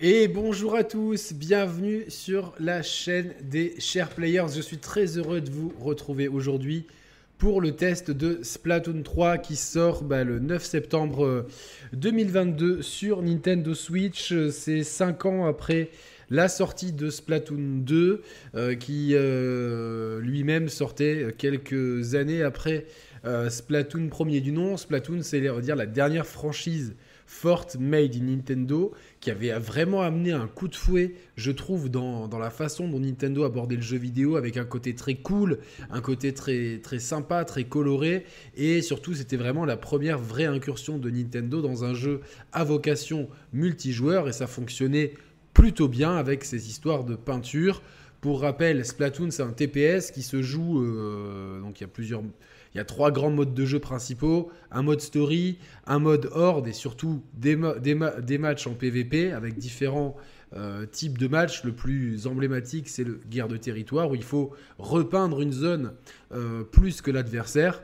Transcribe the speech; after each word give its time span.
Et 0.00 0.28
bonjour 0.28 0.76
à 0.76 0.84
tous, 0.84 1.32
bienvenue 1.32 2.04
sur 2.06 2.54
la 2.60 2.82
chaîne 2.82 3.34
des 3.42 3.74
chers 3.80 4.10
players. 4.10 4.46
Je 4.54 4.60
suis 4.60 4.78
très 4.78 5.18
heureux 5.18 5.40
de 5.40 5.50
vous 5.50 5.72
retrouver 5.80 6.28
aujourd'hui 6.28 6.86
pour 7.36 7.60
le 7.60 7.72
test 7.72 8.12
de 8.12 8.38
Splatoon 8.44 9.02
3 9.02 9.38
qui 9.38 9.56
sort 9.56 10.04
bah, 10.04 10.22
le 10.22 10.38
9 10.38 10.64
septembre 10.64 11.46
2022 11.94 12.80
sur 12.80 13.22
Nintendo 13.22 13.74
Switch. 13.74 14.32
C'est 14.50 14.84
5 14.84 15.26
ans 15.26 15.46
après 15.46 15.90
la 16.30 16.48
sortie 16.48 16.92
de 16.92 17.10
Splatoon 17.10 17.78
2 17.80 18.22
euh, 18.54 18.76
qui 18.76 19.14
euh, 19.14 20.20
lui-même 20.20 20.68
sortait 20.68 21.34
quelques 21.36 22.14
années 22.14 22.44
après 22.44 22.86
euh, 23.24 23.50
Splatoon 23.50 24.10
premier 24.10 24.40
du 24.40 24.52
nom. 24.52 24.76
Splatoon, 24.76 25.22
c'est 25.22 25.40
la 25.40 25.86
dernière 25.86 26.26
franchise 26.28 26.94
forte 27.28 27.76
made 27.78 28.16
in 28.16 28.24
Nintendo 28.24 28.90
qui 29.20 29.30
avait 29.30 29.52
vraiment 29.58 30.00
amené 30.00 30.32
un 30.32 30.48
coup 30.48 30.66
de 30.66 30.74
fouet, 30.74 31.12
je 31.36 31.50
trouve, 31.50 31.90
dans, 31.90 32.26
la 32.38 32.48
façon 32.48 32.88
dont 32.88 32.98
Nintendo 32.98 33.44
abordait 33.44 33.76
le 33.76 33.82
jeu 33.82 33.98
vidéo 33.98 34.36
avec 34.36 34.56
un 34.56 34.64
côté 34.64 34.94
très 34.94 35.14
cool, 35.14 35.58
un 35.90 36.00
côté 36.00 36.32
très, 36.32 36.78
très 36.78 36.98
sympa, 36.98 37.44
très 37.44 37.64
coloré. 37.64 38.24
Et 38.56 38.80
surtout, 38.80 39.14
c'était 39.14 39.36
vraiment 39.36 39.66
la 39.66 39.76
première 39.76 40.18
vraie 40.18 40.46
incursion 40.46 40.96
de 40.96 41.10
Nintendo 41.10 41.60
dans 41.60 41.84
un 41.84 41.92
jeu 41.92 42.22
à 42.52 42.64
vocation 42.64 43.28
multijoueur 43.52 44.26
et 44.26 44.32
ça 44.32 44.46
fonctionnait 44.46 45.12
plutôt 45.52 45.88
bien 45.88 46.16
avec 46.16 46.44
ces 46.44 46.70
histoires 46.70 47.04
de 47.04 47.14
peinture. 47.14 47.82
Pour 48.22 48.40
rappel, 48.40 48.86
Splatoon, 48.86 49.30
c'est 49.30 49.42
un 49.42 49.52
TPS 49.52 50.12
qui 50.12 50.22
se 50.22 50.40
joue. 50.40 50.82
Euh, 50.82 51.60
donc 51.60 51.78
il 51.80 51.82
y 51.82 51.84
a 51.84 51.88
plusieurs. 51.88 52.22
Il 52.74 52.78
y 52.78 52.80
a 52.80 52.84
trois 52.84 53.10
grands 53.10 53.30
modes 53.30 53.54
de 53.54 53.64
jeu 53.64 53.78
principaux 53.78 54.50
un 54.70 54.82
mode 54.82 55.00
story, 55.00 55.58
un 55.86 55.98
mode 55.98 56.28
horde 56.32 56.68
et 56.68 56.72
surtout 56.72 57.22
des, 57.34 57.56
matchs 57.56 58.66
en 58.66 58.74
PvP 58.74 59.32
avec 59.32 59.56
différents 59.56 60.16
euh, 60.54 60.86
types 60.86 61.18
de 61.18 61.28
matchs. 61.28 61.64
Le 61.64 61.72
plus 61.72 62.26
emblématique, 62.26 62.88
c'est 62.88 63.04
le 63.04 63.20
guerre 63.28 63.48
de 63.48 63.56
territoire 63.56 64.10
où 64.10 64.14
il 64.14 64.24
faut 64.24 64.52
repeindre 64.78 65.40
une 65.40 65.52
zone 65.52 65.92
euh, 66.32 66.64
plus 66.64 67.00
que 67.00 67.10
l'adversaire. 67.10 67.82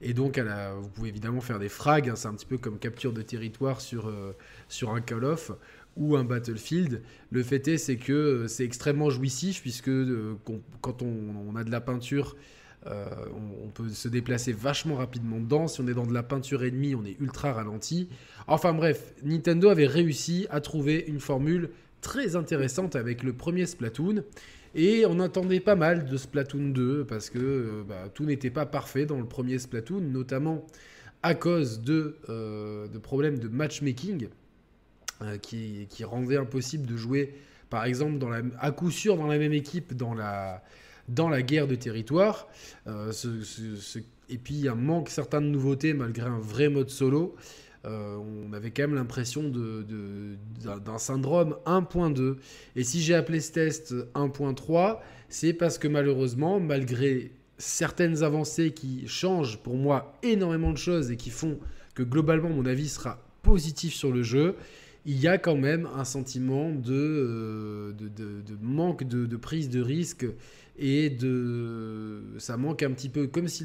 et 0.00 0.12
donc, 0.12 0.38
vous 0.38 0.88
pouvez 0.90 1.08
évidemment 1.08 1.40
faire 1.40 1.58
des 1.58 1.70
frags. 1.70 2.10
Hein, 2.10 2.16
c'est 2.16 2.28
un 2.28 2.34
petit 2.34 2.46
peu 2.46 2.58
comme 2.58 2.78
capture 2.78 3.12
de 3.12 3.22
territoire 3.22 3.80
sur, 3.80 4.12
sur 4.68 4.90
un 4.90 5.00
Call 5.00 5.24
of 5.24 5.52
ou 5.98 6.16
un 6.16 6.24
Battlefield. 6.24 7.02
Le 7.30 7.42
fait 7.42 7.68
est, 7.68 7.76
c'est 7.76 7.96
que 7.96 8.12
euh, 8.12 8.48
c'est 8.48 8.64
extrêmement 8.64 9.10
jouissif 9.10 9.60
puisque 9.60 9.88
euh, 9.88 10.36
quand 10.80 11.02
on, 11.02 11.54
a 11.56 11.64
de 11.64 11.70
la 11.70 11.80
peinture, 11.80 12.36
euh, 12.88 13.06
on, 13.64 13.68
peut 13.68 13.88
se 13.88 14.08
déplacer 14.08 14.52
vachement 14.52 14.96
rapidement 14.96 15.38
dedans. 15.38 15.68
Si 15.68 15.80
on 15.80 15.88
est 15.88 15.94
dans 15.94 16.06
de 16.06 16.14
la 16.14 16.22
peinture 16.22 16.64
ennemie, 16.64 16.94
on 16.94 17.04
est 17.04 17.16
ultra 17.20 17.52
ralenti. 17.52 18.08
Enfin 18.46 18.72
bref, 18.72 19.14
Nintendo 19.22 19.68
avait 19.68 19.86
réussi 19.86 20.46
à 20.50 20.60
trouver 20.60 21.04
une 21.06 21.20
formule 21.20 21.70
très 22.00 22.36
intéressante 22.36 22.96
avec 22.96 23.22
le 23.22 23.32
premier 23.32 23.66
Splatoon. 23.66 24.24
Et 24.74 25.04
on 25.06 25.18
attendait 25.20 25.60
pas 25.60 25.76
mal 25.76 26.06
de 26.06 26.16
Splatoon 26.16 26.70
2 26.70 27.04
parce 27.04 27.30
que 27.30 27.84
bah, 27.88 28.08
tout 28.12 28.24
n'était 28.24 28.50
pas 28.50 28.66
parfait 28.66 29.06
dans 29.06 29.18
le 29.18 29.26
premier 29.26 29.58
Splatoon, 29.58 30.00
notamment 30.00 30.66
à 31.22 31.34
cause 31.34 31.80
de, 31.80 32.16
de 32.28 32.98
problèmes 32.98 33.38
de 33.38 33.48
matchmaking. 33.48 34.28
Euh, 35.22 35.36
qui, 35.36 36.04
rendait 36.04 36.36
impossible 36.36 36.86
de 36.86 36.96
jouer, 36.96 37.34
par 37.70 37.84
exemple, 37.86 38.24
à 38.60 38.70
coup 38.70 38.92
sûr 38.92 39.16
dans 39.16 39.26
la 39.26 39.36
même 39.36 39.52
équipe 39.52 39.96
dans 39.96 40.14
la, 40.14 40.62
dans 41.08 41.28
la 41.28 41.42
guerre 41.42 41.66
de 41.66 41.74
territoire. 41.74 42.48
Euh, 42.86 43.12
et 44.28 44.38
puis, 44.38 44.54
il 44.54 44.70
manque 44.72 45.08
certaines 45.08 45.44
de 45.44 45.50
nouveautés 45.50 45.94
malgré 45.94 46.26
un 46.26 46.40
vrai 46.40 46.68
mode 46.68 46.90
solo. 46.90 47.34
Euh, 47.84 48.16
on 48.16 48.52
avait 48.52 48.70
quand 48.70 48.82
même 48.82 48.94
l'impression 48.94 49.44
d'un 49.44 49.82
de, 49.82 50.98
syndrome 50.98 51.56
1.2. 51.64 52.36
Et 52.76 52.84
si 52.84 53.00
j'ai 53.00 53.14
appelé 53.14 53.40
ce 53.40 53.52
test 53.52 53.94
1.3, 54.14 54.98
c'est 55.28 55.52
parce 55.52 55.78
que 55.78 55.88
malheureusement, 55.88 56.60
malgré 56.60 57.32
certaines 57.56 58.22
avancées 58.22 58.72
qui 58.72 59.06
changent 59.06 59.58
pour 59.58 59.76
moi 59.76 60.18
énormément 60.22 60.72
de 60.72 60.78
choses 60.78 61.10
et 61.10 61.16
qui 61.16 61.30
font 61.30 61.58
que 61.94 62.02
globalement 62.02 62.50
mon 62.50 62.66
avis 62.66 62.88
sera 62.88 63.18
positif 63.42 63.94
sur 63.94 64.12
le 64.12 64.22
jeu, 64.22 64.56
il 65.06 65.18
y 65.18 65.26
a 65.26 65.38
quand 65.38 65.56
même 65.56 65.88
un 65.96 66.04
sentiment 66.04 66.70
de, 66.70 66.92
euh, 66.92 67.92
de, 67.92 68.56
manque 68.60 69.04
de, 69.04 69.36
prise 69.36 69.70
de 69.70 69.80
risque 69.80 70.26
et 70.78 71.10
de 71.10 72.22
ça 72.38 72.56
manque 72.56 72.82
un 72.82 72.92
petit 72.92 73.08
peu 73.08 73.26
comme 73.26 73.48
si 73.48 73.64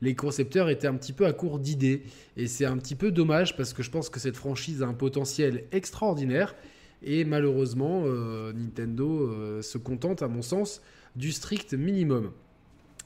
les 0.00 0.14
concepteurs 0.14 0.68
étaient 0.68 0.86
un 0.86 0.94
petit 0.94 1.12
peu 1.12 1.26
à 1.26 1.32
court 1.32 1.58
d'idées 1.58 2.02
et 2.36 2.46
c'est 2.46 2.64
un 2.64 2.76
petit 2.78 2.94
peu 2.94 3.10
dommage 3.10 3.56
parce 3.56 3.72
que 3.72 3.82
je 3.82 3.90
pense 3.90 4.08
que 4.08 4.20
cette 4.20 4.36
franchise 4.36 4.82
a 4.82 4.86
un 4.86 4.94
potentiel 4.94 5.64
extraordinaire 5.72 6.54
et 7.02 7.24
malheureusement 7.24 8.04
euh, 8.06 8.52
Nintendo 8.52 9.28
euh, 9.28 9.62
se 9.62 9.78
contente 9.78 10.22
à 10.22 10.28
mon 10.28 10.42
sens 10.42 10.82
du 11.16 11.32
strict 11.32 11.74
minimum. 11.74 12.30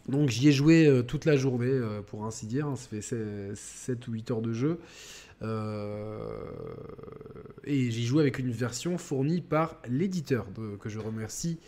Donc 0.09 0.29
j'y 0.31 0.49
ai 0.49 0.53
joué 0.53 1.03
toute 1.07 1.25
la 1.25 1.37
journée 1.37 1.79
pour 2.09 2.25
ainsi 2.25 2.47
dire, 2.47 2.67
hein. 2.67 2.75
ça 2.75 2.89
fait 2.89 3.55
7 3.55 4.09
ou 4.09 4.13
8 4.13 4.31
heures 4.31 4.41
de 4.41 4.53
jeu. 4.53 4.79
Euh, 5.43 6.19
et 7.65 7.91
j'y 7.91 8.05
joue 8.05 8.19
avec 8.19 8.39
une 8.39 8.51
version 8.51 8.99
fournie 8.99 9.41
par 9.41 9.81
l'éditeur, 9.89 10.47
que 10.81 10.89
je 10.89 10.99
remercie 10.99 11.59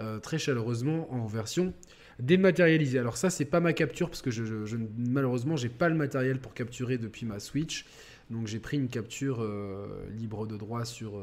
euh, 0.00 0.18
très 0.18 0.38
chaleureusement 0.38 1.12
en 1.12 1.26
version 1.26 1.72
dématérialisée. 2.18 2.98
Alors 2.98 3.16
ça, 3.16 3.30
c'est 3.30 3.44
pas 3.44 3.60
ma 3.60 3.72
capture 3.72 4.08
parce 4.08 4.22
que 4.22 4.30
je, 4.30 4.44
je, 4.44 4.76
malheureusement, 4.96 5.56
j'ai 5.56 5.68
pas 5.68 5.88
le 5.88 5.94
matériel 5.94 6.38
pour 6.38 6.54
capturer 6.54 6.98
depuis 6.98 7.26
ma 7.26 7.40
Switch. 7.40 7.86
Donc 8.30 8.46
j'ai 8.46 8.58
pris 8.58 8.76
une 8.76 8.88
capture 8.88 9.42
euh, 9.42 9.86
libre 10.10 10.46
de 10.46 10.56
droit 10.56 10.84
sur 10.84 11.20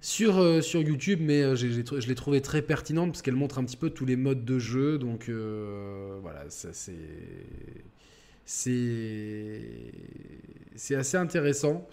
sur, 0.00 0.62
sur 0.62 0.80
YouTube, 0.80 1.18
mais 1.22 1.56
je 1.56 2.06
l'ai 2.06 2.14
trouvé 2.14 2.40
très 2.40 2.62
pertinente 2.62 3.10
parce 3.10 3.22
qu'elle 3.22 3.34
montre 3.34 3.58
un 3.58 3.64
petit 3.64 3.76
peu 3.76 3.90
tous 3.90 4.06
les 4.06 4.16
modes 4.16 4.44
de 4.44 4.58
jeu. 4.58 4.98
Donc 4.98 5.28
voilà, 5.28 6.48
ça 6.48 6.68
c'est 6.72 6.92
c'est 8.44 9.92
assez 10.94 11.16
intéressant 11.16 11.86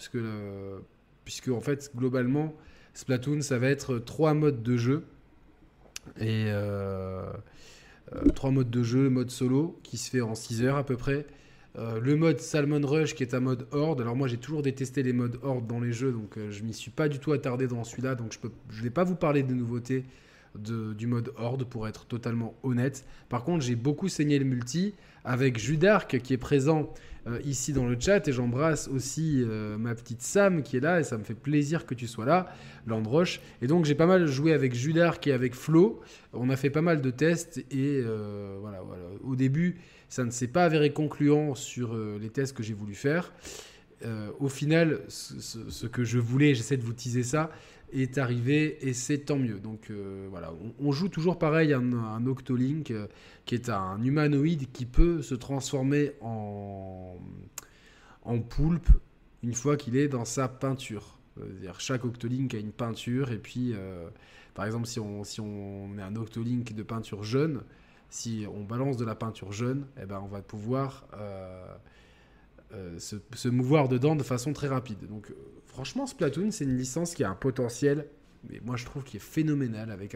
puisque 1.25 1.49
en 1.49 1.61
fait 1.61 1.91
globalement 1.95 2.55
Splatoon 2.95 3.41
ça 3.41 3.59
va 3.59 3.67
être 3.67 3.99
trois 3.99 4.33
modes 4.33 4.63
de 4.63 4.77
jeu 4.77 5.03
et 6.19 6.45
euh, 6.47 7.29
euh, 8.15 8.29
trois 8.33 8.51
modes 8.51 8.69
de 8.69 8.83
jeu, 8.83 9.03
le 9.03 9.09
mode 9.09 9.29
solo 9.29 9.79
qui 9.83 9.97
se 9.97 10.09
fait 10.09 10.21
en 10.21 10.33
6 10.33 10.63
heures 10.63 10.77
à 10.77 10.85
peu 10.85 10.95
près. 10.95 11.25
Euh, 11.77 11.99
le 11.99 12.15
mode 12.15 12.39
Salmon 12.39 12.79
Rush 12.81 13.13
qui 13.13 13.23
est 13.23 13.33
un 13.33 13.41
mode 13.41 13.67
horde. 13.71 14.01
Alors 14.01 14.15
moi 14.15 14.27
j'ai 14.27 14.37
toujours 14.37 14.61
détesté 14.61 15.03
les 15.03 15.13
modes 15.13 15.37
horde 15.43 15.67
dans 15.67 15.79
les 15.79 15.91
jeux 15.91 16.11
donc 16.11 16.39
je 16.49 16.63
m'y 16.63 16.73
suis 16.73 16.91
pas 16.91 17.09
du 17.09 17.19
tout 17.19 17.33
attardé 17.33 17.67
dans 17.67 17.83
celui-là 17.83 18.15
donc 18.15 18.33
je 18.69 18.79
ne 18.79 18.83
vais 18.83 18.89
pas 18.89 19.03
vous 19.03 19.15
parler 19.15 19.43
des 19.43 19.53
nouveautés 19.53 20.05
du 20.57 21.07
mode 21.07 21.31
horde 21.37 21.63
pour 21.65 21.87
être 21.87 22.05
totalement 22.05 22.55
honnête. 22.63 23.05
Par 23.29 23.43
contre, 23.43 23.63
j'ai 23.63 23.75
beaucoup 23.75 24.07
saigné 24.09 24.39
le 24.39 24.45
multi 24.45 24.93
avec 25.23 25.57
Judark 25.59 26.19
qui 26.19 26.33
est 26.33 26.37
présent 26.37 26.93
euh, 27.27 27.39
ici 27.43 27.73
dans 27.73 27.87
le 27.87 27.97
chat 27.99 28.27
et 28.27 28.31
j'embrasse 28.31 28.87
aussi 28.87 29.41
euh, 29.43 29.79
ma 29.79 29.95
petite 29.95 30.21
Sam 30.21 30.61
qui 30.61 30.77
est 30.77 30.79
là 30.79 30.99
et 30.99 31.03
ça 31.03 31.17
me 31.17 31.23
fait 31.23 31.33
plaisir 31.33 31.87
que 31.87 31.95
tu 31.95 32.05
sois 32.05 32.25
là, 32.25 32.53
Landroche. 32.85 33.41
Et 33.63 33.67
donc 33.67 33.85
j'ai 33.85 33.95
pas 33.95 34.05
mal 34.05 34.27
joué 34.27 34.53
avec 34.53 34.75
Judark 34.75 35.25
et 35.25 35.31
avec 35.31 35.55
Flo. 35.55 36.01
On 36.33 36.51
a 36.51 36.55
fait 36.55 36.69
pas 36.69 36.83
mal 36.83 37.01
de 37.01 37.09
tests 37.09 37.57
et 37.71 38.01
euh, 38.05 38.57
voilà, 38.61 38.81
voilà. 38.81 39.01
Au 39.23 39.35
début, 39.35 39.79
ça 40.07 40.23
ne 40.23 40.29
s'est 40.29 40.47
pas 40.47 40.65
avéré 40.65 40.93
concluant 40.93 41.55
sur 41.55 41.97
les 41.97 42.29
tests 42.29 42.55
que 42.55 42.61
j'ai 42.61 42.75
voulu 42.75 42.93
faire. 42.93 43.33
au 44.39 44.49
final, 44.49 44.99
ce, 45.07 45.39
ce, 45.39 45.87
que 45.87 46.03
je 46.03 46.19
voulais, 46.19 46.53
j'essaie 46.53 46.77
de 46.77 46.83
vous 46.83 46.93
teaser 46.93 47.23
ça, 47.23 47.49
est 47.91 48.17
arrivé 48.17 48.87
et 48.87 48.93
c'est 48.93 49.19
tant 49.19 49.37
mieux. 49.37 49.59
Donc 49.59 49.89
euh, 49.89 50.27
voilà, 50.29 50.53
on, 50.79 50.91
joue 50.91 51.09
toujours 51.09 51.37
pareil 51.37 51.73
un, 51.73 51.93
un 51.93 52.25
Octolink 52.25 52.91
euh, 52.91 53.07
qui 53.45 53.55
est 53.55 53.69
un 53.69 54.01
humanoïde 54.03 54.71
qui 54.71 54.85
peut 54.85 55.21
se 55.21 55.35
transformer 55.35 56.13
en, 56.21 57.15
en 58.23 58.39
poulpe 58.39 58.89
une 59.43 59.53
fois 59.53 59.77
qu'il 59.77 59.97
est 59.97 60.07
dans 60.07 60.25
sa 60.25 60.47
peinture. 60.47 61.17
-dire 61.39 61.79
chaque 61.79 62.05
Octolink 62.05 62.53
a 62.53 62.59
une 62.59 62.71
peinture 62.71 63.31
et 63.31 63.37
puis 63.37 63.73
euh, 63.73 64.09
par 64.53 64.65
exemple 64.65 64.87
si 64.87 64.99
on, 64.99 65.23
si 65.23 65.41
on 65.41 65.87
met 65.87 66.01
un 66.01 66.15
Octolink 66.15 66.73
de 66.73 66.83
peinture 66.83 67.23
jaune, 67.23 67.63
si 68.09 68.45
on 68.53 68.63
balance 68.63 68.97
de 68.97 69.05
la 69.05 69.15
peinture 69.15 69.51
jaune, 69.51 69.85
eh 70.01 70.05
ben 70.05 70.21
on 70.23 70.27
va 70.27 70.41
pouvoir 70.41 71.05
se, 72.97 73.17
se, 73.33 73.49
mouvoir 73.49 73.89
dedans 73.89 74.15
de 74.15 74.23
façon 74.23 74.53
très 74.53 74.67
rapide. 74.67 75.07
Donc 75.07 75.33
Franchement, 75.75 76.07
Splatoon, 76.07 76.51
c'est 76.51 76.63
une 76.63 76.77
licence 76.77 77.13
qui 77.13 77.25
a 77.25 77.29
un 77.29 77.35
potentiel, 77.35 78.05
mais 78.49 78.61
moi 78.63 78.77
je 78.77 78.85
trouve 78.85 79.03
qu'il 79.03 79.17
est 79.17 79.19
phénoménal, 79.19 79.91
avec 79.91 80.15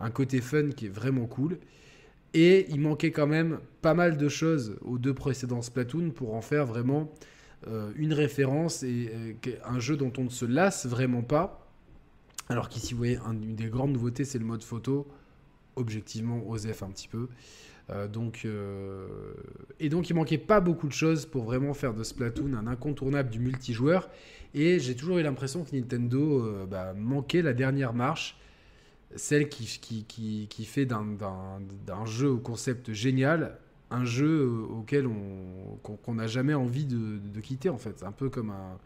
un, 0.00 0.10
côté 0.10 0.40
fun 0.40 0.70
qui 0.70 0.86
est 0.86 0.88
vraiment 0.88 1.26
cool. 1.26 1.58
Et 2.32 2.64
il 2.70 2.80
manquait 2.80 3.10
quand 3.10 3.26
même 3.26 3.58
pas 3.82 3.92
mal 3.92 4.16
de 4.16 4.28
choses 4.30 4.78
aux 4.80 4.96
deux 4.96 5.12
précédents 5.12 5.60
Splatoon 5.60 6.12
pour 6.12 6.34
en 6.34 6.40
faire 6.40 6.64
vraiment 6.64 7.12
euh, 7.68 7.92
une 7.96 8.14
référence 8.14 8.84
et 8.84 9.12
euh, 9.12 9.52
un 9.66 9.80
jeu 9.80 9.98
dont 9.98 10.14
on 10.16 10.24
ne 10.24 10.30
se 10.30 10.46
lasse 10.46 10.86
vraiment 10.86 11.22
pas. 11.22 11.68
Alors 12.48 12.70
qu'ici, 12.70 12.94
vous 12.94 12.98
voyez, 12.98 13.18
une 13.26 13.54
des 13.54 13.68
grandes 13.68 13.92
nouveautés, 13.92 14.24
c'est 14.24 14.38
le 14.38 14.46
mode 14.46 14.62
photo. 14.62 15.06
Objectivement, 15.76 16.42
OSEF 16.48 16.82
un 16.82 16.88
petit 16.88 17.08
peu. 17.08 17.28
Donc, 18.12 18.46
et 19.78 19.88
donc 19.88 20.10
il 20.10 20.14
manquait 20.14 20.38
pas 20.38 20.60
beaucoup 20.60 20.88
de 20.88 20.92
choses 20.92 21.24
pour 21.24 21.44
vraiment 21.44 21.72
faire 21.72 21.94
de 21.94 22.02
Splatoon 22.02 22.54
un 22.54 22.66
incontournable 22.66 23.30
du 23.30 23.38
multijoueur. 23.38 24.08
Et 24.54 24.80
j'ai 24.80 24.96
toujours 24.96 25.18
eu 25.18 25.22
l'impression 25.22 25.64
que 25.64 25.76
Nintendo 25.76 26.66
bah, 26.68 26.94
manquait 26.94 27.42
la 27.42 27.52
dernière 27.52 27.92
marche 27.94 28.38
celle 29.14 29.48
qui, 29.48 30.04
qui, 30.08 30.46
qui, 30.48 30.64
fait 30.64 30.84
d'un 30.84 32.06
jeu 32.06 32.30
au 32.30 32.38
concept 32.38 32.92
génial 32.92 33.58
un 33.90 34.04
jeu 34.04 34.42
euh, 34.42 34.66
auquel 34.72 35.06
on 35.06 35.78
qu'on 35.82 36.14
n'a 36.14 36.26
jamais 36.26 36.54
envie 36.54 36.86
de, 36.86 37.40
quitter 37.40 37.68
en 37.68 37.78
fait. 37.78 38.02
Un 38.02 38.12
peu 38.12 38.28
comme 38.28 38.50
un, 38.50 38.78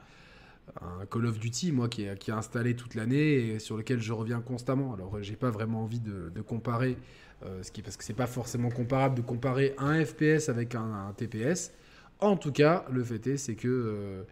Call 1.11 1.27
of 1.27 1.41
Duty, 1.41 1.73
moi 1.73 1.89
qui 1.89 2.03
est, 2.03 2.31
installé 2.31 2.77
toute 2.77 2.95
l'année 2.95 3.55
et 3.55 3.59
sur 3.59 3.77
lequel 3.77 4.01
je 4.01 4.13
reviens 4.13 4.41
constamment. 4.41 4.95
Alors 4.95 5.23
j'ai 5.23 5.37
pas 5.37 5.51
vraiment 5.51 5.83
envie 5.83 6.01
de 6.01 6.41
comparer, 6.43 6.97
euh, 7.45 7.63
parce 7.83 7.97
que 7.97 8.05
c'est 8.05 8.15
pas 8.15 8.27
forcément 8.27 8.71
comparable 8.71 9.15
de 9.15 9.23
comparer 9.23 9.75
un 9.79 10.05
FPS 10.05 10.49
avec 10.49 10.75
un, 10.75 11.13
TPS. 11.17 11.73
En 12.19 12.37
tout 12.37 12.53
cas, 12.53 12.85
le 12.91 13.03
fait 13.03 13.27
est, 13.27 13.37
c'est 13.39 13.55
que 13.55 13.69
euh, 13.69 14.23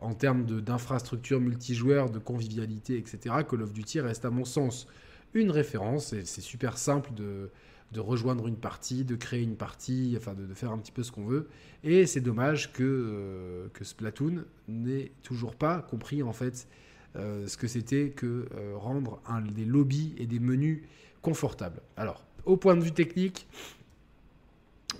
en 0.00 0.14
termes 0.14 0.44
d'infrastructure 0.44 1.40
multijoueur, 1.40 2.10
de 2.10 2.18
convivialité, 2.18 2.96
etc., 2.96 3.36
Call 3.48 3.62
of 3.62 3.72
Duty 3.72 4.00
reste 4.00 4.24
à 4.24 4.30
mon 4.30 4.44
sens 4.44 4.86
une 5.34 5.50
référence. 5.50 6.14
C'est 6.24 6.40
super 6.40 6.78
simple 6.78 7.10
de, 7.12 7.50
rejoindre 7.96 8.48
une 8.48 8.56
partie, 8.56 9.04
de 9.04 9.14
créer 9.14 9.42
une 9.42 9.56
partie, 9.56 10.14
enfin 10.16 10.34
de, 10.34 10.52
faire 10.54 10.72
un 10.72 10.78
petit 10.78 10.90
peu 10.90 11.02
ce 11.02 11.12
qu'on 11.12 11.26
veut. 11.26 11.48
Et 11.84 12.06
c'est 12.06 12.20
dommage 12.20 12.72
que, 12.72 12.82
euh, 12.82 13.68
que 13.74 13.84
Splatoon 13.84 14.44
n'ait 14.68 15.12
toujours 15.22 15.54
pas 15.54 15.82
compris 15.82 16.22
en 16.22 16.32
fait 16.32 16.66
ce 17.16 17.56
que 17.56 17.68
c'était 17.68 18.10
que 18.10 18.48
rendre 18.74 19.22
des 19.54 19.64
lobbies 19.64 20.16
et 20.18 20.26
des 20.26 20.40
menus 20.40 20.82
confortables. 21.22 21.80
Alors, 21.96 22.26
au 22.46 22.56
point 22.56 22.76
de 22.76 22.82
vue 22.82 22.92
technique, 22.92 23.46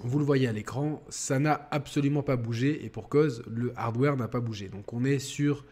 vous 0.03 0.19
le 0.19 0.25
voyez 0.25 0.47
à 0.47 0.53
l'écran, 0.53 1.03
ça 1.09 1.39
n'a 1.39 1.69
absolument 1.71 2.23
pas 2.23 2.37
bougé 2.37 2.85
et 2.85 2.91
pour 2.91 3.09
cause, 3.09 3.43
le 3.47 3.73
hardware 3.77 4.17
n'a 4.17 4.29
pas 4.29 4.41
bougé. 4.41 4.69
Donc 4.69 4.93
on 4.93 5.05
est 5.05 5.19
sur 5.19 5.65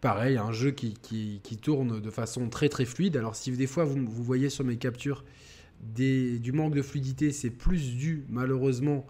pareil, 0.00 0.36
un 0.36 0.52
jeu 0.52 0.70
qui, 0.70 1.40
tourne 1.62 2.00
de 2.00 2.10
façon 2.10 2.48
très 2.48 2.68
très 2.68 2.84
fluide. 2.84 3.16
Alors 3.16 3.36
si 3.36 3.50
des 3.52 3.66
fois 3.66 3.84
vous, 3.84 4.06
voyez 4.08 4.50
sur 4.50 4.64
mes 4.64 4.76
captures 4.76 5.24
des, 5.80 6.38
du 6.38 6.52
manque 6.52 6.74
de 6.74 6.82
fluidité, 6.82 7.32
c'est 7.32 7.50
plus 7.50 7.94
dû 7.96 8.24
malheureusement 8.28 9.06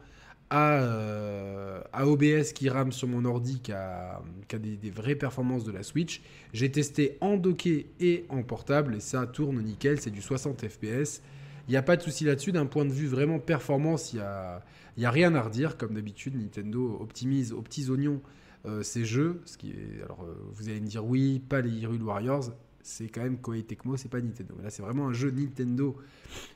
à, 0.51 0.75
euh, 0.75 1.83
OBS 1.99 2.53
qui 2.53 2.69
rame 2.69 2.93
sur 2.93 3.09
mon 3.09 3.25
ordi 3.25 3.61
qu'à 3.61 4.23
des, 4.51 4.77
des, 4.77 4.91
vraies 4.91 5.17
performances 5.17 5.65
de 5.65 5.73
la 5.73 5.83
Switch. 5.83 6.23
J'ai 6.53 6.71
testé 6.71 7.17
en 7.21 7.37
docké 7.37 7.87
et 7.99 8.25
en 8.29 8.43
portable 8.43 8.97
et 8.97 9.01
ça 9.01 9.27
tourne 9.27 9.61
nickel, 9.61 10.01
c'est 10.01 10.11
du 10.11 10.23
60 10.23 10.67
fps. 10.69 11.23
Il 11.69 11.73
n'y 11.73 11.77
a 11.77 11.83
pas 11.83 11.97
de 11.97 12.03
souci 12.03 12.25
là-dessus. 12.25 12.53
D'un 12.53 12.67
point 12.67 12.85
de 12.85 12.93
vue 12.93 13.07
vraiment 13.07 13.39
performance, 13.39 14.13
il 14.13 14.17
n'y 14.17 14.23
a, 14.23 14.63
y 14.97 15.05
a 15.05 15.11
rien 15.11 15.35
à 15.35 15.43
redire. 15.43 15.77
Comme 15.77 15.95
d'habitude, 15.95 16.37
Nintendo 16.37 16.99
optimise 17.01 17.53
aux 17.53 17.63
petits 17.63 17.91
oignons 17.91 18.21
euh, 18.67 18.83
ces 18.83 19.05
jeux. 19.05 19.41
Ce 19.45 19.57
qui 19.57 19.71
est, 19.71 20.03
alors, 20.05 20.25
euh, 20.25 20.35
vous 20.53 20.69
allez 20.69 20.81
me 20.81 20.87
dire 20.87 21.05
oui, 21.05 21.41
pas 21.41 21.61
les 21.61 21.71
Hyrule 21.71 22.03
Warriors, 22.03 22.53
c'est 22.83 23.09
quand 23.09 23.23
même 23.23 23.39
Koei 23.39 23.63
Tecmo, 23.63 23.97
c'est 23.97 24.09
pas 24.09 24.21
Nintendo. 24.21 24.55
Là, 24.63 24.71
c'est 24.71 24.83
vraiment 24.83 25.09
un 25.09 25.13
jeu 25.13 25.31
Nintendo 25.31 25.97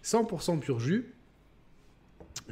100% 0.04 0.60
pur 0.60 0.78
jus. 0.78 1.12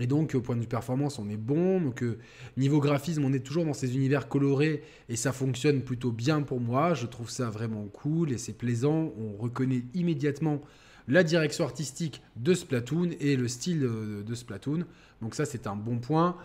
Et 0.00 0.06
donc, 0.06 0.34
au 0.34 0.40
point 0.40 0.54
de 0.56 0.60
vue 0.60 0.68
performance, 0.68 1.18
on 1.18 1.28
est 1.28 1.36
bon. 1.36 1.80
Donc, 1.80 2.02
euh, 2.02 2.18
niveau 2.56 2.80
graphisme, 2.80 3.24
on 3.24 3.32
est 3.32 3.44
toujours 3.44 3.64
dans 3.64 3.72
ces 3.72 3.96
univers 3.96 4.28
colorés 4.28 4.82
et 5.08 5.16
ça 5.16 5.32
fonctionne 5.32 5.82
plutôt 5.82 6.12
bien 6.12 6.42
pour 6.42 6.60
moi. 6.60 6.94
Je 6.94 7.06
trouve 7.06 7.30
ça 7.30 7.50
vraiment 7.50 7.84
cool 7.86 8.32
et 8.32 8.38
c'est 8.38 8.52
plaisant. 8.52 9.12
On 9.16 9.36
reconnaît 9.36 9.84
immédiatement 9.94 10.60
la 11.08 11.24
direction 11.24 11.64
artistique 11.64 12.22
de 12.36 12.54
Splatoon 12.54 13.10
et 13.20 13.36
le 13.36 13.48
style 13.48 13.80
de 13.80 14.34
Splatoon. 14.34 14.84
Donc, 15.22 15.34
ça, 15.34 15.44
c'est 15.44 15.66
un 15.66 15.76
bon 15.76 15.98
point. 15.98 16.36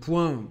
point 0.00 0.44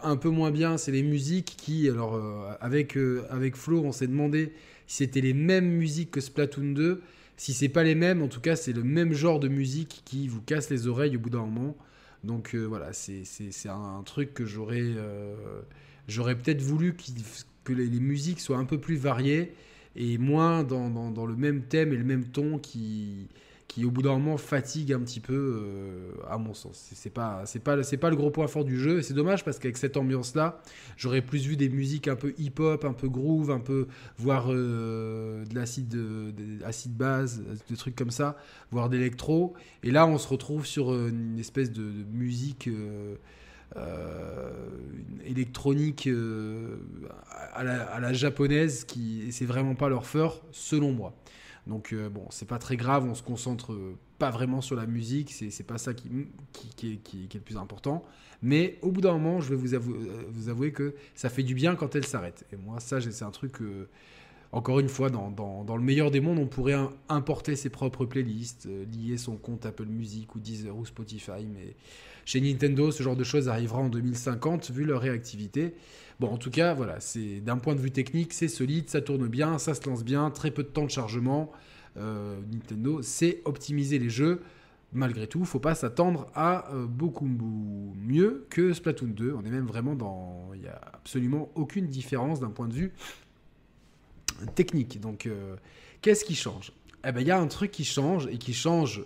un 0.00 0.16
peu 0.16 0.28
moins 0.28 0.50
bien, 0.50 0.78
c'est 0.78 0.92
les 0.92 1.02
musiques 1.02 1.54
qui, 1.56 1.88
alors 1.88 2.14
euh, 2.14 2.52
avec, 2.60 2.96
euh, 2.96 3.26
avec 3.30 3.56
Flo, 3.56 3.82
on 3.84 3.92
s'est 3.92 4.06
demandé 4.06 4.52
si 4.86 4.98
c'était 4.98 5.20
les 5.20 5.34
mêmes 5.34 5.68
musiques 5.68 6.10
que 6.10 6.20
Splatoon 6.20 6.72
2. 6.72 7.02
Si 7.36 7.52
c'est 7.52 7.68
pas 7.68 7.84
les 7.84 7.94
mêmes, 7.94 8.22
en 8.22 8.28
tout 8.28 8.40
cas, 8.40 8.56
c'est 8.56 8.72
le 8.72 8.82
même 8.82 9.12
genre 9.12 9.38
de 9.38 9.48
musique 9.48 10.02
qui 10.04 10.28
vous 10.28 10.40
casse 10.40 10.70
les 10.70 10.88
oreilles 10.88 11.16
au 11.16 11.20
bout 11.20 11.30
d'un 11.30 11.44
moment. 11.44 11.76
Donc 12.24 12.54
euh, 12.54 12.64
voilà, 12.64 12.92
c'est 12.92 13.22
un, 13.68 14.02
truc 14.04 14.34
que 14.34 14.44
j'aurais 14.44 14.94
j'aurais 16.08 16.36
peut-être 16.36 16.62
voulu 16.62 16.96
que 17.64 17.72
les, 17.72 18.00
musiques 18.00 18.40
soient 18.40 18.56
un 18.56 18.64
peu 18.64 18.78
plus 18.78 18.96
variées 18.96 19.52
et 19.98 20.16
moins 20.16 20.62
dans, 20.62 21.10
dans, 21.10 21.26
le 21.26 21.34
même 21.34 21.62
thème 21.62 21.92
et 21.92 21.96
le 21.96 22.04
même 22.04 22.24
ton 22.24 22.58
qui, 22.58 23.26
qui 23.66 23.84
au 23.84 23.90
bout 23.90 24.02
d'un 24.02 24.12
moment 24.12 24.36
fatigue 24.36 24.92
un 24.92 25.00
petit 25.00 25.18
peu, 25.18 25.34
euh, 25.34 26.12
à 26.30 26.38
mon 26.38 26.54
sens. 26.54 26.90
C'est 26.94 27.10
pas, 27.10 27.42
pas, 27.64 27.76
pas 27.82 28.10
le 28.10 28.16
gros 28.16 28.30
point 28.30 28.46
fort 28.46 28.64
du 28.64 28.78
jeu. 28.78 29.00
Et 29.00 29.02
c'est 29.02 29.12
dommage 29.12 29.44
parce 29.44 29.58
qu'avec 29.58 29.76
cette 29.76 29.96
ambiance-là, 29.96 30.62
j'aurais 30.96 31.20
plus 31.20 31.48
vu 31.48 31.56
des 31.56 31.68
musiques 31.68 32.06
un 32.06 32.14
peu 32.14 32.32
hip-hop, 32.38 32.84
un 32.84 32.92
peu 32.92 33.08
groove, 33.08 33.50
un 33.50 33.58
peu, 33.58 33.88
voire 34.18 34.46
euh, 34.50 35.44
de 35.46 35.54
l'acide, 35.56 35.98
acide 36.64 36.96
base, 36.96 37.42
des 37.68 37.76
trucs 37.76 37.96
comme 37.96 38.12
ça, 38.12 38.36
voire 38.70 38.88
d'électro. 38.88 39.54
Et 39.82 39.90
là, 39.90 40.06
on 40.06 40.16
se 40.16 40.28
retrouve 40.28 40.64
sur 40.64 40.92
euh, 40.92 41.08
une 41.08 41.40
espèce 41.40 41.72
de, 41.72 41.90
musique. 42.12 42.70
Électronique 45.24 46.08
à 47.52 47.62
la, 47.62 47.82
à, 47.84 48.00
la, 48.00 48.12
japonaise 48.12 48.84
qui 48.84 49.30
c'est 49.30 49.44
vraiment 49.44 49.74
pas 49.74 49.88
leur 49.88 50.06
fort 50.06 50.42
selon 50.52 50.92
moi 50.92 51.14
donc 51.68 51.92
euh, 51.92 52.08
bon, 52.08 52.26
c'est 52.30 52.48
pas 52.48 52.58
très 52.58 52.76
grave, 52.76 53.04
on 53.04 53.14
se 53.14 53.22
concentre 53.22 53.72
euh, 53.72 53.96
pas 54.18 54.30
vraiment 54.30 54.62
sur 54.62 54.74
la 54.74 54.86
musique, 54.86 55.30
c'est 55.32 55.66
pas 55.66 55.78
ça 55.78 55.92
qui, 55.92 56.08
qui, 56.76 56.92
est, 56.92 57.34
le 57.34 57.40
plus 57.40 57.58
important. 57.58 58.02
Mais 58.42 58.78
au 58.82 58.90
bout 58.90 59.02
d'un 59.02 59.12
moment, 59.12 59.40
je 59.40 59.50
vais 59.50 59.56
vous, 59.56 59.74
avouer, 59.74 59.98
euh, 59.98 60.24
vous 60.30 60.48
avouer 60.48 60.72
que 60.72 60.94
ça 61.14 61.28
fait 61.28 61.42
du 61.42 61.54
bien 61.54 61.76
quand 61.76 61.94
elle 61.94 62.06
s'arrête. 62.06 62.46
Et 62.52 62.56
moi, 62.56 62.80
ça, 62.80 63.00
c'est 63.00 63.24
un 63.24 63.30
truc 63.30 63.58
encore 64.50 64.80
une 64.80 64.88
fois, 64.88 65.10
dans, 65.10 65.30
dans, 65.30 65.76
le 65.76 65.82
meilleur 65.82 66.10
des 66.10 66.20
mondes, 66.20 66.38
on 66.38 66.46
pourrait 66.46 66.78
importer 67.10 67.54
ses 67.54 67.68
propres 67.68 68.06
playlists, 68.06 68.66
lier 68.66 69.18
son 69.18 69.36
compte 69.36 69.66
Apple 69.66 69.84
Music 69.84 70.34
ou 70.34 70.40
Deezer 70.40 70.74
ou 70.74 70.86
Spotify. 70.86 71.46
Mais 71.52 71.76
chez 72.28 72.42
Nintendo, 72.42 72.90
ce 72.90 73.02
genre 73.02 73.16
de 73.16 73.24
choses 73.24 73.48
arrivera 73.48 73.78
en 73.78 73.88
2050 73.88 74.70
vu 74.70 74.84
leur 74.84 75.00
réactivité. 75.00 75.74
Bon, 76.20 76.28
en 76.28 76.36
tout 76.36 76.50
cas, 76.50 76.74
voilà, 76.74 77.00
c'est 77.00 77.40
d'un 77.40 77.56
point 77.56 77.74
de 77.74 77.80
vue 77.80 77.90
technique, 77.90 78.34
c'est 78.34 78.48
solide, 78.48 78.90
ça 78.90 79.00
tourne 79.00 79.26
bien, 79.28 79.56
ça 79.56 79.72
se 79.72 79.88
lance 79.88 80.04
bien, 80.04 80.30
très 80.30 80.50
peu 80.50 80.62
de 80.62 80.68
temps 80.68 80.84
de 80.84 80.90
chargement. 80.90 81.50
Euh, 81.96 82.38
Nintendo 82.52 83.00
sait 83.00 83.40
optimiser 83.46 83.98
les 83.98 84.10
jeux. 84.10 84.42
Malgré 84.92 85.26
tout, 85.26 85.42
faut 85.46 85.58
pas 85.58 85.74
s'attendre 85.74 86.30
à 86.34 86.70
euh, 86.74 86.84
beaucoup 86.84 87.24
mieux 87.24 88.44
que 88.50 88.74
Splatoon 88.74 89.06
2. 89.06 89.32
On 89.32 89.42
est 89.46 89.50
même 89.50 89.64
vraiment 89.64 89.94
dans, 89.94 90.50
il 90.54 90.60
y 90.60 90.68
a 90.68 90.78
absolument 90.92 91.50
aucune 91.54 91.86
différence 91.86 92.40
d'un 92.40 92.50
point 92.50 92.68
de 92.68 92.74
vue 92.74 92.92
technique. 94.54 95.00
Donc, 95.00 95.24
euh, 95.24 95.56
qu'est-ce 96.02 96.26
qui 96.26 96.34
change? 96.34 96.72
Eh 97.06 97.12
ben, 97.12 97.22
il 97.22 97.26
y 97.26 97.30
a 97.30 97.40
un 97.40 97.46
truc 97.46 97.70
qui 97.70 97.86
change 97.86 98.26
et 98.26 98.36
qui 98.36 98.52
change 98.52 99.02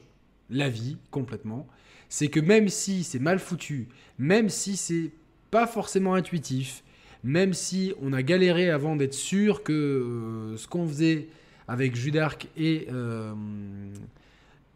la 0.50 0.68
vie 0.68 0.96
complètement 1.12 1.68
c'est 2.12 2.28
que 2.28 2.40
même 2.40 2.68
si 2.68 3.04
c'est 3.04 3.18
mal 3.18 3.38
foutu, 3.38 3.88
même 4.18 4.50
si 4.50 4.76
c'est 4.76 5.12
pas 5.50 5.66
forcément 5.66 6.12
intuitif, 6.12 6.84
même 7.24 7.54
si 7.54 7.94
on 8.02 8.12
a 8.12 8.22
galéré 8.22 8.68
avant 8.68 8.96
d'être 8.96 9.14
sûr 9.14 9.62
que 9.62 9.72
euh, 9.72 10.56
ce 10.58 10.68
qu'on 10.68 10.86
faisait 10.86 11.28
avec 11.68 11.96
Judark 11.96 12.48
et, 12.54 12.86
euh, 12.92 13.32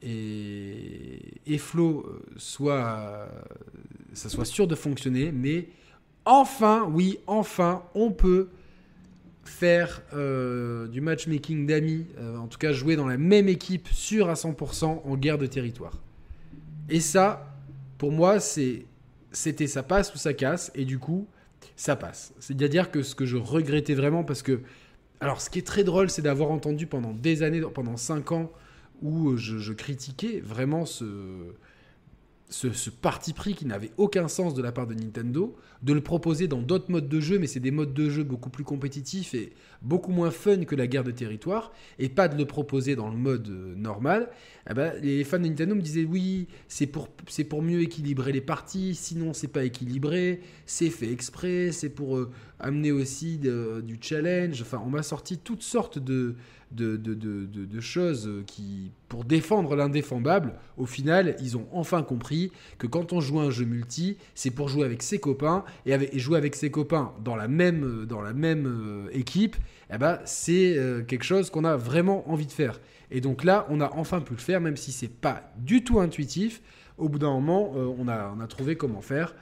et, 0.02 1.58
Flo 1.58 2.06
euh, 2.06 2.22
soit, 2.38 3.28
ça 4.14 4.30
soit 4.30 4.46
sûr 4.46 4.66
de 4.66 4.74
fonctionner, 4.74 5.30
mais 5.30 5.68
enfin, 6.24 6.88
oui, 6.90 7.18
enfin, 7.26 7.82
on 7.94 8.12
peut 8.12 8.48
faire 9.44 10.00
du 10.10 11.02
matchmaking 11.02 11.66
d'amis, 11.66 12.06
en 12.18 12.46
tout 12.46 12.58
cas 12.58 12.72
jouer 12.72 12.96
dans 12.96 13.06
la 13.06 13.18
même 13.18 13.46
équipe 13.46 13.88
sûr 13.88 14.30
à 14.30 14.34
100% 14.34 15.02
en 15.04 15.16
guerre 15.18 15.36
de 15.36 15.44
territoire. 15.44 16.00
Et 16.88 17.00
ça, 17.00 17.54
pour 17.98 18.12
moi, 18.12 18.38
c'était 18.40 19.66
ça 19.66 19.82
passe 19.82 20.14
ou 20.14 20.18
ça 20.18 20.34
casse, 20.34 20.70
et 20.74 20.84
du 20.84 20.98
coup, 20.98 21.26
ça 21.74 21.96
passe. 21.96 22.32
C'est-à-dire 22.38 22.90
que 22.90 23.02
ce 23.02 23.14
que 23.14 23.26
je 23.26 23.36
regrettais 23.36 23.94
vraiment, 23.94 24.24
parce 24.24 24.42
que, 24.42 24.60
alors 25.20 25.40
ce 25.40 25.50
qui 25.50 25.58
est 25.58 25.66
très 25.66 25.84
drôle, 25.84 26.10
c'est 26.10 26.22
d'avoir 26.22 26.50
entendu 26.50 26.86
pendant 26.86 27.12
des 27.12 27.42
années, 27.42 27.62
pendant 27.74 27.96
5 27.96 28.32
ans, 28.32 28.52
où 29.02 29.36
je 29.36 29.72
critiquais 29.72 30.40
vraiment 30.40 30.86
ce, 30.86 31.04
ce, 32.48 32.90
parti 32.90 33.32
pris 33.32 33.54
qui 33.54 33.66
n'avait 33.66 33.90
aucun 33.96 34.28
sens 34.28 34.54
de 34.54 34.62
la 34.62 34.72
part 34.72 34.86
de 34.86 34.94
Nintendo, 34.94 35.56
de 35.82 35.92
le 35.92 36.00
proposer 36.00 36.46
dans 36.48 36.62
d'autres 36.62 36.90
modes 36.90 37.08
de 37.08 37.20
jeu, 37.20 37.38
mais 37.38 37.46
c'est 37.46 37.60
des 37.60 37.70
modes 37.70 37.92
de 37.92 38.08
jeu 38.08 38.22
beaucoup 38.22 38.50
plus 38.50 38.64
compétitifs 38.64 39.34
et 39.34 39.52
beaucoup 39.82 40.12
moins 40.12 40.30
fun 40.30 40.64
que 40.64 40.74
la 40.74 40.86
guerre 40.86 41.04
de 41.04 41.10
territoire, 41.10 41.72
et 41.98 42.08
pas 42.08 42.28
de 42.28 42.36
le 42.36 42.44
proposer 42.44 42.96
dans 42.96 43.08
le 43.08 43.16
mode 43.16 43.48
euh, 43.48 43.74
normal, 43.74 44.30
eh 44.70 44.74
ben, 44.74 44.92
les 45.02 45.24
fans 45.24 45.38
de 45.38 45.46
Nintendo 45.46 45.74
me 45.74 45.82
disaient 45.82 46.04
oui, 46.04 46.46
c'est 46.68 46.86
pour, 46.86 47.08
pour 47.48 47.62
mieux 47.62 47.80
équilibrer 47.80 48.32
les 48.32 48.40
parties, 48.40 48.94
sinon 48.94 49.32
c'est 49.32 49.48
pas 49.48 49.64
équilibré, 49.64 50.40
c'est 50.66 50.90
fait 50.90 51.10
exprès, 51.10 51.72
c'est 51.72 51.90
pour 51.90 52.16
euh, 52.16 52.30
amener 52.58 52.92
aussi 52.92 53.38
du 53.38 53.98
challenge, 54.00 54.62
enfin 54.62 54.82
on 54.84 54.90
m'a 54.90 55.02
sorti 55.02 55.38
toutes 55.38 55.62
sortes 55.62 55.98
de, 55.98 56.36
de, 56.72 56.96
de, 56.96 57.80
choses 57.80 58.30
qui, 58.46 58.90
pour 59.08 59.24
défendre 59.24 59.76
l'indéfendable, 59.76 60.54
au 60.76 60.86
final, 60.86 61.36
ils 61.40 61.56
ont 61.56 61.66
enfin 61.72 62.02
compris 62.02 62.50
que 62.78 62.86
quand 62.86 63.12
on 63.12 63.20
joue 63.20 63.40
un 63.40 63.50
jeu 63.50 63.64
multi, 63.64 64.16
c'est 64.34 64.50
pour 64.50 64.68
jouer 64.68 64.84
avec 64.84 65.02
ses 65.02 65.18
copains 65.18 65.64
et, 65.84 66.18
jouer 66.18 66.38
avec 66.38 66.54
ses 66.56 66.70
copains 66.70 67.12
dans 67.24 67.36
la 67.36 67.48
même, 67.48 68.04
dans 68.06 68.20
la 68.20 68.32
même 68.32 68.66
euh, 68.66 69.08
équipe. 69.12 69.56
Eh 69.92 69.98
ben, 69.98 70.18
c'est 70.24 70.76
euh, 70.76 71.02
quelque 71.02 71.24
chose 71.24 71.50
qu'on 71.50 71.64
a 71.64 71.76
vraiment 71.76 72.28
envie 72.30 72.46
de 72.46 72.52
faire. 72.52 72.80
Et 73.10 73.20
donc 73.20 73.44
là, 73.44 73.66
on 73.70 73.80
a 73.80 73.92
enfin 73.94 74.20
pu 74.20 74.32
le 74.32 74.40
faire, 74.40 74.60
même 74.60 74.76
si 74.76 74.90
c'est 74.90 75.08
pas 75.08 75.52
du 75.58 75.84
tout 75.84 76.00
intuitif. 76.00 76.60
Au 76.98 77.08
bout 77.08 77.18
d'un 77.18 77.30
moment, 77.30 77.74
euh, 77.76 77.94
on, 77.98 78.08
a, 78.08 78.34
on 78.36 78.40
a 78.40 78.46
trouvé 78.46 78.76
comment 78.76 79.02
faire. 79.02 79.34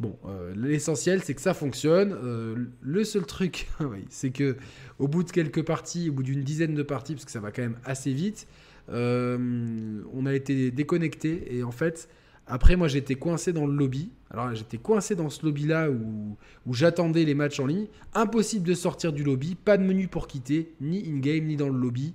Bon, 0.00 0.18
l'essentiel, 0.56 1.22
c'est 1.22 1.34
que 1.34 1.40
ça 1.40 1.54
fonctionne. 1.54 2.68
le 2.80 3.04
seul 3.04 3.24
truc, 3.26 3.68
c'est 4.08 4.30
que 4.30 4.56
au 4.98 5.06
bout 5.06 5.22
de 5.22 5.30
quelques 5.30 5.62
parties, 5.62 6.10
au 6.10 6.12
bout 6.12 6.24
d'une 6.24 6.42
dizaine 6.42 6.74
de 6.74 6.82
parties, 6.82 7.14
parce 7.14 7.24
que 7.24 7.30
ça 7.30 7.40
va 7.40 7.52
quand 7.52 7.62
même 7.62 7.78
assez 7.84 8.12
vite, 8.12 8.48
euh, 8.90 10.02
on 10.12 10.26
a 10.26 10.34
été 10.34 10.70
déconnecté 10.70 11.56
et 11.56 11.62
en 11.62 11.70
fait, 11.70 12.08
après, 12.46 12.76
moi 12.76 12.88
j'étais 12.88 13.14
coincé 13.14 13.52
dans 13.52 13.66
le 13.66 13.74
lobby. 13.74 14.10
Alors 14.30 14.54
j'étais 14.54 14.78
coincé 14.78 15.14
dans 15.14 15.30
ce 15.30 15.44
lobby-là 15.44 15.88
où 15.90 16.36
j'attendais 16.74 17.24
les 17.24 17.34
matchs 17.34 17.60
en 17.60 17.66
ligne. 17.66 17.86
Impossible 18.14 18.66
de 18.66 18.74
sortir 18.74 19.12
du 19.12 19.24
lobby, 19.24 19.54
pas 19.54 19.78
de 19.78 19.84
menu 19.84 20.08
pour 20.08 20.26
quitter, 20.26 20.74
ni 20.80 21.08
in-game, 21.08 21.44
ni 21.44 21.56
dans 21.56 21.68
le 21.68 21.78
lobby. 21.78 22.14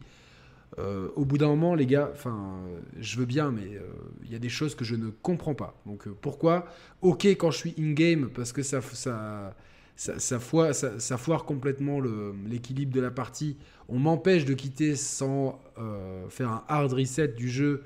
Euh, 0.80 1.10
au 1.16 1.26
bout 1.26 1.38
d'un 1.38 1.48
moment, 1.48 1.76
les 1.76 1.86
gars, 1.86 2.10
enfin, 2.14 2.60
je 3.00 3.18
veux 3.18 3.26
bien, 3.26 3.52
mais 3.52 3.76
euh, 3.76 3.82
il 4.24 4.32
y 4.32 4.36
a 4.36 4.40
des 4.40 4.50
choses 4.50 4.76
que 4.76 4.86
je 4.86 4.96
ne 4.96 5.10
comprends 5.10 5.56
pas. 5.56 5.76
Donc 5.86 6.08
pourquoi? 6.22 6.66
Ok 7.02 7.26
quand 7.26 7.52
je 7.52 7.58
suis 7.58 7.76
in-game, 7.78 8.30
parce 8.34 8.54
que 8.54 8.64
ça, 8.64 8.82
ça, 8.82 9.54
ça, 10.00 10.40
foire, 11.18 11.46
complètement 11.46 12.00
l'équilibre 12.48 12.94
de 12.94 13.02
la 13.02 13.12
partie. 13.12 13.58
On 13.90 14.00
m'empêche 14.00 14.46
de 14.46 14.54
quitter 14.54 14.96
sans 14.96 15.60
euh, 15.78 16.28
faire 16.30 16.50
un 16.50 16.64
hard 16.70 16.94
reset 16.94 17.30
du 17.30 17.50
jeu. 17.50 17.84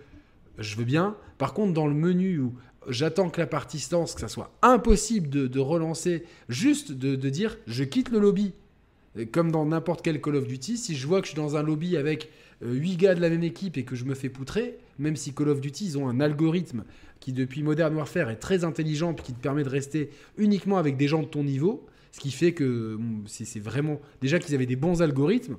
Je 0.59 0.75
veux 0.75 0.85
bien. 0.85 1.15
Par 1.39 1.53
contre, 1.53 1.73
dans 1.73 1.87
le 1.87 1.95
menu 1.95 2.39
où 2.39 2.53
j'attends 2.87 3.29
que 3.29 3.41
la 3.41 3.47
partie 3.47 3.79
se 3.79 3.95
lance, 3.95 4.13
que 4.13 4.21
ça 4.21 4.27
soit 4.27 4.51
impossible 4.61 5.29
de, 5.29 5.59
relancer, 5.59 6.23
juste 6.49 6.91
de, 6.91 7.15
dire 7.29 7.57
je 7.65 7.83
quitte 7.83 8.09
le 8.09 8.19
lobby. 8.19 8.53
comme 9.31 9.51
dans 9.51 9.65
n'importe 9.65 10.03
quel 10.03 10.21
Call 10.21 10.35
of 10.35 10.45
Duty, 10.45 10.77
si 10.77 10.95
je 10.95 11.07
vois 11.07 11.19
que 11.21 11.25
je 11.25 11.31
suis 11.31 11.41
dans 11.41 11.55
un 11.55 11.63
lobby 11.63 11.97
avec 11.97 12.29
8 12.63 12.93
euh, 12.93 12.97
gars 12.97 13.15
de 13.15 13.21
la 13.21 13.29
même 13.29 13.43
équipe 13.43 13.77
et 13.77 13.83
que 13.83 13.95
je 13.95 14.05
me 14.05 14.15
fais 14.15 14.29
poutrer, 14.29 14.77
même 14.99 15.15
si 15.15 15.33
Call 15.33 15.49
of 15.49 15.61
Duty, 15.61 15.85
ils 15.85 15.97
ont 15.97 16.07
un 16.07 16.19
algorithme 16.19 16.83
qui, 17.19 17.33
depuis 17.33 17.63
Modern 17.63 17.95
Warfare, 17.95 18.29
est 18.29 18.37
très 18.37 18.63
intelligent 18.63 19.13
et 19.13 19.21
qui 19.21 19.33
te 19.33 19.39
permet 19.39 19.63
de 19.63 19.69
rester 19.69 20.09
uniquement 20.37 20.77
avec 20.77 20.97
des 20.97 21.07
gens 21.07 21.21
de 21.21 21.27
ton 21.27 21.43
niveau, 21.43 21.85
ce 22.11 22.19
qui 22.19 22.31
fait 22.31 22.53
que 22.53 22.99
c'est 23.25 23.59
vraiment. 23.59 23.99
Déjà 24.21 24.39
qu'ils 24.39 24.55
avaient 24.55 24.65
des 24.65 24.75
bons 24.75 25.01
algorithmes. 25.01 25.57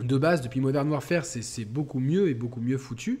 De 0.00 0.16
base, 0.16 0.40
depuis 0.40 0.60
Modern 0.60 0.88
Warfare, 0.88 1.24
c'est 1.24 1.64
beaucoup 1.64 1.98
mieux 1.98 2.28
et 2.28 2.34
beaucoup 2.34 2.60
mieux 2.60 2.78
foutu. 2.78 3.20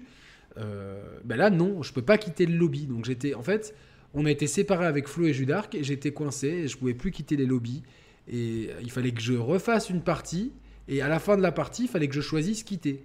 Euh, 0.58 1.02
ben 1.24 1.36
là, 1.36 1.50
non, 1.50 1.82
je 1.82 1.92
peux 1.92 2.02
pas 2.02 2.18
quitter 2.18 2.46
le 2.46 2.56
lobby. 2.56 2.86
Donc 2.86 3.04
j'étais. 3.04 3.34
En 3.34 3.42
fait, 3.42 3.74
on 4.14 4.26
a 4.26 4.30
été 4.30 4.46
séparés 4.46 4.86
avec 4.86 5.08
Flo 5.08 5.26
et 5.26 5.32
Judark 5.32 5.74
et 5.74 5.84
j'étais 5.84 6.12
coincé 6.12 6.48
et 6.48 6.68
je 6.68 6.76
pouvais 6.76 6.94
plus 6.94 7.10
quitter 7.10 7.36
les 7.36 7.46
lobbies. 7.46 7.82
Et 8.28 8.70
il 8.80 8.90
fallait 8.90 9.12
que 9.12 9.20
je 9.20 9.34
refasse 9.34 9.90
une 9.90 10.02
partie. 10.02 10.52
Et 10.88 11.02
à 11.02 11.08
la 11.08 11.18
fin 11.18 11.36
de 11.36 11.42
la 11.42 11.52
partie, 11.52 11.84
il 11.84 11.88
fallait 11.88 12.08
que 12.08 12.14
je 12.14 12.20
choisisse 12.20 12.62
quitter. 12.62 13.04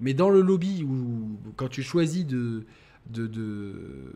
Mais 0.00 0.14
dans 0.14 0.30
le 0.30 0.40
lobby, 0.40 0.84
où, 0.84 1.38
quand 1.56 1.68
tu 1.68 1.82
choisis 1.82 2.26
de, 2.26 2.64
de, 3.10 3.26
de, 3.26 4.12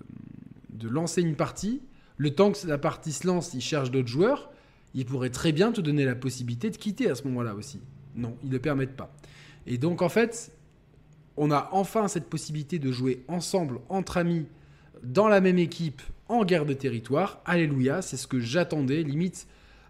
de 0.70 0.88
lancer 0.88 1.22
une 1.22 1.36
partie, 1.36 1.80
le 2.16 2.34
temps 2.34 2.52
que 2.52 2.66
la 2.66 2.78
partie 2.78 3.12
se 3.12 3.26
lance, 3.26 3.54
il 3.54 3.60
cherche 3.60 3.90
d'autres 3.90 4.08
joueurs, 4.08 4.50
il 4.94 5.04
pourrait 5.04 5.30
très 5.30 5.52
bien 5.52 5.72
te 5.72 5.80
donner 5.80 6.04
la 6.04 6.14
possibilité 6.14 6.70
de 6.70 6.76
quitter 6.76 7.10
à 7.10 7.14
ce 7.14 7.24
moment-là 7.24 7.54
aussi. 7.54 7.80
Non, 8.14 8.36
ils 8.42 8.48
ne 8.48 8.54
le 8.54 8.58
permettent 8.58 8.96
pas. 8.96 9.14
Et 9.66 9.78
donc 9.78 10.02
en 10.02 10.08
fait, 10.08 10.52
on 11.36 11.50
a 11.50 11.68
enfin 11.72 12.08
cette 12.08 12.28
possibilité 12.28 12.78
de 12.78 12.90
jouer 12.90 13.22
ensemble, 13.28 13.80
entre 13.88 14.16
amis, 14.16 14.46
dans 15.02 15.28
la 15.28 15.40
même 15.40 15.58
équipe, 15.58 16.02
en 16.28 16.44
guerre 16.44 16.64
de 16.64 16.72
territoire. 16.72 17.40
Alléluia, 17.44 18.02
c'est 18.02 18.16
ce 18.16 18.26
que 18.26 18.40
j'attendais. 18.40 19.02
Limite, 19.02 19.46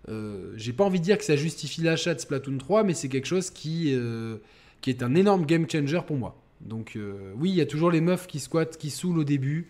euh, 0.08 0.52
j'ai 0.56 0.72
pas 0.72 0.84
envie 0.84 1.00
de 1.00 1.04
dire 1.04 1.18
que 1.18 1.24
ça 1.24 1.36
justifie 1.36 1.82
l'achat 1.82 2.14
de 2.14 2.20
Splatoon 2.20 2.58
3, 2.58 2.84
mais 2.84 2.94
c'est 2.94 3.08
quelque 3.08 3.26
chose 3.26 3.50
qui, 3.50 3.92
euh, 3.94 4.36
qui 4.80 4.90
est 4.90 5.02
un 5.02 5.14
énorme 5.14 5.46
game 5.46 5.68
changer 5.68 6.00
pour 6.06 6.16
moi. 6.16 6.40
Donc 6.60 6.96
euh, 6.96 7.32
oui, 7.36 7.50
il 7.50 7.56
y 7.56 7.60
a 7.60 7.66
toujours 7.66 7.90
les 7.90 8.00
meufs 8.00 8.26
qui 8.26 8.40
squattent, 8.40 8.76
qui 8.76 8.90
saoulent 8.90 9.18
au 9.18 9.24
début 9.24 9.68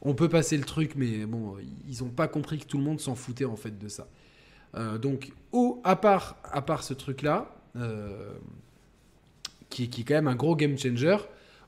on 0.00 0.14
peut 0.14 0.28
passer 0.28 0.56
le 0.56 0.62
truc, 0.62 0.92
mais 0.94 1.26
bon, 1.26 1.56
ils 1.88 2.04
n'ont 2.04 2.10
pas 2.10 2.28
compris 2.28 2.58
que 2.60 2.66
tout 2.66 2.78
le 2.78 2.84
monde 2.84 3.00
s'en 3.00 3.16
foutait 3.16 3.44
en 3.44 3.56
fait 3.56 3.76
de 3.80 3.88
ça. 3.88 4.06
Donc, 5.00 5.32
au, 5.50 5.80
à, 5.82 5.96
part, 5.96 6.36
à 6.44 6.62
part 6.62 6.84
ce 6.84 6.94
truc-là, 6.94 7.52
qui, 9.68 9.90
qui, 9.90 10.02
est 10.02 10.04
quand 10.04 10.14
même 10.14 10.28
un 10.28 10.36
gros 10.36 10.54
game 10.54 10.78
changer, 10.78 11.16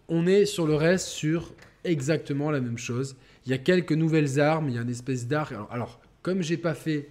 on 0.08 0.28
est 0.28 0.44
sur 0.44 0.64
le 0.64 0.76
reste 0.76 1.08
sur 1.08 1.52
exactement 1.82 2.52
la 2.52 2.60
même 2.60 2.78
chose. 2.78 3.16
Il 3.46 3.50
y 3.50 3.52
a 3.52 3.58
quelques 3.58 3.90
nouvelles 3.90 4.38
armes, 4.38 4.68
il 4.68 4.76
y 4.76 4.78
a 4.78 4.82
une 4.82 4.90
espèce 4.90 5.26
d'arc. 5.26 5.50
Alors, 5.50 5.72
alors, 5.72 6.00
comme 6.22 6.40
j'ai 6.40 6.56
pas 6.56 6.74
fait 6.74 7.08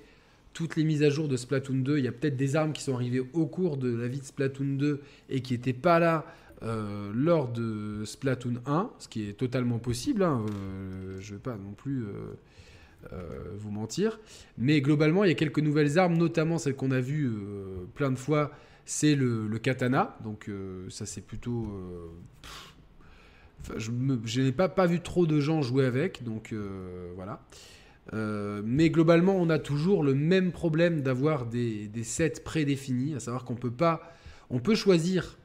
toutes 0.59 0.75
les 0.75 0.83
mises 0.83 1.03
à 1.03 1.09
jour 1.09 1.29
de 1.29 1.37
Splatoon 1.37 1.77
2, 1.77 1.99
il 1.99 2.03
y 2.03 2.07
a 2.09 2.11
peut-être 2.11 2.35
des 2.35 2.57
armes 2.57 2.73
qui 2.73 2.83
sont 2.83 2.93
arrivées 2.93 3.23
au 3.31 3.45
cours 3.45 3.77
de 3.77 3.95
la 3.95 4.09
vie 4.09 4.19
de 4.19 4.25
Splatoon 4.25 4.75
2 4.75 5.01
et 5.29 5.39
qui 5.39 5.53
n'étaient 5.53 5.71
pas 5.71 5.99
là 5.99 6.25
euh, 6.63 7.13
lors 7.15 7.47
de 7.47 8.03
Splatoon 8.03 8.55
1, 8.65 8.91
ce 8.99 9.07
qui 9.07 9.29
est 9.29 9.31
totalement 9.31 9.79
possible, 9.79 10.21
hein, 10.21 10.43
euh, 10.49 11.17
je 11.21 11.31
ne 11.31 11.37
vais 11.37 11.41
pas 11.41 11.55
non 11.55 11.71
plus 11.71 12.03
euh, 13.13 13.55
vous 13.57 13.71
mentir, 13.71 14.19
mais 14.57 14.81
globalement 14.81 15.23
il 15.23 15.29
y 15.29 15.31
a 15.31 15.35
quelques 15.35 15.59
nouvelles 15.59 15.97
armes, 15.97 16.17
notamment 16.17 16.57
celle 16.57 16.75
qu'on 16.75 16.91
a 16.91 16.99
vue 16.99 17.31
plein 17.95 18.11
de 18.11 18.17
fois, 18.17 18.51
c'est 18.83 19.15
le, 19.15 19.47
katana, 19.59 20.17
donc 20.25 20.51
ça 20.89 21.05
c'est 21.05 21.21
plutôt... 21.21 21.73
je 23.77 24.41
n'ai 24.41 24.51
pas, 24.51 24.67
pas 24.67 24.87
vu 24.87 24.99
trop 24.99 25.25
de 25.25 25.39
gens 25.39 25.61
jouer 25.61 25.85
avec, 25.85 26.21
donc 26.25 26.53
voilà. 27.15 27.39
Mais 28.13 28.89
globalement, 28.89 29.35
on 29.35 29.49
a 29.49 29.59
toujours 29.59 30.03
le 30.03 30.15
même 30.15 30.51
problème 30.51 31.01
d'avoir 31.01 31.45
des, 31.45 31.89
sets 32.03 32.41
prédéfinis, 32.43 33.15
à 33.15 33.19
savoir 33.19 33.45
qu'on 33.45 33.55
peut 33.55 33.71
pas, 33.71 34.01
on 34.49 34.59
peut 34.59 34.75
choisir 34.75 35.37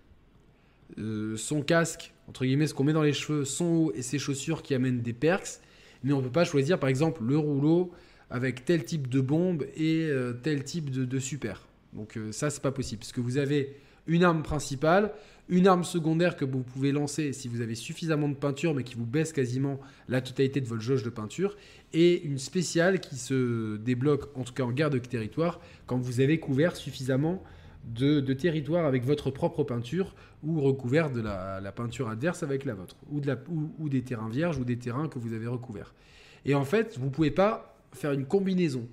euh, 0.99 1.37
son 1.37 1.63
casque, 1.63 2.13
entre 2.29 2.45
guillemets, 2.45 2.67
ce 2.67 2.75
qu'on 2.75 2.85
met 2.85 2.93
dans 2.93 3.03
les 3.03 3.13
cheveux, 3.13 3.45
son 3.45 3.65
haut 3.65 3.93
et 3.95 4.03
ses 4.03 4.19
chaussures 4.19 4.63
qui 4.63 4.75
amènent 4.75 5.01
des 5.01 5.13
perks. 5.13 5.61
Mais 6.03 6.13
on 6.13 6.23
peut 6.23 6.31
pas 6.31 6.45
choisir, 6.45 6.79
par 6.79 6.89
exemple, 6.89 7.23
le 7.25 7.37
rouleau 7.37 7.93
avec 8.31 8.65
tel 8.65 8.85
type 8.85 9.09
de 9.09 9.21
bombe 9.21 9.67
et 9.77 10.07
euh, 10.09 10.33
tel 10.33 10.65
type 10.65 10.91
de, 10.91 11.19
super. 11.19 11.67
Donc 11.93 12.17
euh, 12.17 12.33
ça, 12.33 12.51
c'est 12.51 12.63
pas 12.63 12.73
possible. 12.73 13.01
Parce 13.01 13.13
que 13.13 13.21
vous 13.21 13.39
avez 13.39 13.77
une 14.07 14.25
arme 14.25 14.43
principale, 14.43 15.13
une 15.49 15.67
arme 15.67 15.85
secondaire 15.85 16.37
que 16.37 16.45
vous 16.45 16.63
pouvez 16.63 16.93
lancer 16.93 17.33
si 17.33 17.49
vous 17.49 17.61
avez 17.61 17.75
suffisamment 17.75 18.29
de 18.29 18.35
peinture, 18.35 18.75
mais 18.75 18.83
qui 18.83 18.95
vous 18.95 19.07
baisse 19.07 19.33
quasiment 19.33 19.79
la 20.09 20.21
totalité 20.21 20.61
de 20.61 20.67
votre 20.67 20.83
jauge 20.83 21.03
de 21.03 21.11
peinture, 21.11 21.57
et 21.93 22.23
une 22.23 22.39
spéciale 22.39 23.01
qui 23.01 23.17
se 23.17 23.77
débloque, 23.77 24.37
en 24.37 24.45
tout 24.45 24.55
cas 24.55 24.65
en 24.65 24.73
garde 24.73 24.95
de 24.95 24.99
territoire, 24.99 25.61
quand 25.87 25.99
vous 25.99 26.21
avez 26.21 26.41
couvert 26.41 26.77
suffisamment 26.77 27.43
de, 27.85 28.21
territoire 28.33 28.87
avec 28.87 29.05
votre 29.05 29.31
propre 29.31 29.63
peinture 29.63 30.15
ou 30.43 30.61
recouvert 30.61 31.11
de 31.11 31.21
la, 31.21 31.73
peinture 31.73 32.09
adverse 32.09 32.43
avec 32.43 32.65
la 32.65 32.75
vôtre, 32.75 32.97
ou, 33.11 33.21
de 33.21 33.27
la, 33.27 33.37
ou, 33.79 33.89
des 33.89 34.03
terrains 34.03 34.29
vierges 34.29 34.59
ou 34.59 34.65
des 34.65 34.79
terrains 34.79 35.09
que 35.09 35.19
vous 35.19 35.35
avez 35.35 35.47
recouverts. 35.47 35.95
Et 36.45 36.55
en 36.55 36.65
fait, 36.65 36.99
vous 36.99 37.07
ne 37.07 37.11
pouvez 37.11 37.31
pas 37.31 37.79
faire 37.93 38.13
une 38.13 38.27
combinaison. 38.27 38.89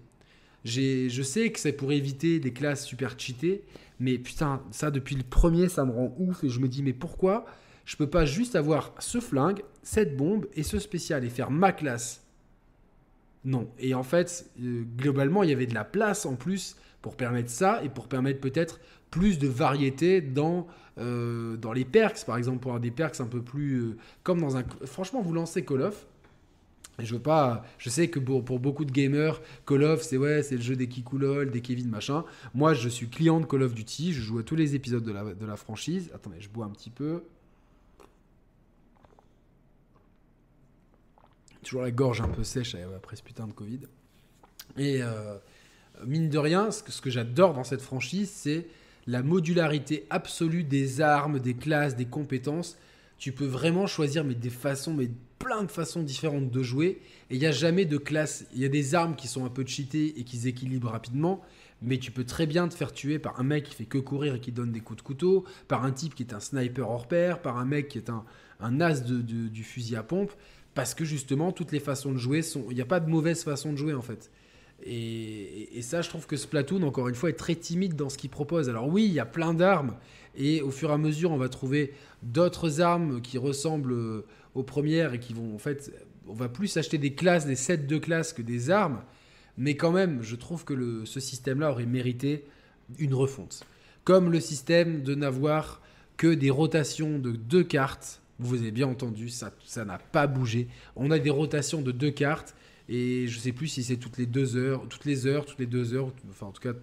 Je 0.63 1.21
sais 1.23 1.51
que 1.51 1.59
c'est 1.59 1.73
pour 1.73 1.91
éviter 1.91 2.39
des 2.39 2.53
classes 2.53 2.85
super 2.85 3.19
cheatées, 3.19 3.63
mais 3.99 4.17
putain, 4.17 4.61
ça 4.71 4.91
depuis 4.91 5.15
le 5.15 5.23
premier, 5.23 5.69
ça 5.69 5.85
me 5.85 5.91
rend 5.91 6.15
ouf 6.19 6.43
et 6.43 6.49
je 6.49 6.59
me 6.59 6.67
dis, 6.67 6.83
mais 6.83 6.93
pourquoi 6.93 7.45
je 7.85 7.97
peux 7.97 8.09
pas 8.09 8.25
juste 8.25 8.55
avoir 8.55 8.93
ce 8.99 9.19
flingue, 9.19 9.63
cette 9.83 10.15
bombe 10.15 10.47
et 10.53 10.63
ce 10.63 10.79
spécial 10.79 11.23
et 11.23 11.29
faire 11.29 11.51
ma 11.51 11.71
classe? 11.71 12.23
Non. 13.43 13.69
Et 13.79 13.93
en 13.93 14.03
fait, 14.03 14.45
euh, 14.61 14.83
globalement, 14.97 15.43
il 15.43 15.49
y 15.49 15.53
avait 15.53 15.65
de 15.65 15.73
la 15.73 15.83
place 15.83 16.25
en 16.25 16.35
plus 16.35 16.75
pour 17.01 17.15
permettre 17.15 17.49
ça 17.49 17.83
et 17.83 17.89
pour 17.89 18.07
permettre 18.07 18.39
peut-être 18.39 18.79
plus 19.09 19.39
de 19.39 19.47
variété 19.47 20.21
dans, 20.21 20.67
euh, 20.97 21.57
dans 21.57 21.73
les 21.73 21.85
perks, 21.85 22.23
par 22.25 22.37
exemple, 22.37 22.59
pour 22.59 22.71
avoir 22.71 22.81
des 22.81 22.91
perks 22.91 23.19
un 23.19 23.25
peu 23.25 23.41
plus. 23.41 23.79
Euh, 23.79 23.97
comme 24.23 24.39
dans 24.41 24.57
un. 24.57 24.63
Franchement, 24.85 25.21
vous 25.21 25.33
lancez 25.33 25.65
Call 25.65 25.81
of. 25.81 26.07
Je 27.03 27.13
veux 27.13 27.21
pas. 27.21 27.65
Je 27.77 27.89
sais 27.89 28.09
que 28.09 28.19
pour, 28.19 28.43
pour 28.43 28.59
beaucoup 28.59 28.85
de 28.85 28.91
gamers, 28.91 29.41
Call 29.65 29.83
of, 29.83 30.01
c'est 30.01 30.17
ouais, 30.17 30.43
c'est 30.43 30.55
le 30.55 30.61
jeu 30.61 30.75
des 30.75 30.87
Kikoulol, 30.87 31.51
des 31.51 31.61
Kevin, 31.61 31.89
machin. 31.89 32.23
Moi, 32.53 32.73
je 32.73 32.89
suis 32.89 33.09
client 33.09 33.39
de 33.39 33.45
Call 33.45 33.63
of 33.63 33.73
Duty. 33.73 34.13
Je 34.13 34.21
joue 34.21 34.39
à 34.39 34.43
tous 34.43 34.55
les 34.55 34.75
épisodes 34.75 35.03
de 35.03 35.11
la, 35.11 35.23
de 35.33 35.45
la 35.45 35.55
franchise. 35.55 36.11
Attendez, 36.13 36.37
je 36.39 36.49
bois 36.49 36.65
un 36.65 36.71
petit 36.71 36.89
peu. 36.89 37.23
Toujours 41.63 41.83
la 41.83 41.91
gorge 41.91 42.21
un 42.21 42.27
peu 42.27 42.43
sèche 42.43 42.75
après 42.95 43.15
ce 43.15 43.23
putain 43.23 43.47
de 43.47 43.53
Covid. 43.53 43.81
Et. 44.77 45.01
Euh, 45.01 45.37
mine 46.05 46.29
de 46.29 46.37
rien, 46.37 46.71
ce 46.71 47.01
que, 47.01 47.09
j'adore 47.09 47.53
dans 47.53 47.63
cette 47.63 47.81
franchise, 47.81 48.31
c'est 48.33 48.67
la 49.07 49.23
modularité 49.23 50.05
absolue 50.09 50.63
des 50.63 51.01
armes, 51.01 51.39
des 51.39 51.53
classes, 51.53 51.95
des 51.95 52.05
compétences. 52.05 52.77
Tu 53.21 53.31
peux 53.31 53.45
vraiment 53.45 53.85
choisir 53.85 54.23
mais 54.23 54.33
des 54.33 54.49
façons, 54.49 54.95
mais 54.95 55.07
plein 55.37 55.63
de 55.63 55.69
façons 55.69 56.01
différentes 56.01 56.49
de 56.49 56.63
jouer. 56.63 57.01
Et 57.29 57.35
il 57.35 57.39
n'y 57.39 57.45
a 57.45 57.51
jamais 57.51 57.85
de 57.85 57.97
classe. 57.97 58.47
Il 58.51 58.59
y 58.59 58.65
a 58.65 58.67
des 58.67 58.95
armes 58.95 59.15
qui 59.15 59.27
sont 59.27 59.45
un 59.45 59.49
peu 59.49 59.63
cheatées 59.63 60.19
et 60.19 60.23
qui 60.23 60.37
s'équilibrent 60.37 60.89
rapidement. 60.89 61.39
Mais 61.83 61.99
tu 61.99 62.09
peux 62.09 62.23
très 62.23 62.47
bien 62.47 62.67
te 62.67 62.73
faire 62.73 62.91
tuer 62.91 63.19
par 63.19 63.39
un 63.39 63.43
mec 63.43 63.65
qui 63.65 63.75
fait 63.75 63.85
que 63.85 63.99
courir 63.99 64.33
et 64.33 64.39
qui 64.39 64.51
donne 64.51 64.71
des 64.71 64.79
coups 64.79 64.97
de 64.97 65.03
couteau, 65.03 65.45
par 65.67 65.85
un 65.85 65.91
type 65.91 66.15
qui 66.15 66.23
est 66.23 66.33
un 66.33 66.39
sniper 66.39 66.89
hors 66.89 67.07
pair, 67.07 67.43
par 67.43 67.59
un 67.59 67.65
mec 67.65 67.89
qui 67.89 67.99
est 67.99 68.09
un, 68.09 68.25
as 68.81 69.01
du 69.01 69.63
fusil 69.63 69.95
à 69.95 70.01
pompe. 70.01 70.31
parce 70.73 70.95
que 70.95 71.05
justement, 71.05 71.51
toutes 71.51 71.71
les 71.71 71.79
façons 71.79 72.11
de 72.11 72.17
jouer 72.17 72.41
sont. 72.41 72.65
Il 72.71 72.75
n'y 72.75 72.81
a 72.81 72.85
pas 72.85 72.99
de 72.99 73.07
mauvaise 73.07 73.43
façon 73.43 73.71
de 73.71 73.77
jouer 73.77 73.93
en 73.93 74.01
fait. 74.01 74.31
Et, 74.83 75.77
et, 75.77 75.83
ça, 75.83 76.01
je 76.01 76.09
trouve 76.09 76.25
que 76.25 76.35
Splatoon, 76.35 76.81
encore 76.81 77.07
une 77.07 77.13
fois, 77.13 77.29
est 77.29 77.33
très 77.33 77.53
timide 77.53 77.95
dans 77.95 78.09
ce 78.09 78.17
qu'il 78.17 78.31
propose. 78.31 78.67
Alors 78.67 78.87
oui, 78.87 79.05
il 79.05 79.13
y 79.13 79.19
a 79.19 79.27
plein 79.27 79.53
d'armes, 79.53 79.95
et 80.35 80.61
au 80.61 80.71
fur 80.71 80.89
et 80.89 80.93
à 80.93 80.97
mesure, 80.97 81.31
on 81.31 81.37
va 81.37 81.49
trouver 81.49 81.93
d'autres 82.23 82.81
armes 82.81 83.21
qui 83.21 83.37
ressemblent 83.37 83.93
euh, 83.93 84.25
aux 84.55 84.63
premières 84.63 85.13
et 85.13 85.19
qui 85.19 85.33
vont, 85.33 85.53
en 85.55 85.57
fait, 85.57 85.91
on 86.27 86.33
va 86.33 86.49
plus 86.49 86.77
acheter 86.77 86.97
des 86.97 87.13
classes, 87.13 87.45
des 87.45 87.55
sets 87.55 87.77
de 87.77 87.97
classes 87.97 88.33
que 88.33 88.41
des 88.41 88.69
armes. 88.69 89.01
Mais 89.57 89.75
quand 89.75 89.91
même, 89.91 90.21
je 90.21 90.35
trouve 90.35 90.63
que 90.63 91.03
ce 91.05 91.19
système-là 91.19 91.71
aurait 91.71 91.85
mérité 91.85 92.45
une 92.97 93.13
refonte. 93.13 93.65
Comme 94.03 94.31
le 94.31 94.39
système 94.39 95.03
de 95.03 95.13
n'avoir 95.15 95.81
que 96.17 96.33
des 96.33 96.49
rotations 96.49 97.19
de 97.19 97.31
deux 97.31 97.63
cartes. 97.63 98.21
Vous 98.39 98.55
avez 98.55 98.71
bien 98.71 98.87
entendu, 98.87 99.29
ça 99.29 99.51
n'a 99.85 99.97
pas 99.97 100.27
bougé. 100.27 100.67
On 100.95 101.11
a 101.11 101.19
des 101.19 101.29
rotations 101.29 101.81
de 101.81 101.91
deux 101.91 102.11
cartes 102.11 102.55
et 102.89 103.27
je 103.27 103.39
sais 103.39 103.51
plus 103.51 103.67
si 103.67 103.83
c'est 103.83 103.97
toutes 103.97 104.17
les 104.17 104.25
deux 104.25 104.55
heures, 104.55 104.87
toutes 104.89 105.05
les 105.05 105.25
heures, 105.25 105.45
toutes 105.45 105.59
les 105.59 105.65
deux 105.65 105.93
heures, 105.93 106.11
enfin 106.29 106.47
en 106.47 106.51
tout 106.51 106.61
cas, 106.61 106.73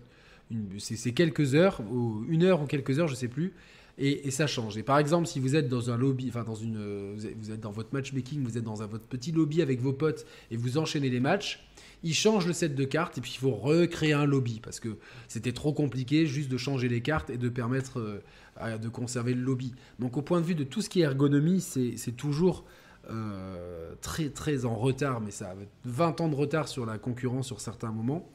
c'est 0.78 1.12
quelques 1.12 1.54
heures, 1.54 1.82
ou 1.90 2.24
une 2.28 2.44
heure 2.44 2.62
ou 2.62 2.66
quelques 2.66 2.98
heures, 2.98 3.08
je 3.08 3.14
sais 3.14 3.28
plus. 3.28 3.52
Et, 4.00 4.30
ça 4.30 4.46
change. 4.46 4.76
Et 4.76 4.84
par 4.84 4.98
exemple, 4.98 5.26
si 5.26 5.40
vous 5.40 5.56
êtes 5.56 5.68
dans 5.68 5.90
un 5.90 5.96
lobby, 5.96 6.26
enfin 6.28 6.44
dans 6.44 6.54
une, 6.54 7.16
vous 7.36 7.50
êtes 7.50 7.58
dans 7.60 7.72
votre 7.72 7.92
matchmaking, 7.92 8.44
vous 8.44 8.56
êtes 8.56 8.62
dans 8.62 8.74
votre 8.74 9.04
petit 9.04 9.32
lobby 9.32 9.60
avec 9.60 9.80
vos 9.80 9.92
potes 9.92 10.24
et 10.52 10.56
vous 10.56 10.78
enchaînez 10.78 11.10
les 11.10 11.18
matchs, 11.18 11.66
il 12.04 12.14
change 12.14 12.46
le 12.46 12.52
set 12.52 12.76
de 12.76 12.84
cartes 12.84 13.18
et 13.18 13.20
puis 13.20 13.32
il 13.34 13.40
faut 13.40 13.50
recréer 13.50 14.12
un 14.12 14.24
lobby 14.24 14.60
parce 14.62 14.78
que 14.78 14.98
c'était 15.26 15.50
trop 15.50 15.72
compliqué 15.72 16.26
juste 16.26 16.48
de 16.48 16.56
changer 16.56 16.88
les 16.88 17.00
cartes 17.00 17.28
et 17.28 17.38
de 17.38 17.48
permettre 17.48 18.22
euh, 18.60 18.78
de 18.78 18.88
conserver 18.88 19.34
le 19.34 19.42
lobby. 19.42 19.74
Donc 19.98 20.16
au 20.16 20.22
point 20.22 20.40
de 20.40 20.46
vue 20.46 20.54
de 20.54 20.62
tout 20.62 20.80
ce 20.80 20.88
qui 20.88 21.00
est 21.00 21.04
ergonomie, 21.04 21.60
c'est 21.60 22.16
toujours 22.16 22.64
euh, 23.10 23.94
très 24.00 24.28
très 24.28 24.64
en 24.64 24.76
retard, 24.76 25.20
mais 25.20 25.30
ça 25.32 25.50
a 25.50 25.54
20 25.86 26.20
ans 26.20 26.28
de 26.28 26.36
retard 26.36 26.68
sur 26.68 26.86
la 26.86 26.98
concurrence 26.98 27.46
sur 27.46 27.60
certains 27.60 27.90
moments. 27.90 28.30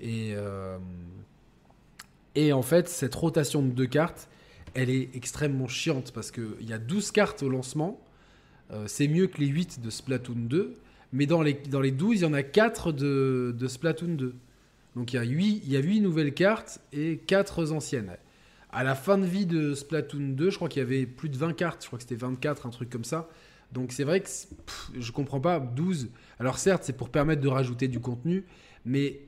Et, 0.00 0.32
euh, 0.34 0.78
et 2.38 2.52
en 2.52 2.62
fait, 2.62 2.88
cette 2.88 3.16
rotation 3.16 3.62
de 3.62 3.70
deux 3.70 3.86
cartes, 3.86 4.28
elle 4.74 4.90
est 4.90 5.10
extrêmement 5.16 5.66
chiante 5.66 6.12
parce 6.12 6.30
qu'il 6.30 6.46
y 6.60 6.72
a 6.72 6.78
12 6.78 7.10
cartes 7.10 7.42
au 7.42 7.48
lancement. 7.48 8.00
Euh, 8.70 8.84
c'est 8.86 9.08
mieux 9.08 9.26
que 9.26 9.38
les 9.38 9.48
8 9.48 9.80
de 9.80 9.90
Splatoon 9.90 10.36
2. 10.36 10.74
Mais 11.12 11.26
dans 11.26 11.42
les, 11.42 11.54
dans 11.54 11.80
les 11.80 11.90
12, 11.90 12.20
il 12.20 12.22
y 12.22 12.24
en 12.26 12.34
a 12.34 12.44
4 12.44 12.92
de, 12.92 13.56
de 13.58 13.66
Splatoon 13.66 14.14
2. 14.14 14.36
Donc 14.94 15.12
il 15.12 15.16
y, 15.16 15.18
a 15.18 15.24
8, 15.24 15.62
il 15.64 15.72
y 15.72 15.76
a 15.76 15.80
8 15.80 16.00
nouvelles 16.00 16.32
cartes 16.32 16.80
et 16.92 17.18
4 17.26 17.72
anciennes. 17.72 18.16
À 18.70 18.84
la 18.84 18.94
fin 18.94 19.18
de 19.18 19.26
vie 19.26 19.44
de 19.44 19.74
Splatoon 19.74 20.34
2, 20.36 20.50
je 20.50 20.54
crois 20.54 20.68
qu'il 20.68 20.80
y 20.80 20.84
avait 20.84 21.06
plus 21.06 21.30
de 21.30 21.36
20 21.36 21.54
cartes. 21.54 21.82
Je 21.82 21.88
crois 21.88 21.98
que 21.98 22.04
c'était 22.04 22.14
24, 22.14 22.66
un 22.66 22.70
truc 22.70 22.88
comme 22.88 23.02
ça. 23.02 23.28
Donc 23.72 23.90
c'est 23.90 24.04
vrai 24.04 24.20
que 24.20 24.28
je 24.96 25.10
comprends 25.10 25.40
pas 25.40 25.58
12. 25.58 26.10
Alors 26.38 26.58
certes, 26.58 26.84
c'est 26.84 26.96
pour 26.96 27.10
permettre 27.10 27.42
de 27.42 27.48
rajouter 27.48 27.88
du 27.88 27.98
contenu, 27.98 28.44
mais 28.84 29.22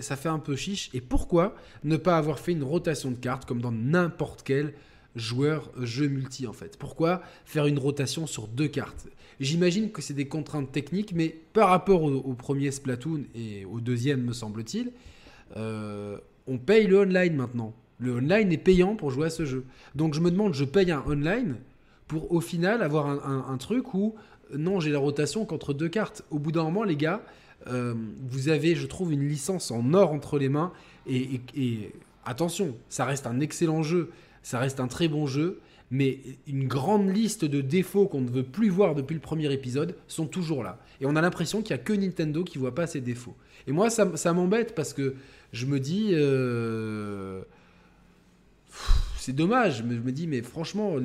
ça 0.00 0.16
fait 0.16 0.28
un 0.28 0.38
peu 0.38 0.56
chiche. 0.56 0.90
Et 0.92 1.00
pourquoi 1.00 1.54
ne 1.84 1.96
pas 1.96 2.16
avoir 2.16 2.38
fait 2.38 2.52
une 2.52 2.62
rotation 2.62 3.10
de 3.10 3.16
cartes 3.16 3.44
comme 3.44 3.60
dans 3.60 3.72
n'importe 3.72 4.42
quel 4.44 4.74
joueur 5.16 5.70
jeu 5.80 6.08
multi 6.08 6.46
en 6.46 6.52
fait? 6.52 6.76
Pourquoi 6.78 7.22
faire 7.44 7.66
une 7.66 7.78
rotation 7.78 8.26
sur 8.26 8.48
deux 8.48 8.68
cartes? 8.68 9.06
J'imagine 9.40 9.90
que 9.90 10.02
c'est 10.02 10.14
des 10.14 10.28
contraintes 10.28 10.70
techniques, 10.70 11.12
mais 11.14 11.34
par 11.52 11.70
rapport 11.70 12.02
au, 12.02 12.34
premier 12.34 12.70
Splatoon 12.70 13.24
et 13.34 13.64
au 13.64 13.80
deuxième, 13.80 14.22
me 14.22 14.32
semble-t-il, 14.32 14.92
euh, 15.56 16.18
on 16.46 16.58
paye 16.58 16.86
le 16.86 17.00
online 17.00 17.34
maintenant. 17.34 17.74
Le 17.98 18.16
online 18.16 18.52
est 18.52 18.58
payant 18.58 18.94
pour 18.94 19.10
jouer 19.10 19.26
à 19.26 19.30
ce 19.30 19.44
jeu. 19.44 19.64
Donc 19.94 20.14
je 20.14 20.20
me 20.20 20.30
demande, 20.30 20.54
je 20.54 20.64
paye 20.64 20.90
un 20.90 21.02
online 21.06 21.56
pour 22.08 22.32
au 22.32 22.40
final 22.40 22.82
avoir 22.82 23.06
un, 23.08 23.56
truc 23.56 23.94
où 23.94 24.14
non, 24.54 24.80
j'ai 24.80 24.90
la 24.90 24.98
rotation 24.98 25.46
qu'entre 25.46 25.72
deux 25.72 25.88
cartes. 25.88 26.22
Au 26.30 26.38
bout 26.38 26.52
d'un 26.52 26.64
moment, 26.64 26.84
les 26.84 26.96
gars, 26.96 27.22
euh, 27.68 27.94
vous 28.28 28.48
avez, 28.48 28.74
je 28.74 28.86
trouve, 28.86 29.12
une 29.12 29.28
licence 29.28 29.70
en 29.70 29.94
or 29.94 30.12
entre 30.12 30.38
les 30.38 30.48
mains. 30.48 30.72
Et, 31.06 31.40
attention, 32.24 32.76
ça 32.88 33.04
reste 33.04 33.26
un 33.26 33.40
excellent 33.40 33.82
jeu, 33.82 34.10
ça 34.42 34.58
reste 34.58 34.80
un 34.80 34.88
très 34.88 35.08
bon 35.08 35.26
jeu, 35.26 35.60
mais 35.90 36.20
une 36.46 36.66
grande 36.66 37.14
liste 37.14 37.44
de 37.44 37.60
défauts 37.60 38.06
qu'on 38.06 38.22
ne 38.22 38.30
veut 38.30 38.44
plus 38.44 38.70
voir 38.70 38.94
depuis 38.94 39.14
le 39.14 39.20
premier 39.20 39.52
épisode 39.52 39.96
sont 40.08 40.26
toujours 40.26 40.62
là. 40.62 40.78
Et 41.00 41.06
on 41.06 41.16
a 41.16 41.20
l'impression 41.20 41.60
qu'il 41.62 41.74
n'y 41.74 41.80
a 41.80 41.84
que 41.84 41.92
Nintendo 41.92 42.44
qui 42.44 42.58
voit 42.58 42.74
pas 42.74 42.86
ces 42.86 43.00
défauts. 43.00 43.36
Et 43.66 43.72
moi, 43.72 43.90
ça, 43.90 44.32
m'embête 44.32 44.74
parce 44.74 44.92
que 44.92 45.16
je 45.52 45.66
me 45.66 45.78
dis... 45.80 46.10
Euh, 46.12 47.42
c'est 49.22 49.32
dommage. 49.32 49.78
Je 49.78 49.82
me 49.84 50.10
dis, 50.10 50.26
mais 50.26 50.42
franchement, 50.42 50.96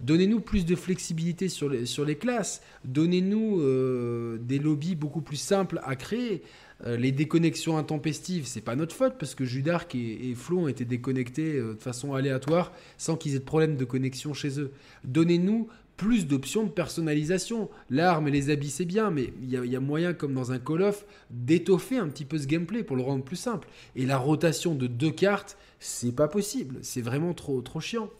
donnez-nous 0.00 0.40
plus 0.40 0.66
de 0.66 0.76
flexibilité 0.76 1.48
sur 1.48 1.68
les, 1.70 2.16
classes. 2.16 2.60
Donnez-nous 2.84 3.60
euh, 3.60 4.36
des 4.38 4.58
lobbies 4.58 4.94
beaucoup 4.94 5.22
plus 5.22 5.38
simples 5.38 5.80
à 5.82 5.96
créer. 5.96 6.42
Euh, 6.84 6.96
les 6.96 7.12
déconnexions 7.12 7.78
intempestives, 7.78 8.46
c'est 8.46 8.60
pas 8.60 8.76
notre 8.76 8.94
faute 8.94 9.14
parce 9.18 9.34
que 9.34 9.44
Judark 9.44 9.94
et, 9.94 10.30
et 10.30 10.34
Flo 10.34 10.58
ont 10.58 10.68
été 10.68 10.84
déconnectés 10.84 11.54
euh, 11.54 11.74
de 11.74 11.80
façon 11.80 12.12
aléatoire 12.12 12.72
sans 12.98 13.16
qu'ils 13.16 13.36
aient 13.36 13.38
de 13.38 13.44
problème 13.44 13.76
de 13.76 13.84
connexion 13.84 14.34
chez 14.34 14.60
eux. 14.60 14.72
Donnez-nous 15.04 15.68
plus 15.96 16.26
d'options 16.26 16.64
de 16.64 16.70
personnalisation. 16.70 17.70
L'arme 17.90 18.28
et 18.28 18.30
les 18.30 18.50
habits, 18.50 18.70
c'est 18.70 18.84
bien, 18.84 19.10
mais 19.10 19.32
il 19.42 19.50
y, 19.50 19.76
a 19.76 19.80
moyen, 19.80 20.12
comme 20.12 20.34
dans 20.34 20.52
un 20.52 20.58
Call 20.58 20.82
of, 20.82 21.04
d'étoffer 21.30 21.98
un 21.98 22.08
petit 22.08 22.24
peu 22.24 22.38
ce 22.38 22.46
gameplay 22.46 22.82
pour 22.82 22.96
le 22.96 23.02
rendre 23.02 23.24
plus 23.24 23.36
simple. 23.36 23.68
Et 23.94 24.06
la 24.06 24.18
rotation 24.18 24.74
de 24.74 24.86
deux 24.86 25.10
cartes, 25.10 25.56
c'est 25.78 26.14
pas 26.14 26.28
possible. 26.28 26.78
C'est 26.82 27.02
vraiment 27.02 27.34
trop, 27.34 27.60
trop 27.62 27.80
chiant. 27.80 28.10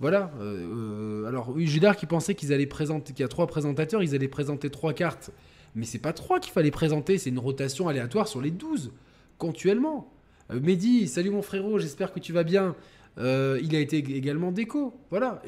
Voilà. 0.00 0.32
Euh, 0.40 1.22
euh, 1.22 1.28
alors, 1.28 1.50
oui, 1.54 1.66
qui 1.98 2.06
pensait 2.06 2.34
qu'ils 2.34 2.52
allaient 2.52 2.66
présenter, 2.66 3.12
qu'il 3.12 3.22
y 3.22 3.24
a 3.24 3.28
trois 3.28 3.46
présentateurs, 3.46 4.02
ils 4.02 4.14
allaient 4.14 4.28
présenter 4.28 4.68
trois 4.68 4.92
cartes. 4.92 5.30
Mais 5.74 5.86
c'est 5.86 5.98
pas 5.98 6.12
trois 6.12 6.40
qu'il 6.40 6.52
fallait 6.52 6.70
présenter, 6.70 7.18
c'est 7.18 7.30
une 7.30 7.38
rotation 7.38 7.88
aléatoire 7.88 8.28
sur 8.28 8.40
les 8.40 8.50
12, 8.50 8.92
continuellement. 9.38 10.10
Euh, 10.50 10.60
Mehdi, 10.60 11.08
salut 11.08 11.30
mon 11.30 11.42
frérot, 11.42 11.78
j'espère 11.78 12.12
que 12.12 12.20
tu 12.20 12.32
vas 12.32 12.44
bien. 12.44 12.74
il 13.18 13.74
a 13.74 13.80
été 13.80 13.96
également 13.96 14.52
déco. 14.52 14.94
Voilà. 15.08 15.42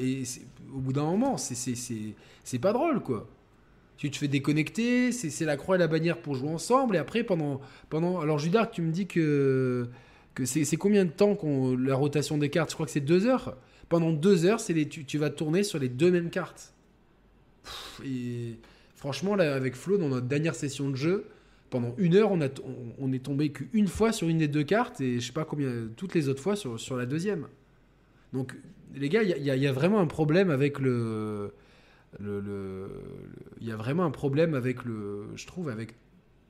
Au 0.75 0.79
bout 0.79 0.93
d'un 0.93 1.05
moment, 1.05 1.37
c'est 1.37 2.59
pas 2.61 2.73
drôle, 2.73 3.01
quoi. 3.01 3.29
Tu 3.97 4.11
te 4.11 4.17
fais 4.17 4.29
déconnecter, 4.29 5.11
c'est 5.11 5.45
la 5.45 5.57
croix 5.57 5.75
et 5.75 5.79
la 5.79 5.89
bannière 5.89 6.21
pour 6.21 6.35
jouer 6.35 6.51
ensemble, 6.51 6.97
et 6.97 6.99
après, 6.99 7.25
pendant. 7.25 7.61
pendant 7.89 8.21
alors, 8.21 8.39
Judar, 8.39 8.71
tu 8.71 8.81
me 8.81 8.93
dis 8.93 9.07
que, 9.07 9.89
que 10.35 10.45
c'est 10.45 10.77
combien 10.77 11.05
de 11.05 11.11
temps 11.11 11.35
qu'on 11.35 11.77
la 11.77 11.97
rotation 11.97 12.39
des 12.39 12.49
cartes? 12.49 12.71
Je 12.71 12.75
crois 12.75 12.87
que 12.87 12.93
c'est 12.93 13.01
deux 13.01 13.27
heures. 13.27 13.57
Pendant 13.89 14.13
deux 14.13 14.45
heures, 14.45 14.61
les, 14.69 14.89
tu, 14.89 15.05
tu, 15.05 15.19
vas 15.19 15.31
tourner 15.31 15.63
sur 15.63 15.79
les 15.79 15.89
deux 15.89 16.11
mêmes 16.11 16.31
cartes. 16.31 16.75
et 18.05 18.59
franchement, 18.95 19.35
là, 19.35 19.55
avec 19.55 19.75
Flo, 19.75 19.97
dans 19.97 20.09
notre 20.09 20.27
dernière 20.27 20.55
session 20.55 20.91
de 20.91 20.97
jeu, 20.97 21.27
pendant 21.71 21.95
une 21.99 22.15
heure, 22.15 22.31
on, 22.31 22.41
a, 22.41 22.49
on, 22.99 23.13
est 23.13 23.23
tombé 23.23 23.51
qu'une 23.51 23.89
fois 23.89 24.13
sur 24.13 24.29
une 24.29 24.39
des 24.39 24.49
deux 24.49 24.63
cartes, 24.63 25.01
et 25.01 25.21
je 25.21 25.27
sais 25.27 25.33
pas 25.33 25.45
combien, 25.45 25.89
toutes 25.97 26.15
les 26.15 26.29
autres 26.29 26.43
fois 26.43 26.57
sur, 26.57 26.79
sur 26.79 26.97
la 26.97 27.07
deuxième. 27.07 27.49
Donc, 28.33 28.55
les 28.95 29.09
gars, 29.09 29.23
il 29.23 29.45
y, 29.45 29.67
a 29.67 29.73
vraiment 29.73 30.01
un 30.01 30.07
problème 30.07 30.51
avec 30.51 30.79
le. 30.79 31.53
Il 32.21 33.67
y 33.67 33.73
a 33.73 33.77
vraiment 33.77 34.05
un 34.05 34.11
problème 34.11 34.55
avec 34.55 34.85
le. 34.85 35.27
Je 35.37 35.47
trouve, 35.47 35.69
avec 35.69 35.95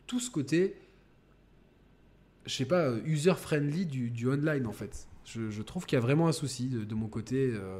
tout 0.07 0.20
ce 0.20 0.31
côté. 0.31 0.77
Je 2.46 2.55
sais 2.55 2.64
pas, 2.64 2.92
user-friendly 3.05 3.87
du, 3.87 4.29
online, 4.29 4.66
en 4.66 4.72
fait. 4.72 5.07
Je, 5.24 5.62
trouve 5.62 5.85
qu'il 5.85 5.96
y 5.96 6.01
a 6.01 6.03
vraiment 6.03 6.29
un 6.29 6.33
souci 6.33 6.68
de, 6.68 6.94
mon 6.94 7.07
côté 7.07 7.53
euh, 7.53 7.79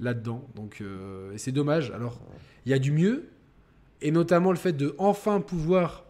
là-dedans. 0.00 0.44
Donc, 0.56 0.80
euh, 0.80 1.32
et 1.32 1.38
c'est 1.38 1.52
dommage. 1.52 1.92
Alors, 1.92 2.20
il 2.66 2.70
y 2.70 2.74
a 2.74 2.80
du 2.80 2.90
mieux, 2.90 3.28
et 4.00 4.10
notamment 4.10 4.50
le 4.50 4.58
fait 4.58 4.72
de 4.72 4.96
enfin 4.98 5.40
pouvoir 5.40 6.04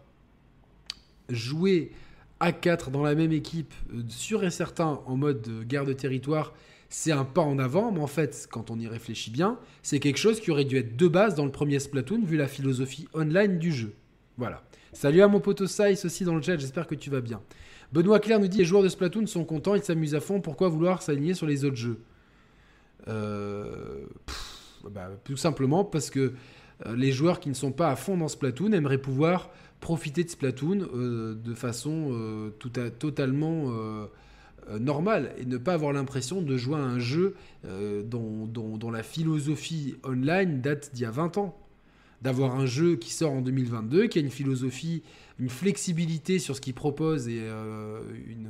jouer 1.29 1.91
à 2.39 2.51
4 2.51 2.89
dans 2.89 3.03
la 3.03 3.13
même 3.13 3.31
équipe, 3.31 3.73
euh, 3.93 4.01
sûr 4.07 4.43
et 4.43 4.49
certain, 4.49 5.01
en 5.05 5.15
mode 5.15 5.67
guerre 5.67 5.85
de 5.85 5.93
territoire, 5.93 6.53
c'est 6.89 7.11
un 7.11 7.23
pas 7.23 7.41
en 7.41 7.59
avant, 7.59 7.91
mais 7.91 7.99
en 7.99 8.07
fait, 8.07 8.47
quand 8.51 8.71
on 8.71 8.79
y 8.79 8.87
réfléchit 8.87 9.29
bien, 9.29 9.59
c'est 9.83 9.99
quelque 9.99 10.17
chose 10.17 10.39
qui 10.39 10.49
aurait 10.49 10.65
dû 10.65 10.77
être 10.77 10.97
de 10.97 11.07
base 11.07 11.35
dans 11.35 11.45
le 11.45 11.51
premier 11.51 11.79
Splatoon, 11.79 12.23
vu 12.25 12.35
la 12.35 12.47
philosophie 12.47 13.07
online 13.13 13.59
du 13.59 13.71
jeu. 13.71 13.93
Voilà. 14.37 14.63
Salut 14.91 15.21
à 15.21 15.27
mon 15.27 15.39
pote 15.39 15.67
Saïs 15.67 16.03
aussi 16.03 16.23
dans 16.23 16.33
le 16.33 16.41
chat, 16.41 16.57
j'espère 16.57 16.87
que 16.87 16.95
tu 16.95 17.11
vas 17.11 17.21
bien. 17.21 17.41
Benoît 17.93 18.19
Claire 18.19 18.39
nous 18.39 18.47
dit 18.47 18.57
les 18.57 18.65
joueurs 18.65 18.81
de 18.81 18.89
Splatoon 18.89 19.27
sont 19.27 19.45
contents, 19.45 19.75
ils 19.75 19.83
s'amusent 19.83 20.15
à 20.15 20.19
fond, 20.19 20.41
pourquoi 20.41 20.67
vouloir 20.69 21.03
s'aligner 21.03 21.35
sur 21.35 21.45
les 21.45 21.63
autres 21.63 21.75
jeux? 21.75 21.99
Euh, 23.07 24.05
bah, 24.89 25.11
Tout 25.23 25.37
simplement 25.37 25.85
parce 25.85 26.09
que 26.09 26.33
euh, 26.85 26.95
les 26.95 27.11
joueurs 27.11 27.39
qui 27.39 27.49
ne 27.49 27.53
sont 27.53 27.71
pas 27.71 27.91
à 27.91 27.95
fond 27.95 28.17
dans 28.17 28.27
Splatoon 28.27 28.71
aimeraient 28.71 28.97
pouvoir 28.97 29.51
profiter 29.79 30.23
de 30.23 30.29
Splatoon 30.29 30.87
euh, 30.93 31.35
de 31.35 31.53
façon 31.53 32.51
totalement 32.97 33.71
normal 34.79 35.33
et 35.37 35.45
ne 35.45 35.57
pas 35.57 35.73
avoir 35.73 35.93
l'impression 35.93 36.41
de 36.41 36.57
jouer 36.57 36.75
à 36.75 36.83
un 36.83 36.99
jeu 36.99 37.35
euh, 37.65 38.03
dont, 38.03 38.91
la 38.91 39.03
philosophie 39.03 39.95
online 40.03 40.61
date 40.61 40.91
d'il 40.93 41.03
y 41.03 41.05
a 41.05 41.11
20 41.11 41.37
ans. 41.37 41.57
D'avoir 42.21 42.55
un 42.55 42.65
jeu 42.65 42.97
qui 42.97 43.13
sort 43.13 43.31
en 43.31 43.41
2022, 43.41 44.07
qui 44.07 44.19
a 44.19 44.21
une 44.21 44.29
philosophie, 44.29 45.03
une 45.39 45.49
flexibilité 45.49 46.37
sur 46.37 46.55
ce 46.55 46.61
qu'il 46.61 46.73
propose 46.73 47.29
et 47.29 47.39
euh, 47.39 48.01
une, 48.27 48.49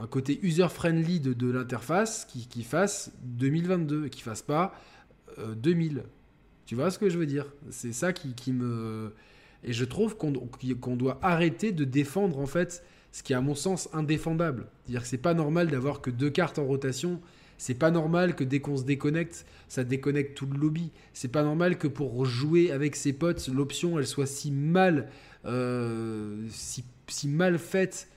un 0.00 0.06
côté 0.06 0.38
user-friendly 0.42 1.18
de, 1.18 1.50
l'interface 1.50 2.24
qui, 2.24 2.46
qui, 2.46 2.62
fasse 2.62 3.10
2022 3.24 4.06
et 4.06 4.10
qui 4.10 4.22
fasse 4.22 4.42
pas 4.42 4.74
2000. 5.56 6.04
Tu 6.66 6.74
vois 6.74 6.90
ce 6.90 6.98
que 6.98 7.08
je 7.08 7.18
veux 7.18 7.26
dire? 7.26 7.46
C'est 7.70 7.92
ça 7.92 8.12
qui, 8.12 8.52
me... 8.52 9.12
Et 9.64 9.72
je 9.72 9.84
trouve 9.86 10.16
qu'on 10.16 10.96
doit 10.96 11.18
arrêter 11.22 11.72
de 11.72 11.84
défendre, 11.84 12.38
en 12.38 12.46
fait, 12.46 12.84
ce 13.12 13.22
qui 13.22 13.32
est 13.32 13.36
à 13.36 13.40
mon 13.40 13.54
sens 13.54 13.88
indéfendable. 13.92 14.66
C'est-à-dire 14.84 15.02
que 15.02 15.08
c'est 15.08 15.18
pas 15.18 15.34
normal 15.34 15.68
d'avoir 15.68 16.00
que 16.00 16.10
deux 16.10 16.30
cartes 16.30 16.58
en 16.58 16.64
rotation. 16.64 17.20
C'est 17.56 17.74
pas 17.74 17.90
normal 17.90 18.36
que 18.36 18.44
dès 18.44 18.60
qu'on 18.60 18.76
se 18.76 18.84
déconnecte, 18.84 19.44
ça 19.68 19.82
déconnecte 19.82 20.36
tout 20.36 20.46
le 20.46 20.56
lobby. 20.58 20.90
C'est 21.12 21.32
pas 21.32 21.42
normal 21.42 21.76
que 21.76 21.88
pour 21.88 22.24
jouer 22.24 22.70
avec 22.70 22.94
ses 22.94 23.12
potes, 23.12 23.48
l'option 23.48 23.98
elle 23.98 24.06
soit 24.06 24.26
si 24.26 24.52
mal, 24.52 25.08
euh, 25.44 26.46
si, 26.50 26.84
si, 27.08 27.26
mal 27.26 27.58
faite. 27.58 28.08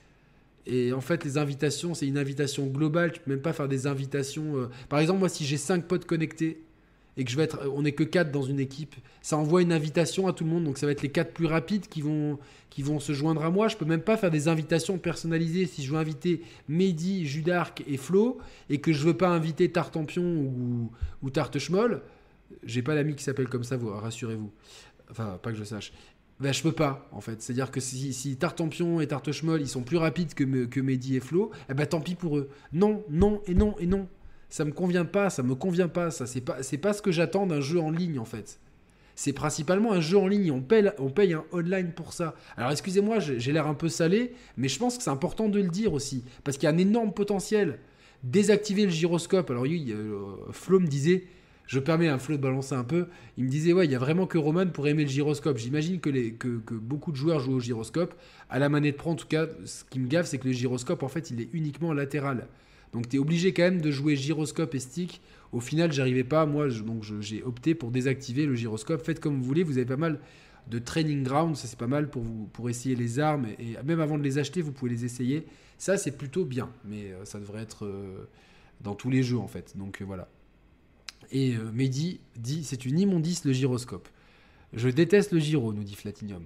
Et 0.66 0.92
en 0.92 1.00
fait, 1.00 1.24
les 1.24 1.38
invitations, 1.38 1.92
c'est 1.92 2.06
une 2.06 2.18
invitation 2.18 2.66
globale. 2.66 3.10
Tu 3.10 3.20
peux 3.20 3.32
même 3.32 3.42
pas 3.42 3.52
faire 3.52 3.66
des 3.66 3.88
invitations. 3.88 4.56
Euh. 4.56 4.70
Par 4.88 5.00
exemple, 5.00 5.18
moi, 5.18 5.28
si 5.28 5.44
j'ai 5.44 5.56
cinq 5.56 5.86
potes 5.88 6.04
connectés, 6.04 6.62
et 7.16 7.24
que 7.24 7.30
je 7.30 7.36
vais 7.36 7.42
être, 7.42 7.60
on 7.74 7.82
n'est 7.82 7.92
que 7.92 8.04
4 8.04 8.30
dans 8.30 8.42
une 8.42 8.60
équipe, 8.60 8.94
ça 9.20 9.36
envoie 9.36 9.62
une 9.62 9.72
invitation 9.72 10.26
à 10.26 10.32
tout 10.32 10.44
le 10.44 10.50
monde, 10.50 10.64
donc 10.64 10.78
ça 10.78 10.86
va 10.86 10.92
être 10.92 11.02
les 11.02 11.10
4 11.10 11.32
plus 11.32 11.46
rapides 11.46 11.86
qui 11.88 12.00
vont, 12.00 12.38
qui 12.70 12.82
vont 12.82 13.00
se 13.00 13.12
joindre 13.12 13.44
à 13.44 13.50
moi. 13.50 13.68
Je 13.68 13.76
peux 13.76 13.84
même 13.84 14.00
pas 14.00 14.16
faire 14.16 14.30
des 14.30 14.48
invitations 14.48 14.98
personnalisées 14.98 15.66
si 15.66 15.82
je 15.82 15.92
veux 15.92 15.98
inviter 15.98 16.42
Mehdi, 16.68 17.26
Judark 17.26 17.84
et 17.86 17.98
Flo, 17.98 18.38
et 18.70 18.80
que 18.80 18.92
je 18.92 19.04
veux 19.04 19.16
pas 19.16 19.28
inviter 19.28 19.70
Tartampion 19.70 20.22
ou, 20.22 20.90
ou 21.22 21.30
Tarte 21.30 21.58
Schmoll. 21.58 22.02
J'ai 22.64 22.82
pas 22.82 22.94
d'ami 22.94 23.14
qui 23.14 23.24
s'appelle 23.24 23.48
comme 23.48 23.64
ça, 23.64 23.78
rassurez-vous. 23.78 24.50
Enfin, 25.10 25.38
pas 25.42 25.52
que 25.52 25.58
je 25.58 25.64
sache. 25.64 25.92
Ben, 26.40 26.52
je 26.52 26.62
peux 26.62 26.72
pas, 26.72 27.08
en 27.12 27.20
fait. 27.20 27.40
C'est-à-dire 27.42 27.70
que 27.70 27.80
si, 27.80 28.12
si 28.12 28.36
Tartampion 28.36 29.00
et 29.00 29.06
Tarte 29.06 29.30
Schmoll, 29.32 29.60
ils 29.60 29.68
sont 29.68 29.82
plus 29.82 29.98
rapides 29.98 30.34
que, 30.34 30.64
que 30.64 30.80
Mehdi 30.80 31.16
et 31.16 31.20
Flo, 31.20 31.52
eh 31.68 31.74
ben 31.74 31.86
tant 31.86 32.00
pis 32.00 32.14
pour 32.14 32.38
eux. 32.38 32.48
Non, 32.72 33.04
non 33.10 33.42
et 33.46 33.54
non 33.54 33.76
et 33.78 33.86
non 33.86 34.08
ça 34.52 34.66
me 34.66 34.72
convient 34.72 35.06
pas, 35.06 35.30
ça 35.30 35.42
me 35.42 35.54
convient 35.54 35.88
pas, 35.88 36.10
ça 36.10 36.26
c'est 36.26 36.42
pas 36.42 36.62
c'est 36.62 36.76
pas 36.76 36.92
ce 36.92 37.00
que 37.00 37.10
j'attends 37.10 37.46
d'un 37.46 37.62
jeu 37.62 37.80
en 37.80 37.90
ligne 37.90 38.18
en 38.18 38.26
fait. 38.26 38.60
C'est 39.14 39.32
principalement 39.32 39.92
un 39.92 40.02
jeu 40.02 40.18
en 40.18 40.26
ligne, 40.26 40.50
on 40.50 40.60
paye, 40.60 40.90
on 40.98 41.08
paye 41.08 41.32
un 41.32 41.44
online 41.52 41.92
pour 41.92 42.12
ça. 42.12 42.34
Alors 42.58 42.70
excusez-moi, 42.70 43.18
j'ai 43.18 43.52
l'air 43.52 43.66
un 43.66 43.72
peu 43.72 43.88
salé, 43.88 44.34
mais 44.58 44.68
je 44.68 44.78
pense 44.78 44.98
que 44.98 45.02
c'est 45.02 45.10
important 45.10 45.48
de 45.48 45.58
le 45.58 45.70
dire 45.70 45.94
aussi, 45.94 46.22
parce 46.44 46.58
qu'il 46.58 46.68
y 46.68 46.72
a 46.72 46.74
un 46.74 46.78
énorme 46.78 47.14
potentiel. 47.14 47.78
Désactiver 48.24 48.84
le 48.84 48.90
gyroscope, 48.90 49.50
alors 49.50 49.62
oui, 49.62 49.86
euh, 49.90 50.34
Flo 50.50 50.80
me 50.80 50.86
disait, 50.86 51.24
je 51.66 51.78
permets 51.78 52.08
à 52.08 52.18
Flo 52.18 52.36
de 52.36 52.42
balancer 52.42 52.74
un 52.74 52.84
peu, 52.84 53.06
il 53.38 53.44
me 53.44 53.48
disait, 53.48 53.72
ouais, 53.72 53.86
il 53.86 53.90
y 53.90 53.94
a 53.94 53.98
vraiment 53.98 54.26
que 54.26 54.36
Roman 54.36 54.66
pour 54.66 54.86
aimer 54.86 55.04
le 55.04 55.10
gyroscope. 55.10 55.56
J'imagine 55.56 55.98
que, 55.98 56.10
que, 56.10 56.58
que, 56.58 56.74
beaucoup 56.74 57.10
de 57.10 57.16
joueurs 57.16 57.40
jouent 57.40 57.56
au 57.56 57.60
gyroscope. 57.60 58.14
À 58.50 58.58
la 58.58 58.68
manette 58.68 58.96
pro, 58.96 59.10
en 59.12 59.16
tout 59.16 59.26
cas, 59.26 59.46
ce 59.64 59.84
qui 59.84 59.98
me 59.98 60.08
gaffe, 60.08 60.26
c'est 60.26 60.38
que 60.38 60.46
le 60.46 60.52
gyroscope, 60.52 61.02
en 61.02 61.08
fait, 61.08 61.30
il 61.30 61.40
est 61.40 61.48
uniquement 61.52 61.92
latéral. 61.92 62.48
Donc 62.92 63.08
tu 63.08 63.16
es 63.16 63.18
obligé 63.18 63.52
quand 63.52 63.62
même 63.62 63.80
de 63.80 63.90
jouer 63.90 64.16
gyroscope 64.16 64.74
et 64.74 64.78
stick. 64.78 65.20
Au 65.52 65.60
final, 65.60 65.92
j'arrivais 65.92 66.24
pas. 66.24 66.46
Moi, 66.46 66.68
donc 66.68 67.04
j'ai 67.20 67.42
opté 67.42 67.74
pour 67.74 67.90
désactiver 67.90 68.46
le 68.46 68.54
gyroscope. 68.54 69.02
Faites 69.04 69.20
comme 69.20 69.36
vous 69.36 69.44
voulez. 69.44 69.62
Vous 69.62 69.78
avez 69.78 69.86
pas 69.86 69.96
mal 69.96 70.18
de 70.68 70.78
training 70.78 71.22
ground. 71.22 71.56
Ça, 71.56 71.66
c'est 71.66 71.78
pas 71.78 71.86
mal 71.86 72.08
pour, 72.10 72.22
vous, 72.22 72.48
pour 72.52 72.70
essayer 72.70 72.94
les 72.94 73.18
armes. 73.18 73.46
Et, 73.58 73.76
même 73.84 74.00
avant 74.00 74.18
de 74.18 74.22
les 74.22 74.38
acheter, 74.38 74.62
vous 74.62 74.72
pouvez 74.72 74.90
les 74.90 75.04
essayer. 75.04 75.46
Ça, 75.78 75.96
c'est 75.96 76.16
plutôt 76.16 76.44
bien. 76.44 76.70
Mais 76.84 77.12
euh, 77.12 77.24
ça 77.24 77.38
devrait 77.38 77.62
être 77.62 77.86
euh, 77.86 78.28
dans 78.80 78.94
tous 78.94 79.10
les 79.10 79.22
jeux, 79.22 79.38
en 79.38 79.48
fait. 79.48 79.76
Donc 79.76 80.00
euh, 80.00 80.04
voilà. 80.04 80.28
Et 81.30 81.56
Mehdi 81.72 82.20
dit 82.36 82.62
c'est 82.62 82.84
une 82.84 82.98
immondice 82.98 83.44
le 83.44 83.52
gyroscope. 83.52 84.08
Je 84.74 84.88
déteste 84.88 85.32
le 85.32 85.38
gyro, 85.38 85.72
nous 85.72 85.84
dit 85.84 85.94
Flatinium. 85.94 86.44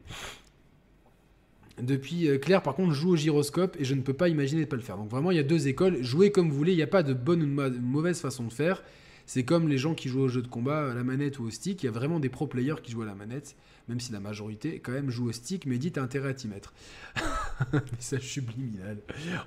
Depuis, 1.80 2.28
euh, 2.28 2.38
Claire, 2.38 2.62
par 2.62 2.74
contre, 2.74 2.92
joue 2.92 3.10
au 3.10 3.16
gyroscope 3.16 3.76
et 3.78 3.84
je 3.84 3.94
ne 3.94 4.00
peux 4.00 4.14
pas 4.14 4.28
imaginer 4.28 4.64
de 4.64 4.68
pas 4.68 4.76
le 4.76 4.82
faire. 4.82 4.96
Donc 4.96 5.10
vraiment, 5.10 5.30
il 5.30 5.36
y 5.36 5.40
a 5.40 5.44
deux 5.44 5.68
écoles. 5.68 6.02
Jouez 6.02 6.32
comme 6.32 6.48
vous 6.48 6.56
voulez, 6.56 6.72
il 6.72 6.76
n'y 6.76 6.82
a 6.82 6.86
pas 6.86 7.02
de 7.02 7.12
bonne 7.12 7.42
ou 7.42 7.46
de 7.46 7.78
mauvaise 7.78 8.20
façon 8.20 8.44
de 8.44 8.52
faire. 8.52 8.82
C'est 9.26 9.42
comme 9.42 9.68
les 9.68 9.76
gens 9.76 9.94
qui 9.94 10.08
jouent 10.08 10.22
au 10.22 10.28
jeu 10.28 10.40
de 10.40 10.46
combat 10.46 10.92
à 10.92 10.94
la 10.94 11.02
manette 11.02 11.38
ou 11.38 11.44
au 11.44 11.50
stick. 11.50 11.82
Il 11.82 11.86
y 11.86 11.88
a 11.88 11.92
vraiment 11.92 12.20
des 12.20 12.28
pro 12.28 12.46
players 12.46 12.76
qui 12.82 12.92
jouent 12.92 13.02
à 13.02 13.06
la 13.06 13.16
manette, 13.16 13.56
même 13.88 13.98
si 13.98 14.12
la 14.12 14.20
majorité 14.20 14.78
quand 14.78 14.92
même 14.92 15.10
joue 15.10 15.28
au 15.28 15.32
stick. 15.32 15.66
Mais 15.66 15.78
dit, 15.78 15.90
t'as 15.90 16.02
intérêt 16.02 16.30
à 16.30 16.34
t'y 16.34 16.46
mettre. 16.46 16.72
Message 17.92 18.22
subliminal. 18.22 18.98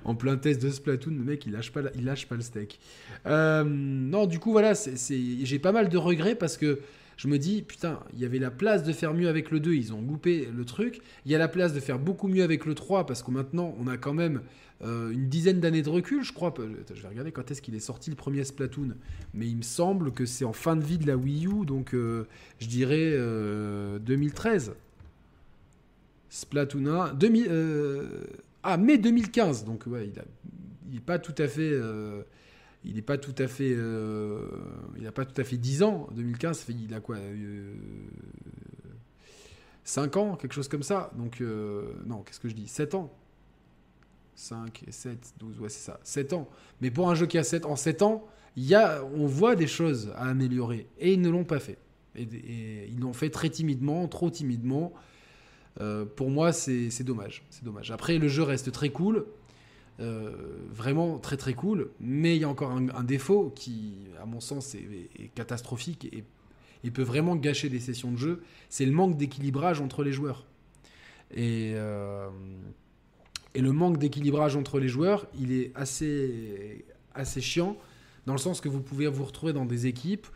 En 0.04 0.14
plein 0.14 0.36
test 0.36 0.62
de 0.62 0.70
Splatoon, 0.70 1.12
le 1.12 1.24
mec 1.24 1.46
il 1.46 1.52
lâche 1.52 1.72
pas, 1.72 1.80
il 1.94 2.04
lâche 2.04 2.26
pas 2.28 2.36
le 2.36 2.42
steak. 2.42 2.78
Euh, 3.26 3.64
non, 3.64 4.26
du 4.26 4.38
coup 4.38 4.52
voilà, 4.52 4.74
j'ai 4.74 5.58
pas 5.58 5.72
mal 5.72 5.88
de 5.88 5.96
regrets 5.96 6.34
parce 6.34 6.58
que 6.58 6.80
je 7.20 7.28
me 7.28 7.38
dis, 7.38 7.60
putain, 7.60 8.00
il 8.14 8.20
y 8.20 8.24
avait 8.24 8.38
la 8.38 8.50
place 8.50 8.82
de 8.82 8.94
faire 8.94 9.12
mieux 9.12 9.28
avec 9.28 9.50
le 9.50 9.60
2, 9.60 9.74
ils 9.74 9.92
ont 9.92 10.00
loupé 10.00 10.48
le 10.56 10.64
truc. 10.64 11.02
Il 11.26 11.30
y 11.30 11.34
a 11.34 11.38
la 11.38 11.48
place 11.48 11.74
de 11.74 11.80
faire 11.80 11.98
beaucoup 11.98 12.28
mieux 12.28 12.42
avec 12.42 12.64
le 12.64 12.74
3, 12.74 13.04
parce 13.04 13.22
que 13.22 13.30
maintenant, 13.30 13.74
on 13.78 13.88
a 13.88 13.98
quand 13.98 14.14
même 14.14 14.40
euh, 14.80 15.10
une 15.10 15.28
dizaine 15.28 15.60
d'années 15.60 15.82
de 15.82 15.90
recul, 15.90 16.24
je 16.24 16.32
crois. 16.32 16.54
Je 16.56 17.02
vais 17.02 17.08
regarder 17.08 17.30
quand 17.30 17.50
est-ce 17.50 17.60
qu'il 17.60 17.74
est 17.74 17.78
sorti 17.78 18.08
le 18.08 18.16
premier 18.16 18.42
Splatoon. 18.42 18.94
Mais 19.34 19.46
il 19.46 19.58
me 19.58 19.62
semble 19.62 20.12
que 20.12 20.24
c'est 20.24 20.46
en 20.46 20.54
fin 20.54 20.76
de 20.76 20.82
vie 20.82 20.96
de 20.96 21.06
la 21.06 21.18
Wii 21.18 21.46
U, 21.46 21.66
donc 21.66 21.92
euh, 21.92 22.26
je 22.58 22.68
dirais 22.68 23.10
2013. 24.00 24.70
Euh, 24.70 24.72
Splatoon 26.30 26.86
1. 26.86 27.12
2000, 27.12 27.50
ah, 28.62 28.78
mai 28.78 28.96
2015, 28.96 29.66
donc 29.66 29.84
ouais, 29.86 30.10
il 30.86 30.94
n'est 30.94 31.00
pas 31.00 31.18
tout 31.18 31.34
à 31.36 31.48
fait 31.48 31.78
il 32.84 32.94
n'est 32.94 33.02
pas 33.02 33.18
tout 33.18 33.34
à 33.38 33.46
fait, 33.46 33.74
euh, 33.74 34.46
il 34.96 35.02
n'a 35.02 35.12
pas 35.12 35.24
tout 35.24 35.38
à 35.38 35.44
fait 35.44 35.58
10 35.58 35.82
ans. 35.82 36.08
2015, 36.14 36.60
fait, 36.60 36.72
il 36.72 36.94
a 36.94 37.00
quoi 37.00 37.16
5 39.84 40.16
euh, 40.16 40.20
ans, 40.20 40.36
quelque 40.36 40.54
chose 40.54 40.68
comme 40.68 40.82
ça. 40.82 41.10
Donc, 41.16 41.40
euh, 41.40 41.92
non, 42.06 42.22
qu'est-ce 42.22 42.40
que 42.40 42.48
je 42.48 42.54
dis 42.54 42.68
7 42.68 42.94
ans 42.94 43.12
5 44.34 44.84
et 44.88 44.92
7, 44.92 45.34
12, 45.38 45.60
ouais, 45.60 45.68
c'est 45.68 45.84
ça. 45.84 46.00
7 46.02 46.32
ans. 46.32 46.48
Mais 46.80 46.90
pour 46.90 47.10
un 47.10 47.14
jeu 47.14 47.26
qui 47.26 47.36
a 47.36 47.44
7, 47.44 47.66
en 47.66 47.76
7 47.76 48.00
ans, 48.00 48.26
on 48.56 49.26
voit 49.26 49.54
des 49.54 49.66
choses 49.66 50.12
à 50.16 50.28
améliorer. 50.28 50.86
Et 50.98 51.12
ils 51.12 51.20
ne 51.20 51.28
l'ont 51.28 51.44
pas 51.44 51.60
fait. 51.60 51.76
Et, 52.16 52.88
ils 52.90 52.98
l'ont 52.98 53.12
fait 53.12 53.28
très 53.28 53.50
timidement, 53.50 54.08
trop 54.08 54.30
timidement. 54.30 54.94
pour 56.16 56.30
moi, 56.30 56.52
c'est 56.54 57.04
dommage. 57.04 57.44
C'est 57.50 57.64
dommage. 57.64 57.90
Après, 57.90 58.16
le 58.16 58.28
jeu 58.28 58.42
reste 58.42 58.72
très 58.72 58.88
cool. 58.88 59.26
Euh, 60.00 60.30
vraiment 60.70 61.18
très 61.18 61.36
très 61.36 61.52
cool, 61.52 61.90
mais 62.00 62.34
il 62.34 62.40
y 62.40 62.44
a 62.44 62.48
encore 62.48 62.70
un, 62.70 63.04
défaut 63.04 63.52
qui, 63.54 63.98
à 64.22 64.24
mon 64.24 64.40
sens, 64.40 64.74
est, 64.74 65.30
catastrophique 65.34 66.08
et, 66.10 66.90
peut 66.90 67.02
vraiment 67.02 67.36
gâcher 67.36 67.68
des 67.68 67.80
sessions 67.80 68.10
de 68.10 68.16
jeu, 68.16 68.42
c'est 68.70 68.86
le 68.86 68.92
manque 68.92 69.18
d'équilibrage 69.18 69.82
entre 69.82 70.02
les 70.02 70.12
joueurs. 70.12 70.46
Et, 71.34 71.72
euh, 71.74 72.30
et 73.54 73.60
le 73.60 73.72
manque 73.72 73.98
d'équilibrage 73.98 74.56
entre 74.56 74.80
les 74.80 74.88
joueurs, 74.88 75.26
il 75.38 75.52
est 75.52 75.70
assez, 75.74 76.86
assez 77.14 77.42
chiant, 77.42 77.76
dans 78.24 78.32
le 78.32 78.38
sens 78.38 78.62
que 78.62 78.70
vous 78.70 78.80
pouvez 78.80 79.06
vous 79.06 79.24
retrouver 79.24 79.52
dans 79.52 79.66
des 79.66 79.86
équipes 79.86 80.26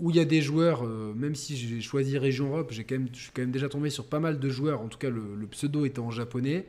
où 0.00 0.10
il 0.10 0.16
y 0.16 0.20
a 0.20 0.26
des 0.26 0.42
joueurs, 0.42 0.84
euh, 0.84 1.14
même 1.14 1.34
si 1.34 1.56
j'ai 1.56 1.80
choisi 1.80 2.18
Région 2.18 2.48
Europe, 2.48 2.72
j'ai 2.72 2.84
quand 2.84 2.96
même, 2.96 3.08
je 3.14 3.20
suis 3.20 3.30
quand 3.32 3.42
même 3.42 3.52
déjà 3.52 3.70
tombé 3.70 3.88
sur 3.88 4.06
pas 4.06 4.20
mal 4.20 4.38
de 4.38 4.48
joueurs, 4.50 4.82
en 4.82 4.88
tout 4.88 4.98
cas 4.98 5.08
le, 5.08 5.34
le 5.34 5.46
pseudo 5.46 5.86
était 5.86 6.00
en 6.00 6.10
japonais, 6.10 6.66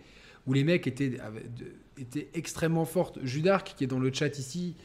où 0.47 0.53
les 0.53 0.63
mecs 0.63 0.87
étaient, 0.87 1.17
étaient 1.97 2.29
extrêmement 2.33 2.85
fortes. 2.85 3.19
Judark, 3.23 3.73
qui 3.75 3.83
est 3.83 3.87
dans 3.87 3.99
le 3.99 4.11
chat 4.13 4.37
ici, 4.37 4.75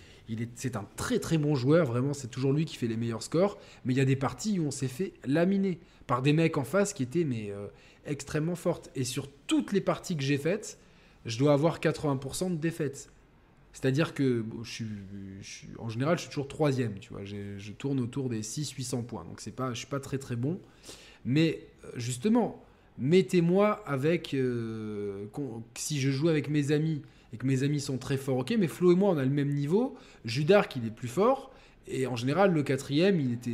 c'est 0.54 0.76
un 0.76 0.86
très 0.96 1.18
très 1.18 1.38
bon 1.38 1.54
joueur, 1.54 1.86
vraiment, 1.86 2.12
c'est 2.12 2.28
toujours 2.28 2.52
lui 2.52 2.64
qui 2.64 2.76
fait 2.76 2.86
les 2.86 2.96
meilleurs 2.96 3.22
scores. 3.22 3.58
Mais 3.84 3.94
il 3.94 3.96
y 3.96 4.00
a 4.00 4.04
des 4.04 4.16
parties 4.16 4.58
où 4.58 4.66
on 4.66 4.70
s'est 4.70 4.88
fait 4.88 5.12
laminer 5.24 5.78
par 6.06 6.22
des 6.22 6.32
mecs 6.32 6.56
en 6.56 6.64
face 6.64 6.92
qui 6.92 7.02
étaient 7.02 7.24
mais, 7.24 7.50
euh, 7.50 7.66
extrêmement 8.06 8.54
fortes. 8.54 8.90
Et 8.94 9.04
sur 9.04 9.28
toutes 9.46 9.72
les 9.72 9.80
parties 9.80 10.16
que 10.16 10.22
j'ai 10.22 10.38
faites, 10.38 10.78
je 11.26 11.38
dois 11.38 11.52
avoir 11.52 11.80
80% 11.80 12.50
de 12.50 12.56
défaites. 12.56 13.10
C'est-à-dire 13.72 14.14
que 14.14 14.44
je, 14.64 14.84
en 15.78 15.88
général, 15.88 16.16
je 16.16 16.22
suis 16.22 16.30
toujours 16.30 16.48
troisième. 16.48 16.98
Tu 16.98 17.12
vois, 17.12 17.24
je 17.24 17.72
tourne 17.72 18.00
autour 18.00 18.28
des 18.28 18.42
600-800 18.42 19.04
points. 19.04 19.24
Donc 19.24 19.40
c'est 19.40 19.54
pas, 19.54 19.72
je 19.72 19.78
suis 19.78 19.86
pas 19.86 20.00
très 20.00 20.18
très 20.18 20.36
bon. 20.36 20.60
Mais 21.24 21.66
euh, 21.84 21.90
justement, 21.96 22.64
mettez-moi 23.00 23.82
avec. 23.86 24.34
Euh, 24.34 25.26
si 25.74 26.00
je 26.00 26.10
joue 26.10 26.28
avec 26.28 26.48
mes 26.48 26.70
amis 26.70 27.02
et 27.32 27.36
que 27.36 27.46
mes 27.46 27.62
amis 27.62 27.80
sont 27.80 27.98
très 27.98 28.16
forts, 28.16 28.38
ok, 28.38 28.54
mais 28.58 28.68
Flo 28.68 28.92
et 28.92 28.94
moi, 28.94 29.10
on 29.10 29.18
a 29.18 29.24
le 29.24 29.30
même 29.30 29.52
niveau. 29.52 29.96
Judark, 30.24 30.76
il 30.76 30.86
est 30.86 30.94
plus 30.94 31.08
fort. 31.08 31.50
Et 31.88 32.06
en 32.06 32.14
général, 32.14 32.52
le 32.52 32.62
quatrième, 32.62 33.18
il 33.18 33.32
était 33.32 33.50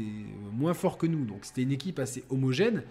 moins 0.53 0.75
fort 0.75 0.99
que 0.99 1.07
nous. 1.07 1.25
Donc 1.25 1.45
c'était 1.45 1.63
une 1.63 1.73
équipe 1.73 1.99
assez 1.99 2.25
homogène. 2.29 2.83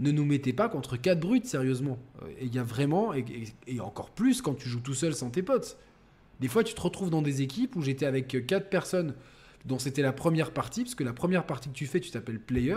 Ne 0.00 0.10
nous 0.10 0.24
mettez 0.24 0.52
pas 0.52 0.68
contre 0.68 0.96
quatre 0.96 1.20
brutes, 1.20 1.46
sérieusement. 1.46 1.98
Euh, 2.22 2.28
et 2.38 2.46
il 2.46 2.54
y 2.54 2.58
a 2.58 2.62
vraiment, 2.62 3.12
et, 3.12 3.80
encore 3.80 4.10
plus 4.10 4.40
quand 4.40 4.54
tu 4.54 4.68
joues 4.68 4.80
tout 4.80 4.94
seul 4.94 5.14
sans 5.14 5.30
tes 5.30 5.42
potes. 5.42 5.76
Des 6.40 6.48
fois, 6.48 6.64
tu 6.64 6.74
te 6.74 6.80
retrouves 6.80 7.10
dans 7.10 7.22
des 7.22 7.42
équipes 7.42 7.76
où 7.76 7.82
j'étais 7.82 8.06
avec 8.06 8.46
quatre 8.46 8.68
personnes 8.68 9.14
dont 9.64 9.78
c'était 9.78 10.02
la 10.02 10.12
première 10.12 10.50
partie, 10.50 10.82
parce 10.82 10.94
que 10.94 11.04
la 11.04 11.12
première 11.12 11.46
partie 11.46 11.68
que 11.68 11.74
tu 11.74 11.86
fais, 11.86 12.00
tu 12.00 12.10
t'appelles 12.10 12.40
player 12.40 12.76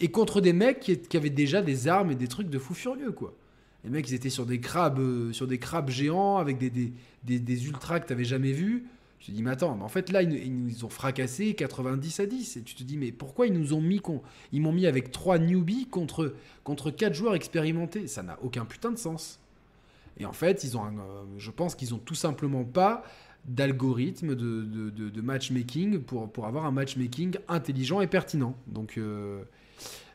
et 0.00 0.08
contre 0.08 0.40
des 0.40 0.52
mecs 0.52 0.80
qui, 0.80 1.16
avaient 1.16 1.30
déjà 1.30 1.62
des 1.62 1.88
armes 1.88 2.10
et 2.10 2.14
des 2.14 2.28
trucs 2.28 2.50
de 2.50 2.58
fou 2.58 2.74
furieux, 2.74 3.12
quoi. 3.12 3.34
Les 3.84 3.90
mecs, 3.90 4.08
ils 4.08 4.14
étaient 4.14 4.30
sur 4.30 4.46
des 4.46 4.60
crabes, 4.60 4.98
euh, 4.98 5.32
sur 5.32 5.46
des 5.46 5.58
crabes 5.58 5.90
géants 5.90 6.38
avec 6.38 6.56
des, 6.56 6.70
des, 6.70 6.92
des, 7.24 7.38
des 7.38 7.66
ultras 7.66 8.00
que 8.00 8.06
t'avais 8.06 8.24
jamais 8.24 8.52
vus. 8.52 8.86
Je 9.24 9.26
te 9.26 9.32
dis, 9.32 9.42
mais 9.42 9.50
attends, 9.50 9.74
mais 9.76 9.84
en 9.84 9.88
fait, 9.88 10.10
là, 10.10 10.22
ils, 10.22 10.54
nous 10.54 10.84
ont 10.84 10.90
fracassé 10.90 11.54
90 11.54 12.20
à 12.20 12.26
10. 12.26 12.56
Et 12.56 12.62
tu 12.62 12.74
te 12.74 12.82
dis, 12.82 12.98
mais 12.98 13.12
pourquoi 13.12 13.46
ils 13.46 13.52
nous 13.52 13.72
ont 13.72 13.80
mis, 13.80 14.00
ils 14.52 14.60
m'ont 14.60 14.72
mis 14.72 14.86
avec 14.86 15.12
trois 15.12 15.38
newbies 15.38 15.86
contre, 15.86 16.34
contre 16.62 16.90
quatre 16.90 17.14
joueurs 17.14 17.34
expérimentés? 17.34 18.06
Ça 18.06 18.22
n'a 18.22 18.38
aucun 18.42 18.66
putain 18.66 18.90
de 18.90 18.98
sens. 18.98 19.38
Et 20.18 20.26
en 20.26 20.32
fait, 20.32 20.64
ils 20.64 20.76
ont 20.76 20.84
euh, 20.84 21.24
je 21.38 21.50
pense 21.50 21.74
qu'ils 21.74 21.94
ont 21.94 21.98
tout 21.98 22.14
simplement 22.14 22.64
pas 22.64 23.02
d'algorithme 23.46 24.34
de, 24.34 24.62
de, 24.62 24.90
de, 24.90 25.20
matchmaking 25.20 26.00
pour, 26.00 26.30
pour 26.30 26.46
avoir 26.46 26.66
un 26.66 26.70
matchmaking 26.70 27.36
intelligent 27.48 28.00
et 28.00 28.06
pertinent. 28.06 28.54
Donc, 28.66 28.98
euh, 28.98 29.42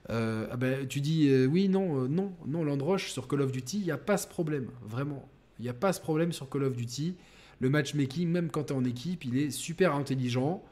ah 0.10 0.58
ben, 0.58 0.88
tu 0.88 1.02
dis 1.02 1.32
oui, 1.46 1.70
non, 1.70 2.08
non, 2.08 2.34
non, 2.48 2.64
Landroche 2.64 3.12
sur 3.12 3.28
Call 3.28 3.42
of 3.42 3.52
Duty, 3.52 3.78
il 3.78 3.84
n'y 3.84 3.92
a 3.92 3.98
pas 3.98 4.18
ce 4.18 4.28
problème, 4.28 4.68
vraiment. 4.84 5.30
Il 5.60 5.64
n'y 5.64 5.70
a 5.70 5.74
pas 5.74 5.94
ce 5.94 6.02
problème 6.02 6.32
sur 6.32 6.50
Call 6.50 6.64
of 6.64 6.76
Duty. 6.76 7.16
Le 7.60 7.70
matchmaking, 7.70 8.30
même 8.30 8.50
quand 8.50 8.66
tu 8.66 8.74
es 8.74 8.76
en 8.76 8.86
équipe, 8.86 9.26
il 9.26 9.38
est 9.38 9.52
super 9.52 9.94
intelligent. 9.94 10.64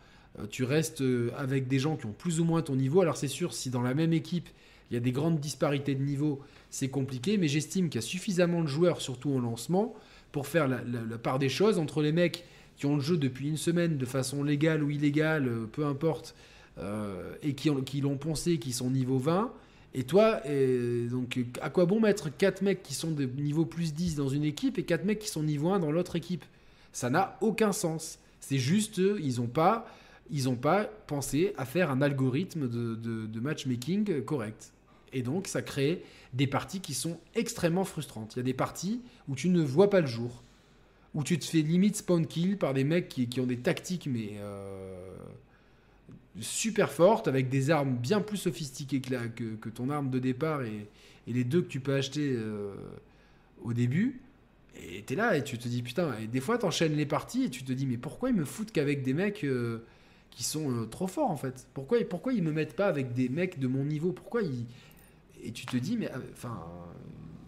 tu 0.50 0.64
restes 0.64 1.04
avec 1.38 1.68
des 1.68 1.78
gens 1.80 1.98
qui 1.98 2.06
ont 2.06 2.14
plus 2.14 2.40
ou 2.40 2.46
moins 2.46 2.62
ton 2.62 2.76
niveau. 2.76 3.02
Alors 3.02 3.18
c'est 3.18 3.28
sûr, 3.28 3.54
si 3.54 3.70
dans 3.70 3.82
la 3.82 3.94
même 3.94 4.14
équipe, 4.14 4.50
il 4.90 4.94
y 4.94 4.98
a 4.98 5.00
des 5.00 5.12
grandes 5.12 5.40
disparités 5.40 5.96
de 5.96 6.04
niveau, 6.04 6.42
c'est 6.70 6.90
compliqué, 6.90 7.38
mais 7.38 7.48
j'estime 7.48 7.90
qu'il 7.90 8.00
y 8.02 8.04
a 8.04 8.08
suffisamment 8.08 8.62
de 8.62 8.68
joueurs, 8.68 9.02
surtout 9.02 9.32
en 9.32 9.40
lancement, 9.40 9.94
pour 10.32 10.48
faire 10.48 10.68
la, 10.68 10.80
part 11.18 11.40
des 11.40 11.50
choses 11.50 11.78
entre 11.78 12.02
les 12.02 12.12
mecs 12.12 12.46
qui 12.78 12.86
ont 12.86 12.96
le 12.96 13.02
jeu 13.02 13.18
depuis 13.18 13.50
une 13.50 13.58
semaine 13.58 13.98
de 13.98 14.06
façon 14.06 14.44
légale 14.44 14.84
ou 14.84 14.92
illégale, 14.92 15.48
euh, 15.48 15.66
peu 15.66 15.86
importe, 15.86 16.36
euh, 16.80 17.34
et 17.42 17.54
qui, 17.54 18.02
l'ont 18.02 18.18
poncé, 18.18 18.60
qui 18.60 18.72
sont 18.72 18.90
niveau 18.90 19.18
20. 19.18 19.52
Et 19.94 20.04
toi, 20.04 20.42
donc, 21.10 21.40
à 21.62 21.70
quoi 21.70 21.86
bon 21.86 22.00
mettre 22.00 22.30
4 22.30 22.62
mecs 22.62 22.84
qui 22.84 22.94
sont 22.94 23.12
de 23.12 23.26
niveau 23.26 23.66
plus 23.66 23.94
10 23.94 24.16
dans 24.16 24.28
une 24.28 24.44
équipe 24.44 24.78
et 24.78 24.84
4 24.84 25.06
mecs 25.06 25.20
qui 25.20 25.30
sont 25.30 25.42
niveau 25.42 25.70
1 25.70 25.80
dans 25.80 25.92
l'autre 25.92 26.16
équipe? 26.16 26.46
Ça 26.92 27.10
n'a 27.10 27.38
aucun 27.42 27.72
sens. 27.72 28.20
C'est 28.40 28.60
juste, 28.60 28.98
ils 28.98 29.38
n'ont 29.38 29.48
pas, 29.48 29.88
ils 30.30 30.56
pas 30.56 30.86
pensé 31.08 31.54
à 31.58 31.66
faire 31.66 31.90
un 31.90 32.02
algorithme 32.02 32.70
de, 32.70 33.40
matchmaking 33.40 34.24
correct. 34.24 34.72
Et 35.14 35.24
donc, 35.24 35.48
ça 35.48 35.62
crée 35.62 36.04
des 36.34 36.48
parties 36.48 36.82
qui 36.82 36.94
sont 36.94 37.18
extrêmement 37.34 37.86
frustrantes. 37.86 38.36
Il 38.36 38.40
y 38.40 38.42
a 38.42 38.44
des 38.44 38.54
parties 38.54 39.02
où 39.28 39.36
tu 39.36 39.50
ne 39.50 39.62
vois 39.62 39.90
pas 39.90 40.02
le 40.02 40.08
jour, 40.08 40.44
où 41.16 41.24
tu 41.24 41.40
te 41.40 41.46
fais 41.46 41.62
limite 41.62 41.96
spawn 41.96 42.28
kill 42.28 42.58
par 42.58 42.74
des 42.74 42.84
mecs 42.84 43.10
qui, 43.10 43.28
qui 43.28 43.40
ont 43.40 43.48
des 43.48 43.58
tactiques, 43.58 44.08
mais 44.12 44.34
euh, 44.40 45.17
super 46.40 46.92
fortes, 46.92 47.28
avec 47.28 47.50
des 47.50 47.70
armes 47.70 47.96
bien 47.96 48.22
plus 48.22 48.38
sophistiquées 48.38 49.02
que, 49.02 49.56
que, 49.56 49.70
ton 49.70 49.90
arme 49.90 50.10
de 50.10 50.20
départ 50.20 50.64
et, 50.64 50.88
et, 51.28 51.34
les 51.34 51.44
deux 51.44 51.62
que 51.62 51.68
tu 51.68 51.80
peux 51.80 51.96
acheter 51.96 52.34
euh, 52.36 52.74
au 53.64 53.74
début. 53.74 54.22
Et 54.80 55.04
tu 55.04 55.14
es 55.14 55.16
là 55.16 55.36
et 55.36 55.44
tu 55.44 55.58
te 55.58 55.68
dis 55.68 55.82
putain, 55.82 56.16
et 56.20 56.28
des 56.28 56.40
fois 56.40 56.58
tu 56.60 56.66
enchaînes 56.66 56.96
les 56.96 57.08
parties 57.08 57.46
et 57.46 57.50
tu 57.50 57.64
te 57.64 57.74
dis 57.74 57.88
mais 57.88 57.98
pourquoi 57.98 58.30
ils 58.30 58.36
me 58.36 58.46
foutent 58.46 58.72
qu'avec 58.72 59.02
des 59.02 59.14
mecs 59.14 59.44
euh, 59.44 59.80
qui 60.30 60.44
sont 60.44 60.88
trop 60.92 61.08
forts 61.08 61.32
en 61.32 61.38
fait? 61.38 61.68
Pourquoi, 61.74 61.98
pourquoi 62.08 62.34
ils 62.34 62.44
me 62.44 62.52
mettent 62.52 62.76
pas 62.76 62.88
avec 62.88 63.14
des 63.14 63.28
mecs 63.28 63.58
de 63.58 63.68
mon 63.68 63.84
niveau? 63.84 64.12
Pourquoi 64.12 64.44
ils 64.44 64.66
et 65.44 65.52
tu 65.52 65.66
te 65.66 65.78
dis, 65.78 65.98
mais 65.98 66.12
euh, 66.12 66.20
enfin, 66.34 66.60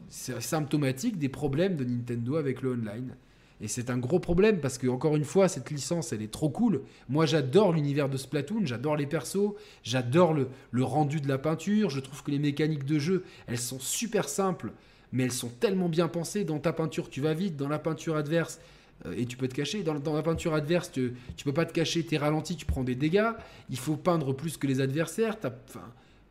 c'est 0.09 0.39
symptomatique 0.41 1.17
des 1.17 1.29
problèmes 1.29 1.75
de 1.75 1.83
Nintendo 1.83 2.35
avec 2.35 2.61
le 2.61 2.71
online. 2.71 3.15
Et 3.61 3.67
c'est 3.67 3.89
un 3.89 3.97
gros 3.97 4.19
problème 4.19 4.61
parce 4.61 4.77
que, 4.77 4.87
encore 4.87 5.15
une 5.15 5.25
fois, 5.25 5.49
cette 5.49 5.69
licence, 5.69 6.13
elle 6.13 6.21
est 6.21 6.31
trop 6.31 6.49
cool. 6.49 6.81
Moi, 7.09 7.25
j'adore 7.25 7.73
l'univers 7.73 8.07
de 8.07 8.15
Splatoon, 8.15 8.65
j'adore 8.65 8.95
les 8.95 9.05
persos, 9.05 9.53
j'adore 9.83 10.33
le, 10.33 10.83
rendu 10.83 11.19
de 11.19 11.27
la 11.27 11.37
peinture. 11.37 11.89
Je 11.89 11.99
trouve 11.99 12.23
que 12.23 12.31
les 12.31 12.39
mécaniques 12.39 12.85
de 12.85 12.99
jeu, 12.99 13.23
elles 13.47 13.57
sont 13.57 13.79
super 13.79 14.29
simples, 14.29 14.71
mais 15.11 15.23
elles 15.23 15.33
sont 15.33 15.49
tellement 15.49 15.89
bien 15.89 16.07
pensées. 16.07 16.45
Dans 16.45 16.59
ta 16.59 16.71
peinture, 16.71 17.09
tu 17.09 17.19
vas 17.19 17.33
vite. 17.33 17.57
Dans 17.57 17.67
la 17.67 17.79
peinture 17.79 18.15
adverse, 18.15 18.59
euh, 19.05 19.13
et 19.17 19.25
tu 19.25 19.35
peux 19.35 19.49
te 19.49 19.55
cacher. 19.55 19.83
Dans, 19.83 19.93
la 19.93 20.23
peinture 20.23 20.53
adverse, 20.53 20.91
tu, 20.91 21.13
tu 21.35 21.43
peux 21.43 21.53
pas 21.53 21.65
te 21.65 21.73
cacher, 21.73 22.05
tu 22.05 22.15
es 22.15 22.17
ralenti, 22.17 22.55
tu 22.55 22.65
prends 22.65 22.85
des 22.85 22.95
dégâts. 22.95 23.31
Il 23.69 23.77
faut 23.77 23.97
peindre 23.97 24.33
plus 24.33 24.55
que 24.55 24.67
les 24.67 24.79
adversaires. 24.79 25.35
Enfin, 25.67 25.83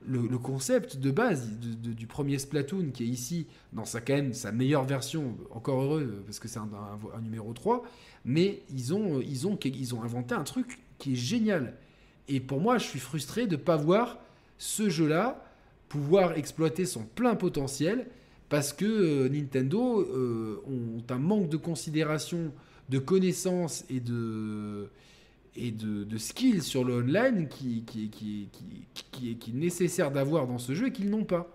le, 0.07 0.39
concept 0.39 0.97
de 0.97 1.11
base 1.11 1.49
du 1.59 2.07
premier 2.07 2.39
Splatoon, 2.39 2.91
qui 2.93 3.05
est 3.05 3.09
ici 3.09 3.47
dans 3.73 3.85
sa, 3.85 4.01
quand 4.01 4.15
même, 4.15 4.33
sa 4.33 4.53
meilleure 4.53 4.85
version, 4.85 5.37
encore 5.51 5.83
heureux 5.83 6.23
parce 6.25 6.39
que 6.39 6.49
c'est 6.49 6.59
un, 6.59 6.69
numéro 7.23 7.53
3, 7.53 7.85
mais 8.25 8.63
ils 8.71 8.95
ont, 8.95 9.21
ils, 9.21 9.47
ont, 9.47 9.59
ils 9.63 9.95
ont 9.95 10.03
inventé 10.03 10.35
un 10.35 10.45
truc 10.45 10.79
qui 10.99 11.13
est 11.13 11.17
génial. 11.17 11.75
Et 12.29 12.41
pour 12.41 12.61
moi, 12.61 12.79
je 12.79 12.85
suis 12.85 13.01
frustré 13.01 13.47
de 13.47 13.57
ne 13.57 13.61
pas 13.61 13.77
voir 13.77 14.19
ce 14.59 14.89
jeu-là 14.89 15.45
pouvoir 15.89 16.37
exploiter 16.37 16.85
son 16.85 17.05
plein 17.05 17.35
potentiel 17.35 18.07
parce 18.49 18.73
que 18.73 18.85
euh, 18.85 19.29
Nintendo 19.29 20.01
euh, 20.01 20.63
ont 20.67 21.03
un 21.09 21.19
manque 21.19 21.49
de 21.49 21.57
considération, 21.57 22.53
de 22.89 22.99
connaissances 22.99 23.85
et 23.91 24.01
de, 24.01 24.89
et 25.59 25.71
de, 25.71 26.05
de 26.05 26.19
skills 26.19 26.63
sur 26.63 26.85
le 26.85 26.99
online 26.99 27.49
qui, 27.49 27.85
qui, 27.85 28.09
qui, 28.09 28.49
qui, 29.13 29.37
qui 29.37 29.51
est 29.51 29.55
nécessaire 29.55 30.11
d'avoir 30.11 30.47
dans 30.47 30.59
ce 30.59 30.75
jeu 30.75 30.89
et 30.89 30.93
qu'ils 30.93 31.11
n'ont 31.11 31.25
pas. 31.25 31.49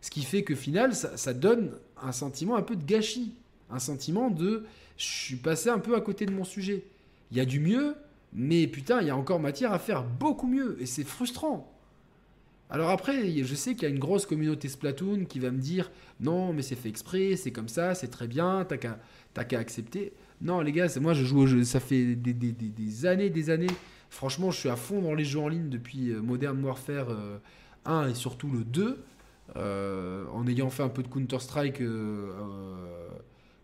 Ce 0.00 0.10
qui 0.10 0.22
fait 0.22 0.44
que 0.44 0.54
final, 0.54 0.94
ça, 0.94 1.16
ça, 1.16 1.34
donne 1.34 1.72
un 2.00 2.12
sentiment 2.12 2.56
un 2.56 2.62
peu 2.62 2.76
de 2.76 2.84
gâchis. 2.84 3.34
Un 3.70 3.80
sentiment 3.80 4.30
de 4.30 4.64
je 4.96 5.04
suis 5.04 5.36
passé 5.36 5.70
un 5.70 5.78
peu 5.78 5.94
à 5.96 6.00
côté 6.00 6.26
de 6.26 6.32
mon 6.32 6.44
sujet. 6.44 6.84
Il 7.30 7.36
y 7.36 7.40
a 7.40 7.44
du 7.44 7.60
mieux, 7.60 7.94
mais 8.32 8.66
putain, 8.66 9.00
il 9.00 9.06
y 9.06 9.10
a 9.10 9.16
encore 9.16 9.40
matière 9.40 9.72
à 9.72 9.78
faire 9.78 10.04
beaucoup 10.04 10.46
mieux. 10.46 10.76
Et 10.80 10.86
c'est 10.86 11.04
frustrant. 11.04 11.77
Alors 12.70 12.90
après, 12.90 13.42
je 13.42 13.54
sais 13.54 13.74
qu'il 13.74 13.84
y 13.84 13.86
a 13.86 13.88
une 13.88 13.98
grosse 13.98 14.26
communauté 14.26 14.68
Splatoon 14.68 15.24
qui 15.24 15.38
va 15.38 15.50
me 15.50 15.58
dire 15.58 15.90
non, 16.20 16.52
mais 16.52 16.62
c'est 16.62 16.74
fait 16.76 16.88
exprès, 16.88 17.36
c'est 17.36 17.50
comme 17.50 17.68
ça, 17.68 17.94
c'est 17.94 18.08
très 18.08 18.26
bien, 18.26 18.66
t'as 18.66 18.76
qu'à 19.44 19.58
accepter. 19.58 20.12
Non, 20.42 20.60
les 20.60 20.72
gars, 20.72 20.86
moi 21.00 21.14
je 21.14 21.24
joue 21.24 21.40
au 21.40 21.46
jeu, 21.46 21.64
ça 21.64 21.80
fait 21.80 22.14
des, 22.14 22.34
des, 22.34 23.06
années, 23.06 23.30
des 23.30 23.50
années. 23.50 23.66
Franchement, 24.10 24.50
je 24.50 24.58
suis 24.58 24.68
à 24.68 24.76
fond 24.76 25.00
dans 25.00 25.14
les 25.14 25.24
jeux 25.24 25.40
en 25.40 25.48
ligne 25.48 25.68
depuis 25.68 26.10
euh, 26.10 26.20
Modern 26.20 26.62
Warfare 26.62 27.08
1 27.84 28.04
euh, 28.04 28.08
et 28.08 28.14
surtout 28.14 28.50
le 28.50 28.64
2. 28.64 29.02
Euh, 29.56 30.26
en 30.34 30.46
ayant 30.46 30.68
fait 30.68 30.82
un 30.82 30.90
peu 30.90 31.02
de 31.02 31.08
Counter-Strike 31.08 31.82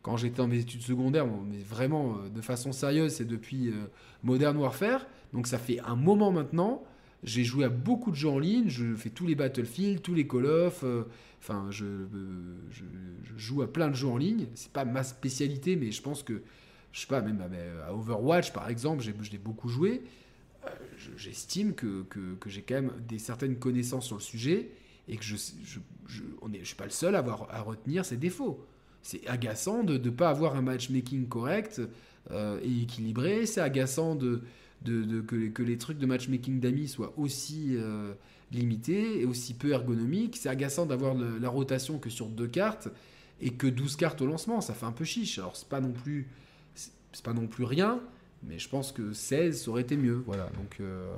quand 0.01 0.17
j'étais 0.17 0.41
en 0.41 0.49
mes 0.49 0.59
études 0.59 0.83
secondaires, 0.83 1.27
mais 1.27 1.59
vraiment 1.59 2.19
de 2.35 2.41
façon 2.41 2.73
sérieuse, 2.73 3.13
c'est 3.13 3.27
depuis 3.27 3.73
Modern 4.23 4.57
Warfare. 4.57 5.07
Donc 5.33 5.47
ça 5.47 5.59
fait 5.59 5.81
un 5.81 5.97
moment 5.97 6.31
maintenant. 6.31 6.83
J'ai 7.25 7.43
joué 7.43 7.65
à 7.65 7.69
beaucoup 7.69 8.11
de 8.11 8.17
jeux 8.17 8.29
en 8.29 8.39
ligne, 8.39 8.69
je 8.69 8.95
fais 8.95 9.11
tous 9.11 9.27
les 9.27 9.35
Battlefield, 9.35 10.03
tous 10.03 10.15
les 10.15 10.27
Call 10.27 10.47
of, 10.47 10.85
enfin 11.41 11.67
je, 11.71 11.85
je, 12.71 12.85
je, 13.23 13.37
joue 13.37 13.63
à 13.63 13.73
plein 13.73 13.89
de 13.89 13.95
jeux 13.95 14.09
en 14.09 14.19
ligne. 14.19 14.47
C'est 14.55 14.73
pas 14.73 14.85
ma 14.85 15.03
spécialité, 15.03 15.77
mais 15.77 15.91
je 15.91 16.03
pense 16.03 16.23
que 16.23 16.43
je 16.93 17.01
sais 17.01 17.07
pas, 17.07 17.21
même 17.23 17.43
à 17.87 17.93
Overwatch 17.93 18.53
par 18.53 18.69
exemple, 18.69 19.03
j'ai 19.03 19.39
beaucoup 19.39 19.69
joué. 19.69 20.03
Euh, 20.67 20.71
j'estime 21.17 21.75
que, 21.75 22.05
que, 22.05 22.49
j'ai 22.49 22.63
quand 22.63 22.77
même 22.77 22.93
des 23.07 23.19
certaines 23.19 23.57
connaissances 23.57 24.07
sur 24.07 24.17
le 24.17 24.23
sujet 24.23 24.71
et 25.09 25.17
que 25.17 25.25
je 25.25 25.37
je, 25.65 25.81
je, 26.07 26.23
on 26.41 26.53
est, 26.53 26.61
je 26.61 26.67
suis 26.67 26.77
pas 26.77 26.85
le 26.85 26.91
seul 26.91 27.15
à, 27.15 27.19
avoir, 27.19 27.49
à 27.53 27.61
retenir 27.61 28.05
ses 28.05 28.17
défauts. 28.17 28.65
C'est 29.03 29.27
agaçant 29.27 29.85
de 29.85 29.99
ne 29.99 30.11
pas 30.11 30.31
avoir 30.31 30.57
un 30.57 30.63
matchmaking 30.63 31.29
correct 31.29 31.83
euh, 32.31 32.59
et 32.63 32.83
équilibré. 32.83 33.45
C'est 33.45 33.61
agaçant 33.61 34.15
de, 34.15 34.43
de, 34.85 35.21
que, 35.21 35.63
les 35.63 35.79
trucs 35.79 35.99
de 35.99 36.07
matchmaking 36.07 36.61
d'amis 36.61 36.89
soient 36.89 37.15
aussi 37.17 37.77
euh, 37.77 38.13
limités 38.53 39.21
et 39.21 39.25
aussi 39.25 39.55
peu 39.55 39.71
ergonomiques. 39.71 40.37
C'est 40.37 40.49
agaçant 40.49 40.87
d'avoir 40.87 41.15
la 41.15 41.49
rotation 41.49 41.99
que 41.99 42.11
sur 42.11 42.29
deux 42.29 42.47
cartes 42.47 42.89
et 43.41 43.51
que 43.51 43.67
12 43.67 43.97
cartes 43.97 44.21
au 44.21 44.27
lancement. 44.27 44.61
Ça 44.61 44.75
fait 44.75 44.87
un 44.87 44.93
peu 44.93 45.05
chiche. 45.05 45.39
Alors, 45.39 45.57
c'est 45.57 45.69
pas 45.69 45.81
non 45.81 45.93
plus 45.93 46.29
c'est 47.13 47.25
pas 47.25 47.33
non 47.33 47.47
plus 47.47 47.63
rien, 47.63 48.01
mais 48.43 48.59
je 48.59 48.69
pense 48.69 48.91
que 48.91 49.13
16 49.13 49.63
ça 49.63 49.71
aurait 49.71 49.83
été 49.83 49.97
mieux. 49.97 50.25
Voilà, 50.27 50.51
donc 50.57 50.79
euh, 50.81 51.15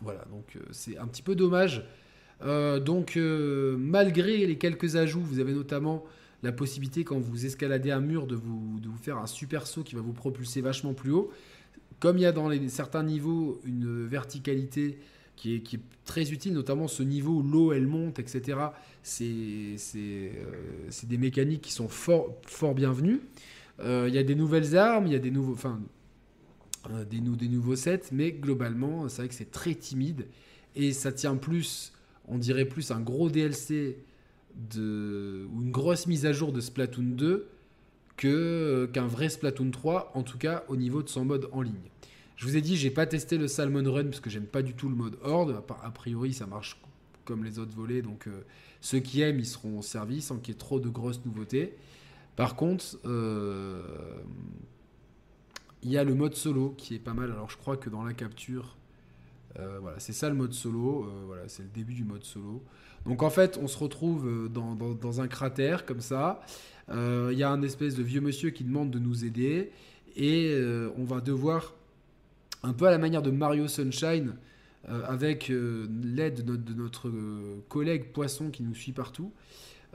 voilà, 0.00 0.24
donc 0.30 0.54
euh, 0.54 0.60
c'est 0.70 0.96
un 0.98 1.06
petit 1.06 1.22
peu 1.22 1.34
dommage. 1.34 1.84
Donc 2.40 3.16
malgré 3.16 4.46
les 4.46 4.58
quelques 4.58 4.94
ajouts, 4.94 5.20
vous 5.20 5.40
avez 5.40 5.52
notamment 5.52 6.04
la 6.44 6.52
possibilité 6.52 7.02
quand 7.02 7.18
vous 7.18 7.46
escaladez 7.46 7.90
un 7.90 8.00
mur 8.00 8.28
de 8.28 8.36
vous, 8.36 8.78
de 8.80 8.88
vous 8.88 8.96
faire 8.96 9.18
un 9.18 9.26
super 9.26 9.66
saut 9.66 9.82
qui 9.82 9.96
va 9.96 10.00
vous 10.00 10.12
propulser 10.12 10.60
vachement 10.60 10.94
plus 10.94 11.10
haut. 11.10 11.32
Comme 12.00 12.18
il 12.18 12.22
y 12.22 12.26
a 12.26 12.32
dans 12.32 12.50
certains 12.68 13.02
niveaux 13.02 13.60
une 13.64 14.06
verticalité 14.06 14.98
qui 15.36 15.54
est, 15.54 15.80
très 16.04 16.30
utile, 16.32 16.54
notamment 16.54 16.88
ce 16.88 17.02
niveau 17.02 17.40
où 17.40 17.42
l'eau 17.42 17.72
elle 17.72 17.86
monte, 17.86 18.18
etc. 18.18 18.58
C'est 19.02 19.76
des 21.06 21.18
mécaniques 21.18 21.62
qui 21.62 21.72
sont 21.72 21.88
fort, 21.88 22.34
bienvenues. 22.74 23.20
Euh, 23.80 24.06
il 24.08 24.14
y 24.14 24.18
a 24.18 24.22
des 24.22 24.34
nouvelles 24.34 24.76
armes, 24.76 25.06
il 25.06 25.12
y 25.12 25.16
a 25.16 25.20
des 25.20 25.30
nouveaux, 25.30 25.52
enfin, 25.52 25.80
euh, 26.90 27.04
des, 27.04 27.20
nouveaux 27.20 27.76
sets, 27.76 28.04
mais 28.10 28.32
globalement, 28.32 29.08
c'est 29.08 29.22
vrai 29.22 29.28
que 29.28 29.34
c'est 29.34 29.50
très 29.50 29.74
timide 29.74 30.26
et 30.74 30.92
ça 30.92 31.12
tient 31.12 31.36
plus, 31.36 31.92
on 32.26 32.38
dirait 32.38 32.64
plus 32.64 32.90
un 32.90 33.00
gros 33.00 33.30
DLC 33.30 33.98
ou 34.74 35.62
une 35.62 35.70
grosse 35.70 36.06
mise 36.06 36.26
à 36.26 36.32
jour 36.32 36.52
de 36.52 36.60
Splatoon 36.60 37.14
2 37.14 37.48
euh, 38.26 38.86
qu'un 38.86 39.06
vrai 39.06 39.28
Splatoon 39.28 39.70
3, 39.70 40.12
en 40.14 40.22
tout 40.22 40.38
cas 40.38 40.64
au 40.68 40.76
niveau 40.76 41.02
de 41.02 41.08
son 41.08 41.24
mode 41.24 41.48
en 41.52 41.62
ligne. 41.62 41.74
Je 42.36 42.46
vous 42.46 42.56
ai 42.56 42.60
dit, 42.60 42.76
j'ai 42.76 42.90
pas 42.90 43.06
testé 43.06 43.36
le 43.36 43.48
Salmon 43.48 43.90
Run 43.90 44.04
parce 44.04 44.20
que 44.20 44.30
j'aime 44.30 44.46
pas 44.46 44.62
du 44.62 44.74
tout 44.74 44.88
le 44.88 44.94
mode 44.94 45.18
Horde. 45.22 45.62
A 45.82 45.90
priori, 45.90 46.32
ça 46.32 46.46
marche 46.46 46.80
comme 47.24 47.44
les 47.44 47.58
autres 47.58 47.74
volets, 47.74 48.00
donc 48.00 48.28
ceux 48.80 49.00
qui 49.00 49.22
aiment, 49.22 49.40
ils 49.40 49.46
seront 49.46 49.78
au 49.78 49.82
service 49.82 50.26
sans 50.26 50.38
qu'il 50.38 50.54
y 50.54 50.56
ait 50.56 50.58
trop 50.58 50.80
de 50.80 50.88
grosses 50.88 51.24
nouveautés. 51.24 51.76
Par 52.36 52.54
contre, 52.54 52.84
euh, 53.04 53.82
il 55.82 55.90
y 55.90 55.98
a 55.98 56.04
le 56.04 56.14
mode 56.14 56.34
solo 56.34 56.74
qui 56.78 56.94
est 56.94 57.00
pas 57.00 57.14
mal. 57.14 57.32
Alors 57.32 57.50
je 57.50 57.56
crois 57.56 57.76
que 57.76 57.90
dans 57.90 58.04
la 58.04 58.14
capture, 58.14 58.76
euh, 59.58 59.78
voilà, 59.80 59.98
c'est 59.98 60.12
ça 60.12 60.28
le 60.28 60.36
mode 60.36 60.52
solo. 60.52 61.04
Euh, 61.04 61.24
voilà, 61.26 61.48
c'est 61.48 61.64
le 61.64 61.68
début 61.68 61.94
du 61.94 62.04
mode 62.04 62.22
solo. 62.24 62.62
Donc 63.06 63.22
en 63.22 63.30
fait, 63.30 63.58
on 63.60 63.66
se 63.66 63.76
retrouve 63.78 64.48
dans, 64.48 65.20
un 65.20 65.28
cratère 65.28 65.84
comme 65.84 66.00
ça. 66.00 66.40
Il 66.90 67.38
y 67.38 67.42
a 67.42 67.50
un 67.50 67.62
espèce 67.62 67.94
de 67.94 68.02
vieux 68.02 68.20
monsieur 68.20 68.50
qui 68.50 68.64
demande 68.64 68.90
de 68.90 68.98
nous 68.98 69.24
aider 69.24 69.70
et 70.16 70.54
on 70.96 71.04
va 71.04 71.20
devoir, 71.20 71.74
un 72.62 72.72
peu 72.72 72.86
à 72.86 72.90
la 72.90 72.98
manière 72.98 73.22
de 73.22 73.30
Mario 73.30 73.68
Sunshine, 73.68 74.34
avec 74.86 75.48
l'aide 75.48 76.44
de 76.44 76.74
notre, 76.74 77.12
collègue 77.68 78.12
poisson 78.12 78.50
qui 78.50 78.62
nous 78.62 78.74
suit 78.74 78.92
partout, 78.92 79.32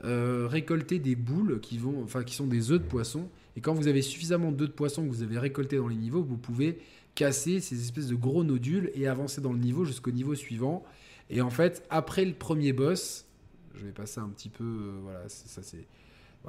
récolter 0.02 1.00
des 1.00 1.16
boules 1.16 1.60
qui, 1.60 1.78
vont, 1.78 2.06
qui 2.24 2.34
sont 2.34 2.46
des 2.46 2.70
œufs 2.70 2.80
de 2.80 2.86
poisson. 2.86 3.28
Et 3.56 3.60
quand 3.60 3.74
vous 3.74 3.88
avez 3.88 4.02
suffisamment 4.02 4.52
d'œufs 4.52 4.68
de 4.68 4.74
poisson 4.74 5.02
que 5.04 5.08
vous 5.08 5.22
avez 5.22 5.38
récoltés 5.38 5.76
dans 5.76 5.88
les 5.88 5.96
niveaux, 5.96 6.22
vous 6.22 6.36
pouvez 6.36 6.78
casser 7.14 7.60
ces 7.60 7.80
espèces 7.80 8.08
de 8.08 8.14
gros 8.14 8.44
nodules 8.44 8.90
et 8.94 9.06
avancer 9.06 9.40
dans 9.40 9.52
le 9.52 9.58
niveau 9.58 9.84
jusqu'au 9.84 10.10
niveau 10.10 10.34
suivant. 10.34 10.84
Et 11.30 11.40
en 11.40 11.50
fait, 11.50 11.84
après 11.90 12.24
le 12.24 12.34
premier 12.34 12.72
boss, 12.72 13.24
je 13.74 13.84
vais 13.86 13.92
passer 13.92 14.20
un 14.20 14.28
petit 14.28 14.48
peu, 14.48 14.92
voilà, 15.02 15.28
ça 15.28 15.62
c'est 15.62 15.86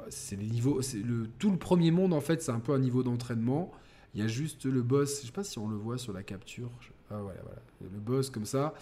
c'est 0.08 0.36
les 0.36 0.46
niveaux, 0.46 0.82
c'est 0.82 0.98
le 0.98 1.26
tout 1.38 1.50
le 1.50 1.58
premier 1.58 1.90
monde 1.90 2.12
en 2.12 2.20
fait, 2.20 2.42
c'est 2.42 2.52
un 2.52 2.60
peu 2.60 2.72
un 2.72 2.78
niveau 2.78 3.02
d'entraînement. 3.02 3.72
Il 4.14 4.20
y 4.20 4.24
a 4.24 4.28
juste 4.28 4.64
le 4.64 4.82
boss, 4.82 5.20
je 5.20 5.26
sais 5.26 5.32
pas 5.32 5.44
si 5.44 5.58
on 5.58 5.68
le 5.68 5.76
voit 5.76 5.98
sur 5.98 6.12
la 6.12 6.22
capture. 6.22 6.70
Ah 7.10 7.20
voilà, 7.22 7.40
voilà, 7.42 7.60
le 7.80 8.00
boss 8.00 8.30
comme 8.30 8.46
ça. 8.46 8.74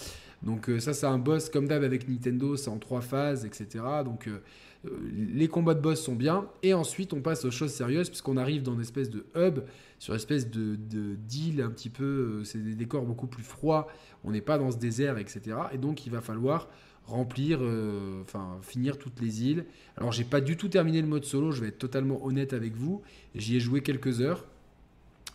Donc 0.42 0.68
euh, 0.68 0.78
ça 0.78 0.94
c'est 0.94 1.06
un 1.06 1.18
boss 1.18 1.50
comme 1.50 1.66
d'hab 1.66 1.82
avec 1.82 2.08
Nintendo, 2.08 2.56
c'est 2.56 2.70
en 2.70 2.78
trois 2.78 3.00
phases, 3.00 3.44
etc. 3.44 3.84
Donc 4.04 4.28
euh, 4.28 4.38
euh, 4.86 4.90
les 5.12 5.48
combats 5.48 5.74
de 5.74 5.80
boss 5.80 6.00
sont 6.00 6.14
bien. 6.14 6.46
Et 6.62 6.72
ensuite 6.72 7.12
on 7.12 7.20
passe 7.20 7.44
aux 7.44 7.50
choses 7.50 7.72
sérieuses 7.72 8.08
puisqu'on 8.08 8.36
arrive 8.36 8.62
dans 8.62 8.74
une 8.74 8.80
espèce 8.80 9.10
de 9.10 9.26
hub, 9.34 9.60
sur 9.98 10.14
une 10.14 10.20
espèce 10.20 10.48
de, 10.48 10.76
de 10.76 11.62
un 11.62 11.70
petit 11.70 11.90
peu, 11.90 12.42
c'est 12.44 12.62
des 12.62 12.74
décors 12.74 13.04
beaucoup 13.04 13.26
plus 13.26 13.42
froids. 13.42 13.88
On 14.22 14.30
n'est 14.30 14.40
pas 14.40 14.56
dans 14.56 14.70
ce 14.70 14.78
désert, 14.78 15.18
etc. 15.18 15.56
Et 15.72 15.78
donc 15.78 16.06
il 16.06 16.12
va 16.12 16.20
falloir 16.20 16.68
remplir, 17.06 17.58
euh, 17.60 18.22
enfin 18.22 18.58
finir 18.62 18.98
toutes 18.98 19.20
les 19.20 19.44
îles. 19.44 19.66
Alors 19.96 20.12
j'ai 20.12 20.24
pas 20.24 20.40
du 20.40 20.56
tout 20.56 20.68
terminé 20.68 21.00
le 21.00 21.08
mode 21.08 21.24
solo, 21.24 21.52
je 21.52 21.60
vais 21.60 21.68
être 21.68 21.78
totalement 21.78 22.24
honnête 22.24 22.52
avec 22.52 22.74
vous. 22.74 23.02
J'y 23.34 23.56
ai 23.56 23.60
joué 23.60 23.82
quelques 23.82 24.20
heures. 24.20 24.46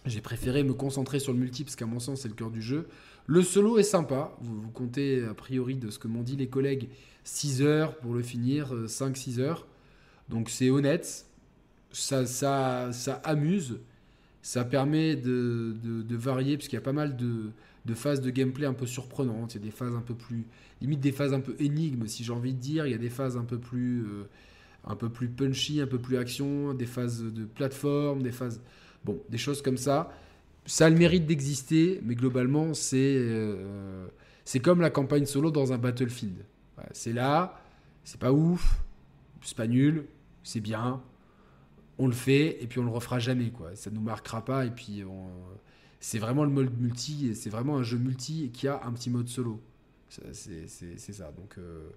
J'ai 0.05 0.21
préféré 0.21 0.63
me 0.63 0.73
concentrer 0.73 1.19
sur 1.19 1.33
le 1.33 1.39
multi 1.39 1.63
parce 1.63 1.75
qu'à 1.75 1.85
mon 1.85 1.99
sens 1.99 2.21
c'est 2.21 2.27
le 2.27 2.33
cœur 2.33 2.51
du 2.51 2.61
jeu. 2.61 2.87
Le 3.27 3.43
solo 3.43 3.77
est 3.77 3.83
sympa, 3.83 4.35
vous, 4.41 4.59
vous 4.59 4.71
comptez 4.71 5.23
a 5.23 5.33
priori 5.33 5.75
de 5.75 5.91
ce 5.91 5.99
que 5.99 6.07
m'ont 6.07 6.23
dit 6.23 6.35
les 6.35 6.47
collègues 6.47 6.89
6 7.25 7.61
heures 7.61 7.95
pour 7.97 8.13
le 8.13 8.23
finir, 8.23 8.73
5-6 8.73 9.39
euh, 9.39 9.43
heures. 9.43 9.67
Donc 10.29 10.49
c'est 10.49 10.69
honnête, 10.69 11.27
ça, 11.91 12.25
ça, 12.25 12.91
ça 12.91 13.15
amuse, 13.23 13.79
ça 14.41 14.63
permet 14.63 15.15
de, 15.15 15.75
de, 15.83 16.01
de 16.01 16.15
varier 16.15 16.57
parce 16.57 16.67
qu'il 16.67 16.77
y 16.77 16.81
a 16.81 16.83
pas 16.83 16.93
mal 16.93 17.17
de, 17.17 17.51
de 17.89 17.95
phases 17.95 18.21
de 18.21 18.29
gameplay 18.29 18.67
un 18.67 18.73
peu 18.73 18.85
surprenantes, 18.85 19.55
il 19.55 19.57
y 19.57 19.61
a 19.61 19.65
des 19.65 19.71
phases 19.71 19.95
un 19.95 20.01
peu 20.01 20.13
plus 20.13 20.45
limite 20.81 20.99
des 20.99 21.11
phases 21.11 21.33
un 21.33 21.39
peu 21.39 21.55
énigmes, 21.59 22.07
si 22.07 22.23
j'ai 22.23 22.31
envie 22.31 22.53
de 22.53 22.59
dire. 22.59 22.85
Il 22.85 22.91
y 22.91 22.95
a 22.95 22.99
des 22.99 23.09
phases 23.09 23.35
un 23.35 23.43
peu 23.43 23.57
plus, 23.57 24.03
euh, 24.03 24.23
un 24.85 24.95
peu 24.95 25.09
plus 25.09 25.27
punchy, 25.27 25.81
un 25.81 25.87
peu 25.87 25.99
plus 25.99 26.17
action, 26.17 26.73
des 26.73 26.85
phases 26.85 27.23
de 27.23 27.45
plateforme, 27.45 28.21
des 28.21 28.31
phases, 28.31 28.61
bon, 29.03 29.19
des 29.29 29.37
choses 29.37 29.61
comme 29.61 29.77
ça. 29.77 30.11
Ça 30.65 30.85
a 30.85 30.89
le 30.89 30.97
mérite 30.97 31.25
d'exister, 31.25 31.99
mais 32.03 32.15
globalement, 32.15 32.73
c'est 32.73 33.15
euh, 33.17 34.07
c'est 34.45 34.59
comme 34.59 34.81
la 34.81 34.89
campagne 34.89 35.25
solo 35.25 35.51
dans 35.51 35.73
un 35.73 35.77
Battlefield. 35.77 36.45
c'est 36.91 37.13
là, 37.13 37.59
c'est 38.03 38.19
pas 38.19 38.31
ouf, 38.31 38.81
c'est 39.41 39.57
pas 39.57 39.67
nul, 39.67 40.05
c'est 40.43 40.61
bien, 40.61 41.01
on 41.97 42.07
le 42.07 42.13
fait 42.13 42.61
et 42.63 42.67
puis 42.67 42.79
on 42.79 42.83
le 42.83 42.91
refera 42.91 43.19
jamais 43.19 43.49
quoi. 43.49 43.75
Ça 43.75 43.89
nous 43.89 44.01
marquera 44.01 44.45
pas 44.45 44.65
et 44.65 44.71
puis 44.71 45.03
c'est 45.99 46.19
vraiment 46.19 46.43
le 46.43 46.51
mode 46.51 46.79
multi, 46.79 47.35
c'est 47.35 47.49
vraiment 47.49 47.77
un 47.77 47.83
jeu 47.83 47.97
multi 47.97 48.51
qui 48.53 48.67
a 48.67 48.81
un 48.85 48.91
petit 48.91 49.09
mode 49.09 49.27
solo. 49.27 49.61
C'est 50.09 51.13
ça. 51.13 51.31
Donc, 51.37 51.55
euh, 51.57 51.89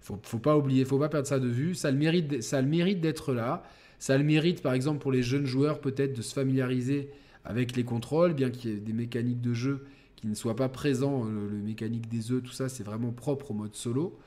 faut, 0.00 0.18
faut 0.22 0.38
pas 0.38 0.56
oublier, 0.56 0.84
faut 0.84 0.98
pas 0.98 1.08
perdre 1.08 1.28
ça 1.28 1.38
de 1.38 1.48
vue. 1.48 1.74
Ça 1.74 1.90
le 1.90 1.98
mérite, 1.98 2.42
ça 2.42 2.60
le 2.60 2.68
mérite 2.68 3.00
d'être 3.00 3.32
là. 3.32 3.62
Ça 3.98 4.18
le 4.18 4.24
mérite, 4.24 4.62
par 4.62 4.74
exemple, 4.74 5.00
pour 5.00 5.12
les 5.12 5.22
jeunes 5.22 5.46
joueurs, 5.46 5.80
peut-être 5.80 6.16
de 6.16 6.22
se 6.22 6.34
familiariser 6.34 7.10
avec 7.44 7.76
les 7.76 7.84
contrôles, 7.84 8.34
bien 8.34 8.50
qu'il 8.50 8.70
y 8.70 8.74
ait 8.74 8.78
des 8.78 8.92
mécaniques 8.92 9.40
de 9.40 9.54
jeu 9.54 9.84
qui 10.16 10.26
ne 10.26 10.34
soient 10.34 10.56
pas 10.56 10.68
présents. 10.68 11.24
Le, 11.24 11.50
mécanique 11.50 12.08
des 12.08 12.32
œufs, 12.32 12.42
tout 12.42 12.52
ça, 12.52 12.68
c'est 12.68 12.82
vraiment 12.82 13.12
propre 13.12 13.52
au 13.52 13.54
mode 13.54 13.74
solo. 13.74 14.18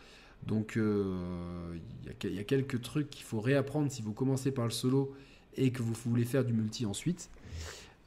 Donc, 0.45 0.77
euh, 0.77 1.75
il 2.23 2.35
y, 2.35 2.39
a 2.39 2.43
quelques 2.43 2.81
trucs 2.81 3.09
qu'il 3.09 3.25
faut 3.25 3.41
réapprendre 3.41 3.91
si 3.91 4.01
vous 4.01 4.13
commencez 4.13 4.51
par 4.51 4.65
le 4.65 4.71
solo 4.71 5.13
et 5.57 5.71
que 5.71 5.81
vous 5.81 5.93
voulez 6.05 6.25
faire 6.25 6.45
du 6.45 6.53
multi 6.53 6.85
ensuite. 6.85 7.29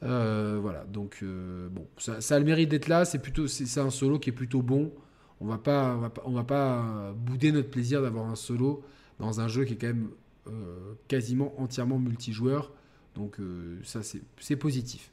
Euh, 0.02 0.58
voilà, 0.60 0.84
donc 0.84 1.24
bon, 1.24 1.86
ça, 1.98 2.18
a 2.34 2.38
le 2.38 2.44
mérite 2.44 2.68
d'être 2.68 2.88
là. 2.88 3.04
C'est 3.04 3.18
plutôt, 3.18 3.46
c'est 3.46 3.80
un 3.80 3.90
solo 3.90 4.18
qui 4.18 4.30
est 4.30 4.32
plutôt 4.32 4.62
bon 4.62 4.92
on 5.40 5.46
va 5.46 5.58
pas, 5.58 5.96
va 5.96 6.10
pas, 6.10 6.22
on 6.24 6.32
va 6.32 6.44
pas 6.44 6.84
euh, 6.84 7.12
bouder 7.12 7.52
notre 7.52 7.70
plaisir 7.70 8.02
d'avoir 8.02 8.28
un 8.28 8.36
solo 8.36 8.82
dans 9.18 9.40
un 9.40 9.48
jeu 9.48 9.64
qui 9.64 9.74
est 9.74 9.76
quand 9.76 9.88
même 9.88 10.10
euh, 10.48 10.94
quasiment 11.06 11.60
entièrement 11.60 11.98
multijoueur. 11.98 12.72
Donc 13.14 13.40
euh, 13.40 13.78
ça, 13.84 14.00
c'est 14.02 14.56
positif. 14.56 15.10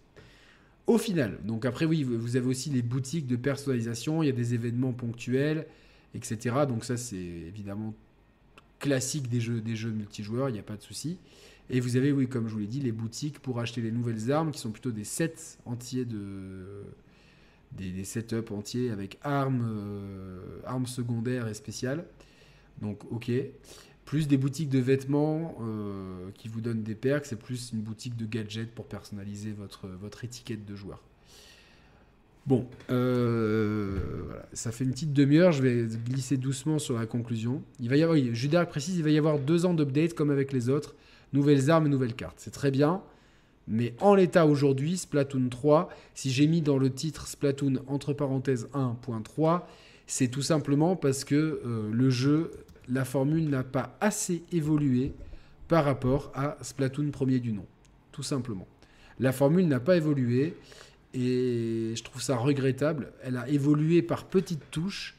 Au 0.88 1.00
final, 1.00 1.40
donc 1.44 1.66
après 1.66 1.86
oui, 1.86 2.04
vous 2.04 2.36
avez 2.36 2.46
aussi 2.46 2.70
les 2.70 2.84
boutiques 2.84 3.26
de 3.26 3.36
personnalisation, 3.36 4.22
il 4.22 4.28
y 4.28 4.30
a 4.30 4.34
des 4.34 4.54
événements 4.54 4.94
ponctuels, 4.94 5.66
etc. 6.14 6.56
Donc 6.68 6.86
ça, 6.86 6.96
c'est 6.96 7.16
évidemment 7.16 7.96
classique 8.78 9.28
des 9.28 9.42
jeux, 9.42 9.62
des 9.62 9.76
jeux 9.76 9.90
multijoueurs, 9.90 10.50
il 10.50 10.54
n'y 10.54 10.60
a 10.60 10.64
pas 10.64 10.78
de 10.78 10.84
souci. 10.84 11.18
Et 11.70 11.80
vous 11.80 11.96
avez, 11.96 12.12
oui, 12.12 12.28
comme 12.28 12.48
je 12.48 12.54
vous 12.54 12.60
l'ai 12.60 12.68
dit, 12.68 12.80
les 12.80 12.92
boutiques 12.92 13.40
pour 13.40 13.60
acheter 13.60 13.82
les 13.82 13.92
nouvelles 13.92 14.32
armes, 14.32 14.52
qui 14.52 14.60
sont 14.60 14.72
plutôt 14.72 14.92
des 14.92 15.04
sets 15.04 15.58
entiers 15.66 16.06
de, 16.06 16.84
des, 17.72 18.04
setups 18.04 18.52
entiers 18.52 18.92
avec 18.92 19.18
armes, 19.24 19.66
euh, 19.68 20.60
armes 20.66 20.86
secondaires 20.86 21.48
et 21.48 21.54
spéciales. 21.54 22.06
Donc 22.82 23.12
ok. 23.12 23.32
Plus 24.06 24.28
des 24.28 24.38
boutiques 24.38 24.70
de 24.70 24.78
vêtements 24.78 25.58
euh, 25.62 26.30
qui 26.36 26.48
vous 26.48 26.62
donnent 26.62 26.84
des 26.84 26.94
perks, 26.94 27.26
c'est 27.26 27.40
plus 27.40 27.72
une 27.74 27.82
boutique 27.82 28.16
de 28.16 28.28
gadgets 28.28 28.70
pour 28.70 28.86
personnaliser 28.86 29.52
votre, 29.52 29.88
votre 29.88 30.24
étiquette 30.24 30.64
de 30.64 30.76
joueur. 30.76 31.02
Bon, 32.46 32.68
euh, 32.92 33.98
voilà. 34.28 34.46
ça 34.54 34.72
fait 34.72 34.84
une 34.84 34.92
petite 34.92 35.14
demi-heure, 35.14 35.52
je 35.52 35.64
vais 35.64 35.88
glisser 36.08 36.38
doucement 36.38 36.78
sur 36.78 37.00
la 37.00 37.08
conclusion. 37.08 37.64
Il 37.80 37.90
va 37.90 37.98
y 37.98 38.04
avoir, 38.04 38.20
oui, 38.20 38.32
précise, 38.70 38.98
il 38.98 39.04
va 39.04 39.10
y 39.10 39.18
avoir 39.18 39.40
deux 39.40 39.66
ans 39.66 39.74
d'update 39.74 40.14
comme 40.14 40.30
avec 40.30 40.54
les 40.54 40.70
autres, 40.70 40.94
nouvelles 41.36 41.70
armes 41.70 41.88
nouvelles 41.88 42.16
cartes. 42.16 42.38
C'est 42.38 42.52
très 42.52 42.72
bien. 42.72 43.02
Mais 43.68 43.96
en 44.00 44.14
l'état 44.14 44.46
aujourd'hui, 44.46 44.98
Splatoon 44.98 45.50
3, 45.50 45.90
si 46.14 46.32
j'ai 46.32 46.48
mis 46.48 46.62
dans 46.62 46.78
le 46.78 46.92
titre 46.92 47.28
Splatoon 47.28 47.78
entre 47.88 48.14
parenthèses 48.14 48.68
1.3, 48.74 49.62
c'est 50.08 50.28
tout 50.28 50.44
simplement 50.44 50.96
parce 50.96 51.24
que 51.24 51.62
euh, 51.66 51.90
le 51.92 52.10
jeu, 52.10 52.52
la 52.88 53.06
formule 53.06 53.50
n'a 53.50 53.64
pas 53.64 53.98
assez 54.02 54.44
évolué 54.52 55.14
par 55.68 55.84
rapport 55.84 56.32
à 56.36 56.58
Splatoon 56.62 57.10
premier 57.10 57.40
du 57.40 57.54
nom. 57.54 57.66
Tout 58.12 58.24
simplement. 58.24 58.68
La 59.20 59.32
formule 59.32 59.68
n'a 59.68 59.80
pas 59.80 59.98
évolué 59.98 60.56
et 61.16 61.94
je 61.96 62.04
trouve 62.04 62.22
ça 62.22 62.36
regrettable. 62.36 63.14
Elle 63.24 63.38
a 63.38 63.50
évolué 63.50 64.04
par 64.04 64.26
petites 64.26 64.70
touches, 64.70 65.16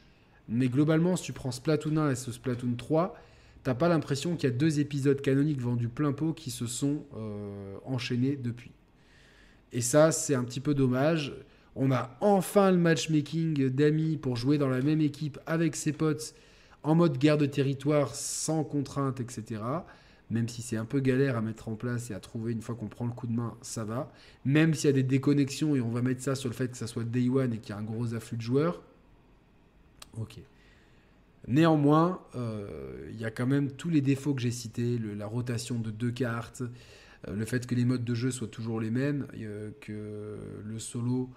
mais 0.47 0.69
globalement, 0.69 1.17
si 1.17 1.23
tu 1.25 1.33
prends 1.33 1.51
Splatoon 1.51 1.97
1 1.97 2.11
et 2.11 2.15
ce 2.15 2.31
Splatoon 2.31 2.75
3, 2.77 3.15
t'as 3.63 3.75
pas 3.75 3.89
l'impression 3.89 4.35
qu'il 4.35 4.49
y 4.49 4.53
a 4.53 4.55
deux 4.55 4.79
épisodes 4.79 5.21
canoniques 5.21 5.61
vendus 5.61 5.89
plein 5.89 6.13
pot 6.13 6.33
qui 6.33 6.51
se 6.51 6.67
sont 6.67 7.05
euh, 7.15 7.77
enchaînés 7.85 8.35
depuis. 8.35 8.71
Et 9.73 9.81
ça, 9.81 10.11
c'est 10.11 10.35
un 10.35 10.43
petit 10.43 10.59
peu 10.59 10.73
dommage. 10.73 11.33
On 11.75 11.91
a 11.91 12.17
enfin 12.21 12.71
le 12.71 12.77
matchmaking 12.77 13.69
d'amis 13.69 14.17
pour 14.17 14.35
jouer 14.35 14.57
dans 14.57 14.69
la 14.69 14.81
même 14.81 15.01
équipe 15.01 15.39
avec 15.45 15.75
ses 15.75 15.93
potes 15.93 16.33
en 16.83 16.95
mode 16.95 17.17
guerre 17.17 17.37
de 17.37 17.45
territoire 17.45 18.15
sans 18.15 18.63
contrainte, 18.63 19.19
etc. 19.19 19.61
Même 20.29 20.49
si 20.49 20.61
c'est 20.61 20.77
un 20.77 20.85
peu 20.85 20.99
galère 20.99 21.37
à 21.37 21.41
mettre 21.41 21.69
en 21.69 21.75
place 21.75 22.11
et 22.11 22.13
à 22.13 22.19
trouver 22.19 22.51
une 22.51 22.61
fois 22.61 22.75
qu'on 22.75 22.87
prend 22.87 23.05
le 23.05 23.11
coup 23.11 23.27
de 23.27 23.33
main, 23.33 23.55
ça 23.61 23.83
va. 23.85 24.11
Même 24.43 24.73
s'il 24.73 24.87
y 24.87 24.89
a 24.89 24.93
des 24.93 25.03
déconnexions 25.03 25.75
et 25.75 25.81
on 25.81 25.89
va 25.89 26.01
mettre 26.01 26.21
ça 26.21 26.35
sur 26.35 26.49
le 26.49 26.55
fait 26.55 26.69
que 26.69 26.77
ça 26.77 26.87
soit 26.87 27.03
day 27.03 27.29
one 27.29 27.53
et 27.53 27.59
qu'il 27.59 27.69
y 27.69 27.77
a 27.77 27.77
un 27.77 27.83
gros 27.83 28.13
afflux 28.13 28.37
de 28.37 28.41
joueurs. 28.41 28.81
Ok. 30.19 30.39
Néanmoins, 31.47 32.19
euh, 32.35 33.07
il 33.09 33.19
y 33.19 33.25
a 33.25 33.31
quand 33.31 33.47
même 33.47 33.71
tous 33.71 33.89
les 33.89 34.01
défauts 34.01 34.33
que 34.33 34.41
j'ai 34.41 34.51
cités, 34.51 34.99
la 34.99 35.27
rotation 35.27 35.79
de 35.79 35.91
deux 35.91 36.11
cartes, 36.11 36.61
euh, 37.27 37.35
le 37.35 37.45
fait 37.45 37.65
que 37.65 37.73
les 37.73 37.85
modes 37.85 38.03
de 38.03 38.13
jeu 38.13 38.31
soient 38.31 38.49
toujours 38.49 38.81
les 38.81 38.91
mêmes, 38.91 39.27
euh, 39.39 39.71
que 39.79 40.37
le 40.65 40.79
solo 40.79 41.29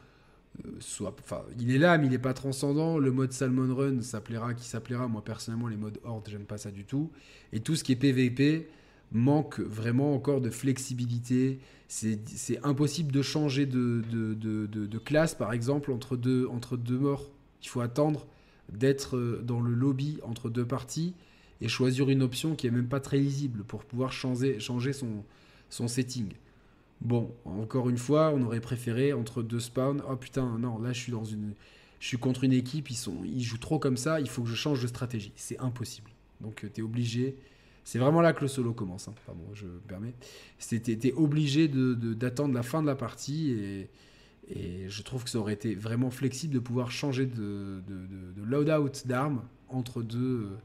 soit... 0.81 1.15
Enfin, 1.21 1.43
il 1.61 1.71
est 1.71 1.79
là, 1.79 1.97
mais 1.97 2.07
il 2.07 2.11
n'est 2.11 2.19
pas 2.19 2.35
transcendant. 2.35 2.99
Le 2.99 3.13
mode 3.13 3.33
Salmon 3.33 3.73
Run 3.73 4.03
s'appellera 4.03 4.55
qui 4.55 4.67
s'appellera. 4.67 5.07
Moi, 5.07 5.23
personnellement, 5.23 5.69
les 5.69 5.77
modes 5.77 6.01
Horde, 6.03 6.29
j'aime 6.29 6.45
pas 6.45 6.59
ça 6.59 6.73
du 6.73 6.85
tout. 6.85 7.13
Et 7.53 7.61
tout 7.61 7.77
ce 7.77 7.85
qui 7.85 7.93
est 7.93 7.97
PvP 7.97 8.69
manque 9.13 9.61
vraiment 9.61 10.13
encore 10.15 10.41
de 10.41 10.51
flexibilité. 10.51 11.61
C'est 11.87 12.59
impossible 12.65 13.13
de 13.13 13.23
changer 13.23 13.67
de, 13.67 14.03
de, 14.11 14.99
classe, 14.99 15.37
par 15.37 15.53
exemple, 15.53 15.93
entre 15.93 16.17
deux, 16.17 16.47
entre 16.49 16.77
deux 16.77 16.99
morts. 16.99 17.31
Il 17.63 17.69
faut 17.69 17.81
attendre 17.81 18.27
d'être 18.73 19.17
euh, 19.17 19.43
dans 19.45 19.61
le 19.61 19.75
lobby 19.75 20.19
entre 20.23 20.51
deux 20.51 20.67
parties 20.67 21.15
et 21.61 21.69
choisir 21.69 22.09
une 22.09 22.23
option 22.23 22.55
qui 22.55 22.67
est 22.67 22.71
même 22.71 22.89
pas 22.89 23.01
très 23.01 23.19
lisible 23.19 23.65
pour 23.65 23.85
pouvoir 23.85 24.13
changer, 24.13 24.61
changer 24.61 24.93
son, 24.93 25.25
son 25.69 25.89
setting. 25.89 26.29
Bon, 27.01 27.35
encore 27.45 27.89
une 27.89 27.99
fois, 27.99 28.33
on 28.35 28.43
aurait 28.43 28.61
préféré 28.61 29.13
entre 29.13 29.43
deux 29.43 29.61
spawns. 29.61 30.03
Oh 30.09 30.17
putain, 30.17 30.59
non, 30.59 30.79
là 30.79 30.93
je 30.93 31.01
suis 31.01 31.13
dans 31.13 31.25
une, 31.25 31.55
je 31.99 32.07
suis 32.07 32.19
contre 32.19 32.45
une 32.45 32.53
équipe, 32.53 32.91
ils 32.91 32.97
sont, 32.97 33.17
ils 33.25 33.43
jouent 33.43 33.59
trop 33.59 33.79
comme 33.79 33.97
ça. 33.97 34.21
Il 34.21 34.29
faut 34.29 34.43
que 34.43 34.49
je 34.49 34.55
change 34.55 34.83
de 34.83 34.87
stratégie. 34.87 35.33
C'est 35.37 35.59
impossible. 35.59 36.11
Donc 36.41 36.65
euh, 36.65 36.71
tu 36.73 36.81
es 36.81 36.85
obligé. 36.85 37.37
C'est 37.85 37.99
vraiment 37.99 38.21
là 38.21 38.33
que 38.33 38.43
le 38.43 38.49
solo 38.49 38.73
commence. 38.73 39.09
Hein. 39.09 39.15
Pardon, 39.27 39.43
je 39.55 39.67
me 39.67 39.79
permets. 39.81 40.15
C'était, 40.59 41.13
obligé 41.13 41.69
de, 41.69 41.95
d'attendre 41.95 42.55
la 42.55 42.63
fin 42.63 42.83
de 42.83 42.87
la 42.87 42.95
partie 42.95 43.51
et, 43.51 43.89
Et 44.51 44.89
je 44.89 45.03
trouve 45.03 45.25
que 45.25 45.31
ça 45.31 45.39
aurait 45.39 45.53
été 45.53 45.75
vraiment 45.75 46.11
flexible 46.11 46.55
de 46.55 46.59
pouvoir 46.59 46.91
changer 46.91 47.27
de, 47.27 47.83
loadout 48.45 49.07
d'armes 49.07 49.43
entre 49.69 50.03
deux, 50.03 50.59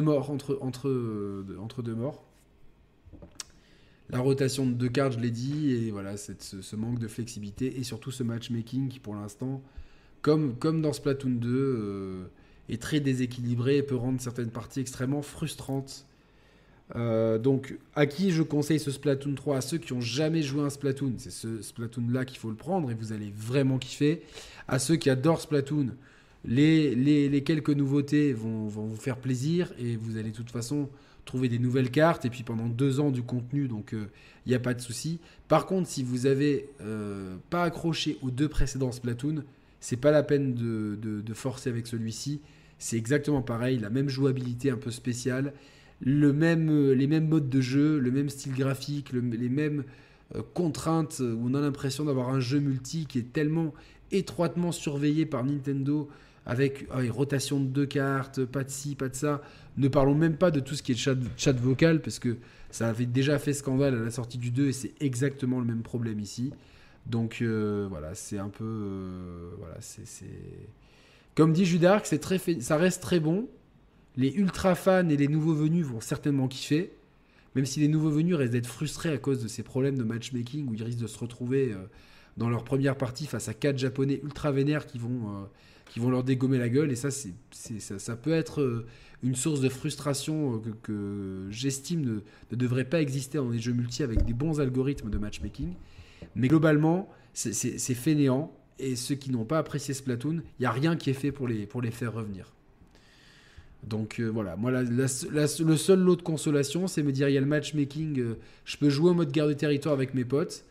morts. 0.00 0.30
Entre 0.30 1.82
deux 1.82 1.94
morts. 1.94 2.24
La 4.10 4.20
rotation 4.20 4.66
de 4.66 4.72
deux 4.72 4.88
cartes, 4.88 5.14
je 5.14 5.20
l'ai 5.20 5.30
dit, 5.30 5.72
et 5.72 5.90
voilà, 5.90 6.16
ce, 6.16 6.32
ce, 6.38 6.76
manque 6.76 6.98
de 6.98 7.08
flexibilité, 7.08 7.78
et 7.78 7.84
surtout 7.84 8.10
ce 8.10 8.22
matchmaking 8.22 8.88
qui, 8.88 8.98
pour 8.98 9.14
l'instant, 9.14 9.62
comme, 10.22 10.56
comme 10.56 10.80
dans 10.80 10.92
Splatoon 10.92 11.30
2, 11.30 11.48
euh, 11.48 12.24
est 12.68 12.80
très 12.80 13.00
déséquilibré 13.00 13.78
et 13.78 13.82
peut 13.82 13.94
rendre 13.94 14.20
certaines 14.20 14.50
parties 14.50 14.80
extrêmement 14.80 15.22
frustrantes. 15.22 16.06
Euh, 16.96 17.38
donc, 17.38 17.78
à 17.94 18.06
qui 18.06 18.30
je 18.30 18.42
conseille 18.42 18.78
ce 18.78 18.90
Splatoon 18.90 19.34
3 19.34 19.56
À 19.56 19.60
ceux 19.60 19.78
qui 19.78 19.92
ont 19.92 20.00
jamais 20.00 20.42
joué 20.42 20.62
un 20.62 20.70
Splatoon, 20.70 21.14
c'est 21.18 21.30
ce 21.30 21.62
Splatoon-là 21.62 22.24
qu'il 22.24 22.38
faut 22.38 22.50
le 22.50 22.56
prendre 22.56 22.90
et 22.90 22.94
vous 22.94 23.12
allez 23.12 23.32
vraiment 23.34 23.78
kiffer. 23.78 24.22
À 24.68 24.78
ceux 24.78 24.96
qui 24.96 25.08
adorent 25.10 25.40
Splatoon, 25.40 25.88
les, 26.44 27.42
quelques 27.44 27.70
nouveautés 27.70 28.32
vont, 28.32 28.68
vont, 28.68 28.84
vous 28.84 28.96
faire 28.96 29.16
plaisir 29.16 29.72
et 29.78 29.96
vous 29.96 30.18
allez 30.18 30.30
de 30.30 30.36
toute 30.36 30.50
façon 30.50 30.88
trouver 31.24 31.48
des 31.48 31.58
nouvelles 31.58 31.90
cartes 31.90 32.24
et 32.24 32.30
puis 32.30 32.42
pendant 32.42 32.66
deux 32.66 33.00
ans 33.00 33.10
du 33.10 33.22
contenu, 33.22 33.66
donc 33.66 33.90
il 33.92 33.98
euh, 33.98 34.06
n'y 34.46 34.54
a 34.54 34.58
pas 34.58 34.74
de 34.74 34.80
souci. 34.80 35.20
Par 35.48 35.66
contre, 35.66 35.88
si 35.88 36.02
vous 36.02 36.26
avez 36.26 36.68
euh, 36.82 37.36
pas 37.50 37.64
accroché 37.64 38.18
aux 38.22 38.30
deux 38.30 38.48
précédents 38.48 38.92
Splatoon, 38.92 39.42
c'est 39.80 39.96
pas 39.96 40.10
la 40.10 40.22
peine 40.22 40.54
de, 40.54 40.96
de, 41.00 41.34
forcer 41.34 41.68
avec 41.68 41.86
celui-ci. 41.86 42.40
C'est 42.78 42.96
exactement 42.96 43.42
pareil, 43.42 43.78
la 43.78 43.90
même 43.90 44.08
jouabilité 44.08 44.70
un 44.70 44.76
peu 44.76 44.90
spéciale, 44.90 45.52
le 46.04 46.32
même, 46.32 46.70
euh, 46.70 46.94
les 46.94 47.06
mêmes 47.06 47.28
modes 47.28 47.48
de 47.48 47.60
jeu, 47.60 47.98
le 47.98 48.10
même 48.10 48.28
style 48.28 48.52
graphique, 48.54 49.12
les 49.12 49.48
mêmes 49.48 49.84
contraintes 50.54 51.20
où 51.20 51.48
on 51.48 51.54
a 51.54 51.60
l'impression 51.60 52.04
d'avoir 52.04 52.30
un 52.30 52.40
jeu 52.40 52.58
multi 52.58 53.06
qui 53.06 53.18
est 53.18 53.32
tellement 53.32 53.74
étroitement 54.10 54.72
surveillé 54.72 55.26
par 55.26 55.44
Nintendo 55.44 56.08
avec 56.46 56.86
ah 56.90 57.00
rotation 57.10 57.60
de 57.60 57.66
deux 57.66 57.86
cartes, 57.86 58.44
pas 58.44 58.64
de 58.64 58.70
ci, 58.70 58.94
pas 58.94 59.08
de 59.08 59.14
ça. 59.14 59.42
Ne 59.76 59.88
parlons 59.88 60.14
même 60.14 60.36
pas 60.36 60.50
de 60.50 60.60
tout 60.60 60.74
ce 60.74 60.82
qui 60.82 60.92
est 60.92 60.96
chat, 60.96 61.16
chat 61.36 61.52
vocal, 61.52 62.00
parce 62.00 62.18
que 62.18 62.36
ça 62.70 62.88
avait 62.88 63.06
déjà 63.06 63.38
fait 63.38 63.52
scandale 63.52 63.94
à 63.94 64.04
la 64.04 64.10
sortie 64.10 64.38
du 64.38 64.50
2 64.50 64.68
et 64.68 64.72
c'est 64.72 64.92
exactement 65.00 65.58
le 65.58 65.64
même 65.64 65.82
problème 65.82 66.20
ici. 66.20 66.52
Donc 67.06 67.38
euh, 67.40 67.86
voilà, 67.88 68.14
c'est 68.14 68.38
un 68.38 68.48
peu. 68.48 68.64
Euh, 68.64 69.50
voilà, 69.58 69.76
c'est. 69.80 70.04
Comme 71.34 71.52
dit 71.52 71.64
Judark, 71.64 72.06
c'est 72.06 72.18
très 72.18 72.38
ça 72.60 72.76
reste 72.76 73.02
très 73.02 73.20
bon. 73.20 73.48
Les 74.16 74.32
ultra 74.32 74.74
fans 74.74 75.08
et 75.08 75.16
les 75.16 75.28
nouveaux 75.28 75.54
venus 75.54 75.86
vont 75.86 76.00
certainement 76.00 76.48
kiffer. 76.48 76.92
Même 77.54 77.66
si 77.66 77.80
les 77.80 77.88
nouveaux 77.88 78.10
venus 78.10 78.34
restent 78.34 78.52
d'être 78.52 78.66
frustrés 78.66 79.10
à 79.10 79.18
cause 79.18 79.42
de 79.42 79.48
ces 79.48 79.62
problèmes 79.62 79.96
de 79.96 80.02
matchmaking 80.02 80.68
où 80.68 80.74
ils 80.74 80.82
risquent 80.82 81.00
de 81.00 81.06
se 81.06 81.18
retrouver 81.18 81.72
euh, 81.72 81.78
dans 82.36 82.48
leur 82.48 82.64
première 82.64 82.96
partie 82.96 83.26
face 83.26 83.48
à 83.48 83.54
quatre 83.54 83.78
japonais 83.78 84.20
ultra 84.24 84.50
vénères 84.50 84.86
qui 84.86 84.98
vont 84.98 85.46
qui 85.90 86.00
vont 86.00 86.10
leur 86.10 86.24
dégommer 86.24 86.58
la 86.58 86.68
gueule. 86.68 86.90
Et 86.90 86.96
ça, 86.96 87.10
c'est, 87.10 87.34
ça, 87.80 88.16
peut 88.16 88.32
être 88.32 88.60
euh, 88.60 88.86
une 89.22 89.34
source 89.34 89.60
de 89.60 89.68
frustration 89.68 90.56
euh, 90.56 90.72
que, 90.82 91.46
j'estime 91.50 92.22
ne, 92.50 92.56
devrait 92.56 92.84
pas 92.84 93.00
exister 93.00 93.38
dans 93.38 93.50
des 93.50 93.58
jeux 93.58 93.72
multi 93.72 94.02
avec 94.02 94.24
des 94.24 94.32
bons 94.32 94.60
algorithmes 94.60 95.10
de 95.10 95.18
matchmaking. 95.18 95.74
Mais 96.34 96.48
globalement, 96.48 97.08
c'est, 97.32 97.54
fainéant. 97.94 98.52
Et 98.80 98.96
ceux 98.96 99.14
qui 99.14 99.30
n'ont 99.30 99.44
pas 99.44 99.58
apprécié 99.58 99.94
Splatoon, 99.94 100.42
il 100.58 100.62
n'y 100.62 100.66
a 100.66 100.72
rien 100.72 100.96
qui 100.96 101.10
est 101.10 101.14
fait 101.14 101.30
pour 101.30 101.46
les, 101.46 101.64
pour 101.64 101.80
les 101.80 101.92
faire 101.92 102.12
revenir. 102.12 102.52
Donc 103.86 104.18
euh, 104.18 104.28
voilà, 104.28 104.56
moi 104.56 104.70
le 104.70 105.06
seul 105.06 106.00
lot 106.00 106.16
de 106.16 106.22
consolation, 106.22 106.86
c'est 106.86 107.02
me 107.02 107.12
dire 107.12 107.28
il 107.28 107.34
y 107.34 107.38
a 107.38 107.40
le 107.40 107.46
matchmaking, 107.46 108.34
je 108.64 108.76
peux 108.76 108.88
jouer 108.88 109.10
en 109.10 109.14
mode 109.14 109.30
guerre 109.30 109.48
de 109.48 109.52
territoire 109.52 109.94
avec 109.94 110.14
mes 110.14 110.24
potes 110.24 110.64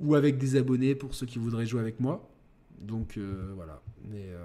ou 0.00 0.14
avec 0.14 0.38
des 0.38 0.56
abonnés 0.56 0.94
pour 0.94 1.14
ceux 1.14 1.26
qui 1.26 1.38
voudraient 1.38 1.66
jouer 1.66 1.80
avec 1.80 2.00
moi. 2.00 2.28
Donc 2.80 3.16
euh, 3.16 3.52
voilà. 3.54 3.80
Euh, 4.12 4.36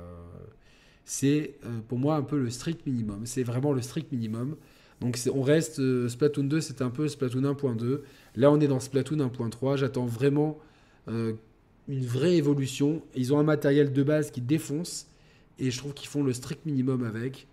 c'est 1.06 1.56
euh, 1.66 1.80
pour 1.88 1.98
moi 1.98 2.16
un 2.16 2.22
peu 2.22 2.40
le 2.40 2.50
strict 2.50 2.86
minimum. 2.86 3.26
C'est 3.26 3.44
vraiment 3.44 3.74
le 3.74 3.82
strict 3.82 4.12
minimum. 4.12 4.56
Donc 5.02 5.18
on 5.34 5.42
reste 5.42 6.08
Splatoon 6.10 6.44
2, 6.44 6.62
c'est 6.62 6.82
un 6.82 6.90
peu 6.90 7.08
Splatoon 7.08 7.42
1.2. 7.42 8.02
Là, 8.36 8.52
on 8.52 8.60
est 8.60 8.68
dans 8.68 8.80
Splatoon 8.80 9.18
1.3. 9.18 9.78
J'attends 9.78 10.06
vraiment 10.06 10.60
une 11.08 12.06
vraie 12.06 12.36
évolution. 12.36 13.02
Ils 13.16 13.34
ont 13.34 13.40
un 13.40 13.44
matériel 13.44 13.94
de 13.94 14.04
base 14.04 14.30
qui 14.30 14.42
défonce 14.42 15.08
et 15.58 15.72
je 15.72 15.78
trouve 15.78 15.94
qu'ils 15.94 16.10
font 16.10 16.22
le 16.22 16.34
strict 16.34 16.66
minimum 16.66 17.06
avec. 17.06 17.48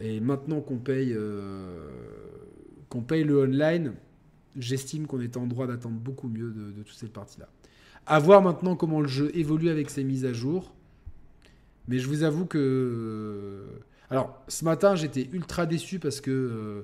Et 0.00 0.20
maintenant 0.20 0.60
qu'on 0.60 0.78
paye, 0.78 1.16
qu'on 2.88 3.02
paye 3.02 3.24
le 3.24 3.40
online, 3.40 3.94
j'estime 4.56 5.06
qu'on 5.06 5.20
est 5.20 5.36
en 5.36 5.46
droit 5.46 5.66
d'attendre 5.66 5.96
beaucoup 5.96 6.28
mieux 6.28 6.50
de, 6.50 6.70
de 6.72 6.82
toute 6.82 6.96
cette 6.96 7.12
partie-là. 7.12 7.48
À 8.06 8.18
voir 8.18 8.42
maintenant 8.42 8.76
comment 8.76 9.00
le 9.00 9.08
jeu 9.08 9.30
évolue 9.34 9.68
avec 9.68 9.90
ses 9.90 10.04
mises 10.04 10.24
à 10.24 10.32
jour. 10.32 10.74
Mais 11.88 11.98
je 11.98 12.08
vous 12.08 12.22
avoue 12.22 12.46
que. 12.46 13.64
Alors, 14.10 14.40
ce 14.48 14.64
matin, 14.64 14.94
j'étais 14.94 15.28
ultra 15.32 15.66
déçu 15.66 15.98
parce 15.98 16.20
que 16.20 16.30
euh, 16.30 16.82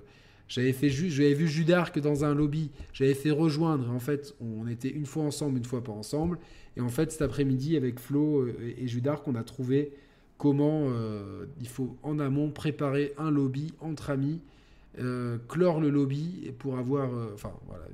j'avais 0.48 0.72
fait 0.72 0.88
j'avais 0.88 1.34
vu 1.34 1.46
Judark 1.46 1.98
dans 2.00 2.24
un 2.24 2.34
lobby, 2.34 2.70
j'avais 2.92 3.14
fait 3.14 3.30
rejoindre. 3.30 3.90
en 3.90 4.00
fait, 4.00 4.34
on 4.40 4.66
était 4.66 4.88
une 4.88 5.06
fois 5.06 5.22
ensemble, 5.22 5.58
une 5.58 5.64
fois 5.64 5.84
pas 5.84 5.92
ensemble. 5.92 6.38
Et 6.76 6.80
en 6.80 6.88
fait, 6.88 7.12
cet 7.12 7.22
après-midi, 7.22 7.76
avec 7.76 8.00
Flo 8.00 8.40
euh, 8.40 8.74
et 8.76 8.88
Judark, 8.88 9.26
on 9.28 9.34
a 9.34 9.44
trouvé 9.44 9.92
comment 10.42 10.86
euh, 10.86 11.46
il 11.60 11.68
faut 11.68 11.96
en 12.02 12.18
amont 12.18 12.50
préparer 12.50 13.12
un 13.16 13.30
lobby 13.30 13.72
entre 13.80 14.10
amis, 14.10 14.40
clore 15.48 15.80
le 15.80 15.88
lobby 15.88 16.52
pour 16.58 16.76
avoir. 16.76 17.08
enfin, 17.32 17.52
voilà, 17.66 17.84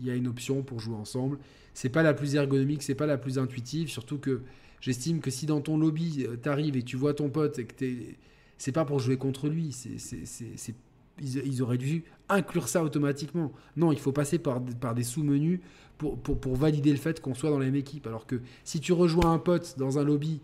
il 0.00 0.06
y 0.06 0.10
a 0.10 0.14
une 0.14 0.26
option 0.26 0.62
pour 0.62 0.80
jouer 0.80 0.96
ensemble 0.96 1.38
c'est 1.78 1.90
pas 1.90 2.02
la 2.02 2.12
plus 2.12 2.34
ergonomique, 2.34 2.82
c'est 2.82 2.96
pas 2.96 3.06
la 3.06 3.16
plus 3.16 3.38
intuitive, 3.38 3.88
surtout 3.88 4.18
que 4.18 4.40
j'estime 4.80 5.20
que 5.20 5.30
si 5.30 5.46
dans 5.46 5.60
ton 5.60 5.78
lobby 5.78 6.26
euh, 6.26 6.34
t'arrives 6.34 6.76
et 6.76 6.82
tu 6.82 6.96
vois 6.96 7.14
ton 7.14 7.30
pote 7.30 7.60
et 7.60 7.66
que 7.66 7.72
t'es, 7.72 8.16
c'est 8.56 8.72
pas 8.72 8.84
pour 8.84 8.98
jouer 8.98 9.16
contre 9.16 9.48
lui, 9.48 9.70
c'est, 9.70 10.74
ils, 11.20 11.62
auraient 11.62 11.78
dû 11.78 12.04
inclure 12.28 12.68
ça 12.68 12.82
automatiquement. 12.82 13.52
Non, 13.76 13.92
il 13.92 13.98
faut 13.98 14.12
passer 14.12 14.38
par, 14.38 14.60
des 14.60 15.04
sous-menus 15.04 15.60
pour, 15.96 16.56
valider 16.56 16.90
le 16.90 16.96
fait 16.96 17.20
qu'on 17.20 17.34
soit 17.34 17.50
dans 17.50 17.58
la 17.58 17.66
même 17.66 17.76
équipe. 17.76 18.06
Alors 18.06 18.26
que 18.26 18.40
si 18.64 18.80
tu 18.80 18.92
rejoins 18.92 19.32
un 19.32 19.38
pote 19.38 19.76
dans 19.78 19.98
un 19.98 20.04
lobby, 20.04 20.40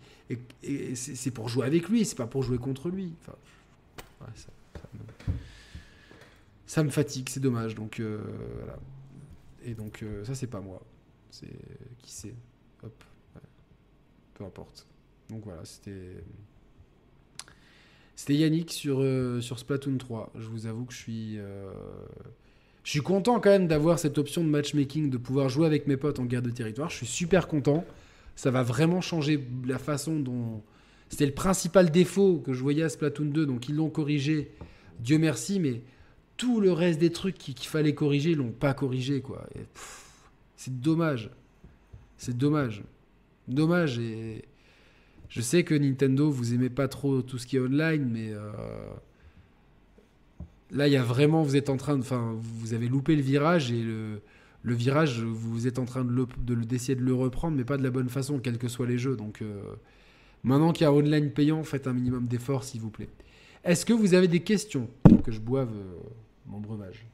c'est, 0.93 1.31
pour 1.31 1.49
jouer 1.49 1.65
avec 1.65 1.89
lui, 1.89 2.05
c'est 2.05 2.17
pas 2.17 2.27
pour 2.27 2.43
jouer 2.43 2.57
contre 2.57 2.89
lui. 2.89 3.13
Ça, 6.65 6.83
me, 6.83 6.89
fatigue, 6.89 7.29
c'est 7.29 7.39
dommage. 7.39 7.75
Donc 7.75 7.99
euh, 7.99 8.21
voilà. 8.57 8.79
Et 9.63 9.73
donc 9.73 10.03
euh, 10.03 10.25
ça, 10.25 10.35
c'est 10.35 10.47
pas 10.47 10.61
moi. 10.61 10.81
C'est 11.29 11.47
qui 11.99 12.11
c'est 12.11 12.35
Hop. 12.83 13.03
Peu 14.33 14.43
importe. 14.43 14.85
Donc 15.29 15.43
voilà, 15.45 15.63
c'était. 15.63 16.23
C'était 18.15 18.35
Yannick 18.35 18.71
sur, 18.71 19.01
euh, 19.01 19.41
sur 19.41 19.59
Splatoon 19.59 19.97
3. 19.97 20.31
Je 20.37 20.47
vous 20.47 20.67
avoue 20.67 20.85
que 20.85 20.93
je 20.93 20.97
suis. 20.97 21.37
Euh, 21.37 21.71
je 22.83 22.91
suis 22.91 23.01
content 23.01 23.39
quand 23.39 23.49
même 23.49 23.67
d'avoir 23.67 23.99
cette 23.99 24.17
option 24.17 24.43
de 24.43 24.49
matchmaking, 24.49 25.09
de 25.09 25.17
pouvoir 25.17 25.49
jouer 25.49 25.65
avec 25.65 25.87
mes 25.87 25.97
potes 25.97 26.19
en 26.19 26.25
guerre 26.25 26.41
de 26.41 26.51
territoire. 26.51 26.89
Je 26.89 26.97
suis 26.97 27.07
super 27.07 27.47
content. 27.47 27.83
Ça 28.35 28.51
va 28.51 28.63
vraiment 28.63 29.01
changer 29.01 29.45
la 29.65 29.77
façon 29.77 30.19
dont. 30.19 30.61
C'était 31.09 31.25
le 31.25 31.33
principal 31.33 31.91
défaut 31.91 32.41
que 32.43 32.53
je 32.53 32.61
voyais 32.61 32.83
à 32.83 32.89
Splatoon 32.89 33.25
2, 33.25 33.45
donc 33.45 33.69
ils 33.69 33.75
l'ont 33.75 33.89
corrigé. 33.89 34.51
Dieu 34.99 35.17
merci, 35.17 35.59
mais 35.59 35.81
tout 36.37 36.59
le 36.59 36.71
reste 36.71 36.99
des 36.99 37.11
trucs 37.11 37.37
qu'il 37.37 37.55
fallait 37.67 37.93
corriger, 37.93 38.31
ils 38.31 38.37
l'ont 38.37 38.51
pas 38.51 38.73
corrigé, 38.73 39.21
quoi. 39.21 39.47
C'est 40.55 40.79
dommage. 40.79 41.29
C'est 42.17 42.35
dommage. 42.35 42.83
Dommage. 43.47 43.99
Et 43.99 44.45
je 45.35 45.41
sais 45.41 45.65
que 45.65 45.75
Nintendo, 45.75 46.31
vous 46.31 46.53
aimez 46.53 46.69
pas 46.69 46.87
trop 46.87 47.21
tout 47.21 47.37
ce 47.37 47.45
qui 47.45 47.57
est 47.57 47.59
online, 47.59 48.09
mais 48.09 48.29
euh, 48.31 48.53
là, 50.71 50.87
il 50.87 50.93
y 50.93 50.95
a 50.95 51.03
vraiment, 51.03 51.43
vous 51.43 51.57
êtes 51.57 51.69
en 51.69 51.75
train 51.75 51.97
de, 51.97 52.03
enfin, 52.03 52.37
vous 52.39 52.73
avez 52.73 52.87
loupé 52.87 53.17
le 53.17 53.21
virage 53.21 53.69
et 53.69 53.83
le, 53.83 54.21
le 54.63 54.73
virage, 54.73 55.19
vous 55.19 55.67
êtes 55.67 55.77
en 55.77 55.83
train 55.83 56.05
de 56.05 56.25
d'essayer 56.63 56.95
de, 56.95 57.03
le 57.03 57.13
reprendre, 57.13 57.57
mais 57.57 57.65
pas 57.65 57.75
de 57.75 57.83
la 57.83 57.89
bonne 57.89 58.07
façon, 58.07 58.39
quels 58.39 58.57
que 58.57 58.69
soient 58.69 58.87
les 58.87 58.97
jeux. 58.97 59.17
Donc, 59.17 59.41
euh, 59.41 59.61
maintenant 60.45 60.71
qu'il 60.71 60.85
y 60.85 60.87
a 60.87 60.93
online 60.93 61.29
payant, 61.31 61.65
faites 61.65 61.87
un 61.87 61.93
minimum 61.93 62.27
d'efforts, 62.27 62.63
s'il 62.63 62.79
vous 62.79 62.89
plaît. 62.89 63.09
Est-ce 63.65 63.85
que 63.85 63.91
vous 63.91 64.13
avez 64.13 64.29
des 64.29 64.39
questions 64.39 64.87
que 65.25 65.33
je 65.33 65.41
boive 65.41 65.73
euh, 65.75 65.97
mon 66.45 66.61
breuvage? 66.61 67.05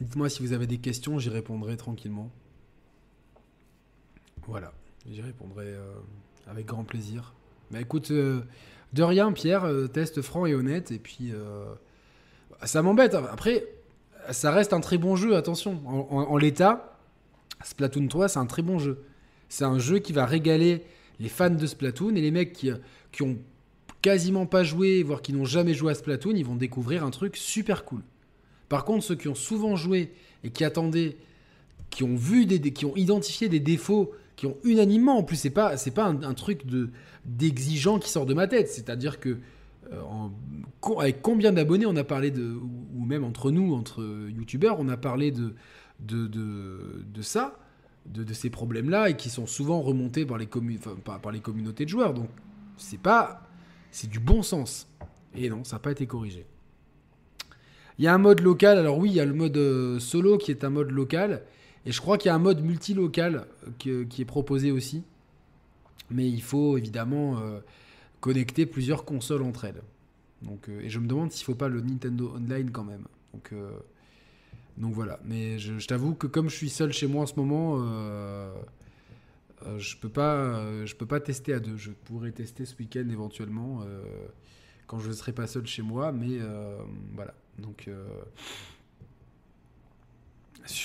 Dites-moi 0.00 0.30
si 0.30 0.42
vous 0.42 0.52
avez 0.52 0.66
des 0.66 0.78
questions, 0.78 1.18
j'y 1.18 1.28
répondrai 1.28 1.76
tranquillement. 1.76 2.30
Voilà, 4.46 4.72
j'y 5.06 5.20
répondrai 5.20 5.66
euh, 5.66 5.92
avec 6.46 6.66
grand 6.66 6.84
plaisir. 6.84 7.34
Mais 7.70 7.82
écoute, 7.82 8.10
euh, 8.10 8.40
de 8.94 9.02
rien, 9.02 9.30
Pierre, 9.32 9.64
euh, 9.64 9.86
test 9.86 10.22
franc 10.22 10.46
et 10.46 10.54
honnête, 10.54 10.90
et 10.90 10.98
puis 10.98 11.32
ça 12.64 12.82
m'embête. 12.82 13.14
Après, 13.14 13.66
ça 14.30 14.50
reste 14.50 14.72
un 14.72 14.80
très 14.80 14.98
bon 14.98 15.16
jeu, 15.16 15.36
attention. 15.36 15.80
En, 15.86 16.36
l'état, 16.38 16.98
Splatoon 17.62 18.08
3, 18.08 18.28
c'est 18.28 18.38
un 18.38 18.46
très 18.46 18.62
bon 18.62 18.78
jeu. 18.78 19.04
C'est 19.48 19.64
un 19.64 19.78
jeu 19.78 19.98
qui 19.98 20.12
va 20.12 20.24
régaler 20.24 20.82
les 21.18 21.28
fans 21.28 21.50
de 21.50 21.66
Splatoon 21.66 22.14
et 22.16 22.20
les 22.20 22.30
mecs 22.30 22.52
qui, 22.52 22.70
qui 23.12 23.22
ont 23.22 23.36
quasiment 24.00 24.46
pas 24.46 24.64
joué, 24.64 25.02
voire 25.02 25.20
qui 25.20 25.32
n'ont 25.34 25.44
jamais 25.44 25.74
joué 25.74 25.92
à 25.92 25.94
Splatoon, 25.94 26.34
ils 26.34 26.44
vont 26.44 26.56
découvrir 26.56 27.04
un 27.04 27.10
truc 27.10 27.36
super 27.36 27.84
cool. 27.84 28.02
Par 28.70 28.86
contre, 28.86 29.04
ceux 29.04 29.16
qui 29.16 29.28
ont 29.28 29.34
souvent 29.34 29.76
joué 29.76 30.12
et 30.44 30.50
qui 30.50 30.64
attendaient, 30.64 31.16
qui 31.90 32.04
ont 32.04 32.14
vu 32.14 32.46
des, 32.46 32.60
qui 32.72 32.86
ont 32.86 32.96
identifié 32.96 33.50
des 33.50 33.60
défauts, 33.60 34.12
qui 34.36 34.46
ont 34.46 34.56
unanimement, 34.64 35.18
en 35.18 35.22
plus, 35.22 35.36
c'est 35.36 35.50
pas, 35.50 35.76
c'est 35.76 35.90
pas 35.90 36.06
un, 36.06 36.34
truc 36.34 36.64
de 36.64 36.88
d'exigeant 37.26 37.98
qui 37.98 38.08
sort 38.08 38.24
de 38.24 38.32
ma 38.32 38.46
tête. 38.46 38.68
C'est-à-dire 38.68 39.20
que 39.20 39.38
euh, 39.92 40.98
avec 41.00 41.20
combien 41.20 41.52
d'abonnés 41.52 41.84
on 41.84 41.96
a 41.96 42.04
parlé 42.04 42.30
de, 42.30 42.54
ou 42.96 43.04
même 43.04 43.24
entre 43.24 43.50
nous, 43.50 43.74
entre 43.74 44.02
youtubeurs, 44.30 44.78
on 44.78 44.88
a 44.88 44.96
parlé 44.96 45.32
de 45.32 45.52
de, 45.98 46.26
de, 46.26 47.22
ça, 47.22 47.58
de, 48.06 48.32
ces 48.32 48.50
problèmes-là, 48.50 49.10
et 49.10 49.16
qui 49.16 49.30
sont 49.30 49.46
souvent 49.46 49.82
remontés 49.82 50.24
par 50.24 50.38
les, 50.38 50.48
par 51.04 51.32
les 51.32 51.40
communautés 51.40 51.84
de 51.84 51.90
joueurs. 51.90 52.14
Donc, 52.14 52.28
c'est 52.76 53.00
pas, 53.00 53.42
c'est 53.90 54.08
du 54.08 54.20
bon 54.20 54.42
sens. 54.42 54.88
Et 55.34 55.50
non, 55.50 55.64
ça 55.64 55.76
n'a 55.76 55.80
pas 55.80 55.90
été 55.90 56.06
corrigé. 56.06 56.46
Il 58.00 58.04
y 58.04 58.06
a 58.06 58.14
un 58.14 58.18
mode 58.18 58.40
local. 58.40 58.78
Alors 58.78 58.96
oui, 58.96 59.10
il 59.10 59.14
y 59.16 59.20
a 59.20 59.26
le 59.26 59.34
mode 59.34 59.58
euh, 59.58 59.98
solo 60.00 60.38
qui 60.38 60.50
est 60.50 60.64
un 60.64 60.70
mode 60.70 60.90
local. 60.90 61.42
Et 61.84 61.92
je 61.92 62.00
crois 62.00 62.16
qu'il 62.16 62.30
y 62.30 62.32
a 62.32 62.34
un 62.34 62.38
mode 62.38 62.62
multi-local 62.62 63.46
euh, 63.86 64.04
qui, 64.06 64.22
est 64.22 64.24
proposé 64.24 64.72
aussi. 64.72 65.02
Mais 66.10 66.26
il 66.26 66.40
faut 66.40 66.78
évidemment 66.78 67.38
euh, 67.38 67.60
connecter 68.20 68.64
plusieurs 68.64 69.04
consoles 69.04 69.42
entre 69.42 69.66
elles. 69.66 69.82
Et 70.82 70.88
je 70.88 70.98
me 70.98 71.06
demande 71.06 71.30
s'il 71.30 71.42
ne 71.42 71.44
faut 71.44 71.54
pas 71.54 71.68
le 71.68 71.82
Nintendo 71.82 72.32
Online 72.34 72.70
quand 72.70 72.84
même. 72.84 73.04
Donc, 74.78 74.94
voilà. 74.94 75.20
Mais 75.26 75.58
je, 75.58 75.86
t'avoue 75.86 76.14
que 76.14 76.26
comme 76.26 76.48
je 76.48 76.56
suis 76.56 76.70
seul 76.70 76.94
chez 76.94 77.06
moi 77.06 77.24
en 77.24 77.26
ce 77.26 77.34
moment, 77.36 77.84
je 79.76 79.78
je 79.78 79.96
peux 79.98 80.08
pas 81.06 81.20
tester 81.20 81.52
à 81.52 81.60
deux. 81.60 81.76
Je 81.76 81.90
pourrais 81.90 82.32
tester 82.32 82.64
ce 82.64 82.74
week-end 82.78 83.06
éventuellement 83.10 83.84
quand 84.86 85.00
je 85.00 85.08
ne 85.08 85.12
serai 85.12 85.32
pas 85.32 85.46
seul 85.46 85.66
chez 85.66 85.82
moi. 85.82 86.12
Mais 86.12 86.38
voilà. 87.14 87.34
Donc, 87.60 87.86
euh, 87.88 88.06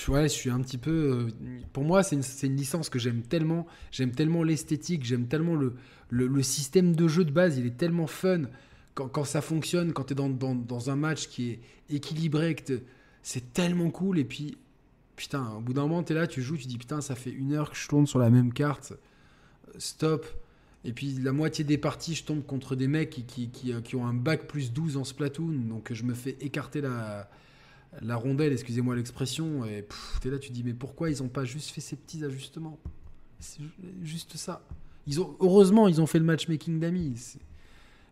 ouais, 0.08 0.24
je 0.24 0.34
suis 0.34 0.50
un 0.50 0.62
petit 0.62 0.78
peu. 0.78 0.92
Euh, 0.92 1.60
pour 1.74 1.84
moi, 1.84 2.04
c'est 2.04 2.16
une, 2.16 2.56
licence 2.56 2.90
que 2.90 3.00
j'aime 3.00 3.22
tellement. 3.22 3.66
J'aime 3.92 4.12
tellement 4.12 4.44
l'esthétique, 4.44 5.04
j'aime 5.04 5.28
tellement 5.28 5.56
le, 5.56 6.44
système 6.44 6.96
de 6.96 7.08
jeu 7.08 7.26
de 7.26 7.32
base. 7.32 7.58
Il 7.58 7.66
est 7.66 7.78
tellement 7.78 8.08
fun 8.08 8.44
quand, 8.94 9.26
ça 9.26 9.42
fonctionne, 9.42 9.94
quand 9.94 10.06
tu 10.06 10.14
es 10.14 10.16
dans, 10.16 10.90
un 10.90 10.96
match 10.96 11.28
qui 11.28 11.52
est 11.52 11.60
équilibré. 11.90 12.56
C'est 13.24 13.54
tellement 13.54 13.90
cool. 13.90 14.20
Et 14.20 14.26
puis, 14.26 14.58
putain, 15.16 15.50
au 15.52 15.62
bout 15.62 15.74
d'un 15.74 15.84
moment, 15.84 16.04
tu 16.04 16.14
es 16.14 16.16
là, 16.16 16.28
tu 16.28 16.42
joues, 16.42 16.58
tu 16.58 16.68
dis 16.68 16.78
putain, 16.78 17.02
ça 17.02 17.16
fait 17.16 17.32
une 17.32 17.54
heure 17.54 17.72
que 17.72 17.78
je 17.78 17.88
tourne 17.88 18.08
sur 18.08 18.20
la 18.20 18.30
même 18.30 18.54
carte. 18.54 18.94
Stop. 19.78 20.26
Et 20.86 20.94
puis 20.94 21.18
la 21.22 21.34
moitié 21.34 21.66
des 21.66 21.80
parties, 21.80 22.14
je 22.14 22.24
tombe 22.24 22.46
contre 22.46 22.76
des 22.76 22.88
mecs 22.88 23.10
qui, 23.10 23.50
qui, 23.50 23.74
qui, 23.84 23.96
ont 23.96 24.06
un 24.06 24.14
bac 24.14 24.48
plus 24.48 24.72
12 24.72 24.98
en 24.98 25.04
Splatoon. 25.04 25.68
Donc 25.68 25.92
je 25.92 26.04
me 26.04 26.14
fais 26.14 26.38
écarter 26.42 26.80
la, 26.80 27.28
la 28.04 28.16
rondelle, 28.16 28.54
excusez-moi 28.54 28.96
l'expression. 28.96 29.66
Et 29.66 29.86
t'es 30.22 30.30
là, 30.30 30.38
tu 30.38 30.52
dis, 30.52 30.64
mais 30.64 30.74
pourquoi 30.74 31.10
ils 31.10 31.24
n'ont 31.24 31.30
pas 31.30 31.44
juste 31.44 31.72
fait 31.72 31.82
ces 31.82 31.96
petits 31.96 32.24
ajustements? 32.24 32.78
C'est 33.40 33.64
juste 34.04 34.38
ça. 34.38 34.62
Ils 35.08 35.20
ont, 35.20 35.36
heureusement, 35.40 35.88
ils 35.88 36.02
ont 36.02 36.08
fait 36.08 36.20
le 36.20 36.26
matchmaking 36.26 36.80
d'amis. 36.80 37.38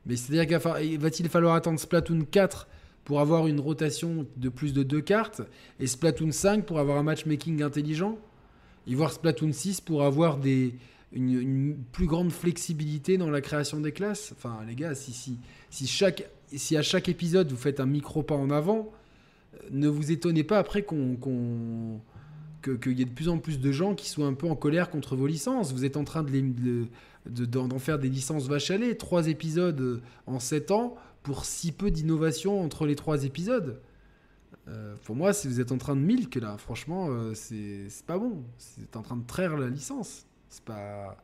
Mais 0.08 0.16
c'est-à-dire 0.16 0.60
qu'il 0.60 1.00
va-t-il 1.00 1.30
falloir 1.30 1.54
attendre 1.54 1.80
Splatoon 1.80 2.26
4 2.30 2.68
pour 3.06 3.20
avoir 3.20 3.46
une 3.46 3.60
rotation 3.60 4.26
de 4.36 4.50
plus 4.50 4.74
de 4.74 4.82
deux 4.82 5.02
cartes 5.02 5.42
et 5.80 5.86
Splatoon 5.86 6.32
5 6.32 6.66
pour 6.66 6.80
avoir 6.80 6.98
un 6.98 7.04
matchmaking 7.04 7.62
intelligent? 7.62 8.18
Et 8.88 8.96
voir 8.96 9.14
Splatoon 9.14 9.54
6 9.54 9.80
pour 9.80 10.04
avoir 10.04 10.38
des, 10.38 10.76
une, 11.14 11.76
plus 11.92 12.08
grande 12.08 12.32
flexibilité 12.32 13.18
dans 13.18 13.30
la 13.30 13.42
création 13.42 13.80
des 13.80 13.92
classes. 13.92 14.34
Enfin, 14.36 14.60
les 14.68 14.76
gars, 14.76 14.94
si, 14.96 15.38
à 16.78 16.82
chaque 16.82 17.10
épisode 17.10 17.52
vous 17.52 17.58
faites 17.58 17.80
un 17.80 17.86
micro 17.86 18.24
pas 18.24 18.36
en 18.36 18.50
avant, 18.50 18.92
euh, 19.54 19.58
ne 19.72 19.88
vous 19.88 20.12
étonnez 20.12 20.44
pas 20.44 20.58
après 20.58 20.84
qu'il 20.84 20.92
y 22.98 23.02
ait 23.02 23.06
de 23.06 23.10
plus 23.10 23.30
en 23.30 23.38
plus 23.38 23.60
de 23.60 23.72
gens 23.72 23.96
qui 23.96 24.10
soient 24.10 24.28
un 24.28 24.34
peu 24.34 24.48
en 24.48 24.56
colère 24.56 24.90
contre 24.90 25.16
vos 25.16 25.28
licences. 25.28 25.72
Vous 25.74 25.86
êtes 25.86 25.98
en 25.98 26.04
train 26.04 26.24
de, 26.24 26.32
les, 26.32 26.42
de, 26.42 27.46
d'en 27.46 27.80
faire 27.80 28.00
des 28.00 28.10
licences 28.10 28.48
vaches 28.48 28.72
à 28.72 28.78
lait. 28.78 28.96
Trois 28.96 29.28
épisodes 29.28 29.82
euh, 29.82 30.02
en 30.26 30.40
sept 30.40 30.72
ans 30.72 30.96
pour 31.22 31.46
si 31.46 31.72
peu 31.72 31.92
d'innovation 31.92 32.62
entre 32.62 32.86
les 32.86 32.96
trois 32.96 33.24
épisodes. 33.24 33.80
Euh, 34.68 34.96
pour 35.04 35.16
moi, 35.16 35.34
si 35.34 35.48
vous 35.48 35.60
êtes 35.60 35.72
en 35.72 35.78
train 35.78 35.96
de 35.96 36.02
milk 36.02 36.36
là, 36.36 36.58
franchement, 36.58 37.10
c'est 37.34 37.88
pas 38.08 38.18
bon. 38.18 38.44
C'est 38.58 38.96
en 38.96 39.02
train 39.02 39.18
de 39.18 39.26
traire 39.26 39.58
la 39.58 39.70
licence. 39.70 40.26
C'est 40.54 40.66
pas 40.66 41.18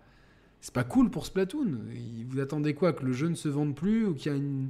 pas 0.73 0.83
cool 0.83 1.09
pour 1.09 1.25
Splatoon. 1.25 1.79
Vous 2.27 2.39
attendez 2.39 2.73
quoi 2.73 2.93
Que 2.93 3.05
le 3.05 3.13
jeu 3.13 3.27
ne 3.27 3.35
se 3.35 3.47
vende 3.47 3.75
plus 3.75 4.05
ou 4.05 4.13
qu'il 4.13 4.31
y 4.31 4.35
a 4.35 4.37
une, 4.37 4.69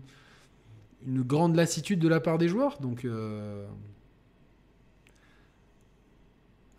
grande 1.24 1.56
lassitude 1.56 2.00
de 2.00 2.08
la 2.08 2.20
part 2.20 2.38
des 2.38 2.48
joueurs? 2.48 2.80
Donc. 2.80 3.06
Euh, 3.06 3.66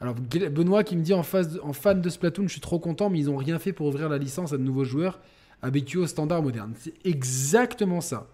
alors, 0.01 0.15
Benoît 0.15 0.85
qui 0.85 0.97
me 0.97 1.03
dit 1.03 1.13
en, 1.13 1.23
face 1.23 1.59
en 1.63 1.73
fan 1.75 2.01
de 2.01 2.09
Splatoon, 2.09 2.45
je 2.45 2.53
suis 2.53 2.61
trop 2.61 2.79
content, 2.79 3.11
mais 3.11 3.19
ils 3.19 3.27
n'ont 3.27 3.37
rien 3.37 3.59
fait 3.59 3.73
pour 3.73 3.87
ouvrir 3.87 4.09
la 4.09 4.17
licence 4.17 4.53
à 4.53 4.59
de 4.59 4.63
nouveaux 4.63 4.85
joueurs 4.85 5.21
habitués 5.61 5.99
aux 5.99 6.07
standards 6.07 6.43
modernes. 6.43 6.73
C'est 6.77 6.95
exactement 7.05 8.01
ça. 8.01 8.29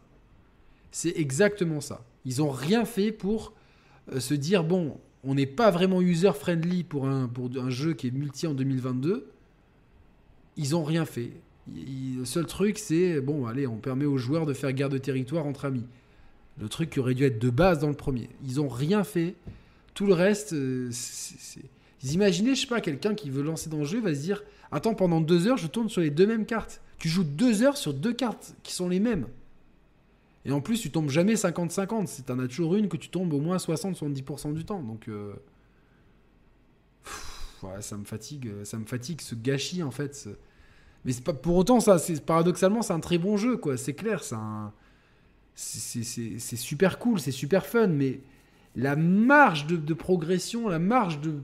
C'est 0.92 1.16
exactement 1.16 1.80
ça. 1.80 2.04
Ils 2.24 2.38
n'ont 2.38 2.50
rien 2.50 2.84
fait 2.84 3.10
pour 3.10 3.52
euh, 4.12 4.20
se 4.20 4.34
dire 4.34 4.62
bon, 4.62 4.98
on 5.24 5.34
n'est 5.34 5.46
pas 5.46 5.70
vraiment 5.70 6.00
user-friendly 6.00 6.84
pour 6.84 7.08
un, 7.08 7.26
pour 7.26 7.50
un 7.56 7.70
jeu 7.70 7.94
qui 7.94 8.08
est 8.08 8.12
multi 8.12 8.46
en 8.46 8.54
2022 8.54 9.32
ils 10.56 10.74
ont 10.76 10.84
rien 10.84 11.04
fait. 11.04 11.32
le 11.68 12.24
seul 12.24 12.46
truc, 12.46 12.78
c'est 12.78 13.20
bon, 13.20 13.46
allez, 13.46 13.66
on 13.66 13.76
permet 13.76 14.04
aux 14.04 14.18
joueurs 14.18 14.46
de 14.46 14.52
faire 14.52 14.72
guerre 14.72 14.88
de 14.88 14.98
territoire 14.98 15.46
entre 15.46 15.64
amis. 15.64 15.84
Le 16.58 16.68
truc 16.68 16.90
qui 16.90 17.00
aurait 17.00 17.14
dû 17.14 17.24
être 17.24 17.38
de 17.38 17.50
base 17.50 17.80
dans 17.80 17.88
le 17.88 17.94
premier. 17.94 18.30
Ils 18.44 18.60
ont 18.60 18.68
rien 18.68 19.04
fait. 19.04 19.34
Tout 19.94 20.06
le 20.06 20.14
reste, 20.14 20.54
euh, 20.54 20.88
c'est. 20.90 21.60
Vous 22.02 22.12
imaginez, 22.12 22.54
je 22.54 22.62
sais 22.62 22.66
pas, 22.66 22.80
quelqu'un 22.80 23.14
qui 23.14 23.30
veut 23.30 23.42
lancer 23.42 23.68
dans 23.68 23.78
le 23.78 23.84
jeu 23.84 24.00
va 24.00 24.14
se 24.14 24.20
dire 24.20 24.42
Attends, 24.70 24.94
pendant 24.94 25.20
deux 25.20 25.46
heures, 25.46 25.56
je 25.56 25.66
tourne 25.66 25.88
sur 25.88 26.00
les 26.00 26.10
deux 26.10 26.26
mêmes 26.26 26.46
cartes. 26.46 26.80
Tu 26.98 27.08
joues 27.08 27.24
deux 27.24 27.62
heures 27.62 27.76
sur 27.76 27.92
deux 27.92 28.12
cartes 28.12 28.54
qui 28.62 28.72
sont 28.72 28.88
les 28.88 29.00
mêmes. 29.00 29.26
Et 30.44 30.52
en 30.52 30.60
plus, 30.60 30.80
tu 30.80 30.90
tombes 30.90 31.10
jamais 31.10 31.34
50-50. 31.34 32.06
C'est 32.06 32.30
un 32.30 32.38
as 32.38 32.48
toujours 32.48 32.76
une 32.76 32.88
que 32.88 32.96
tu 32.96 33.08
tombes 33.08 33.32
au 33.32 33.40
moins 33.40 33.56
60-70% 33.56 34.54
du 34.54 34.64
temps. 34.64 34.80
Donc. 34.80 35.08
Euh, 35.08 35.34
ça 37.80 37.96
me 37.96 38.04
fatigue, 38.04 38.50
ça 38.64 38.78
me 38.78 38.84
fatigue 38.84 39.20
ce 39.20 39.34
gâchis 39.34 39.82
en 39.82 39.90
fait. 39.90 40.28
Mais 41.04 41.12
c'est 41.12 41.24
pas 41.24 41.34
pour 41.34 41.56
autant 41.56 41.80
ça. 41.80 41.98
Paradoxalement 42.24 42.82
c'est 42.82 42.92
un 42.92 43.00
très 43.00 43.18
bon 43.18 43.36
jeu 43.36 43.56
quoi. 43.56 43.76
C'est 43.76 43.94
clair, 43.94 44.22
c'est 45.54 46.56
super 46.56 46.98
cool, 46.98 47.20
c'est 47.20 47.32
super 47.32 47.66
fun, 47.66 47.88
mais 47.88 48.20
la 48.76 48.94
marge 48.94 49.66
de, 49.66 49.94
progression, 49.94 50.68
la 50.68 50.78
marge 50.78 51.20
de, 51.20 51.40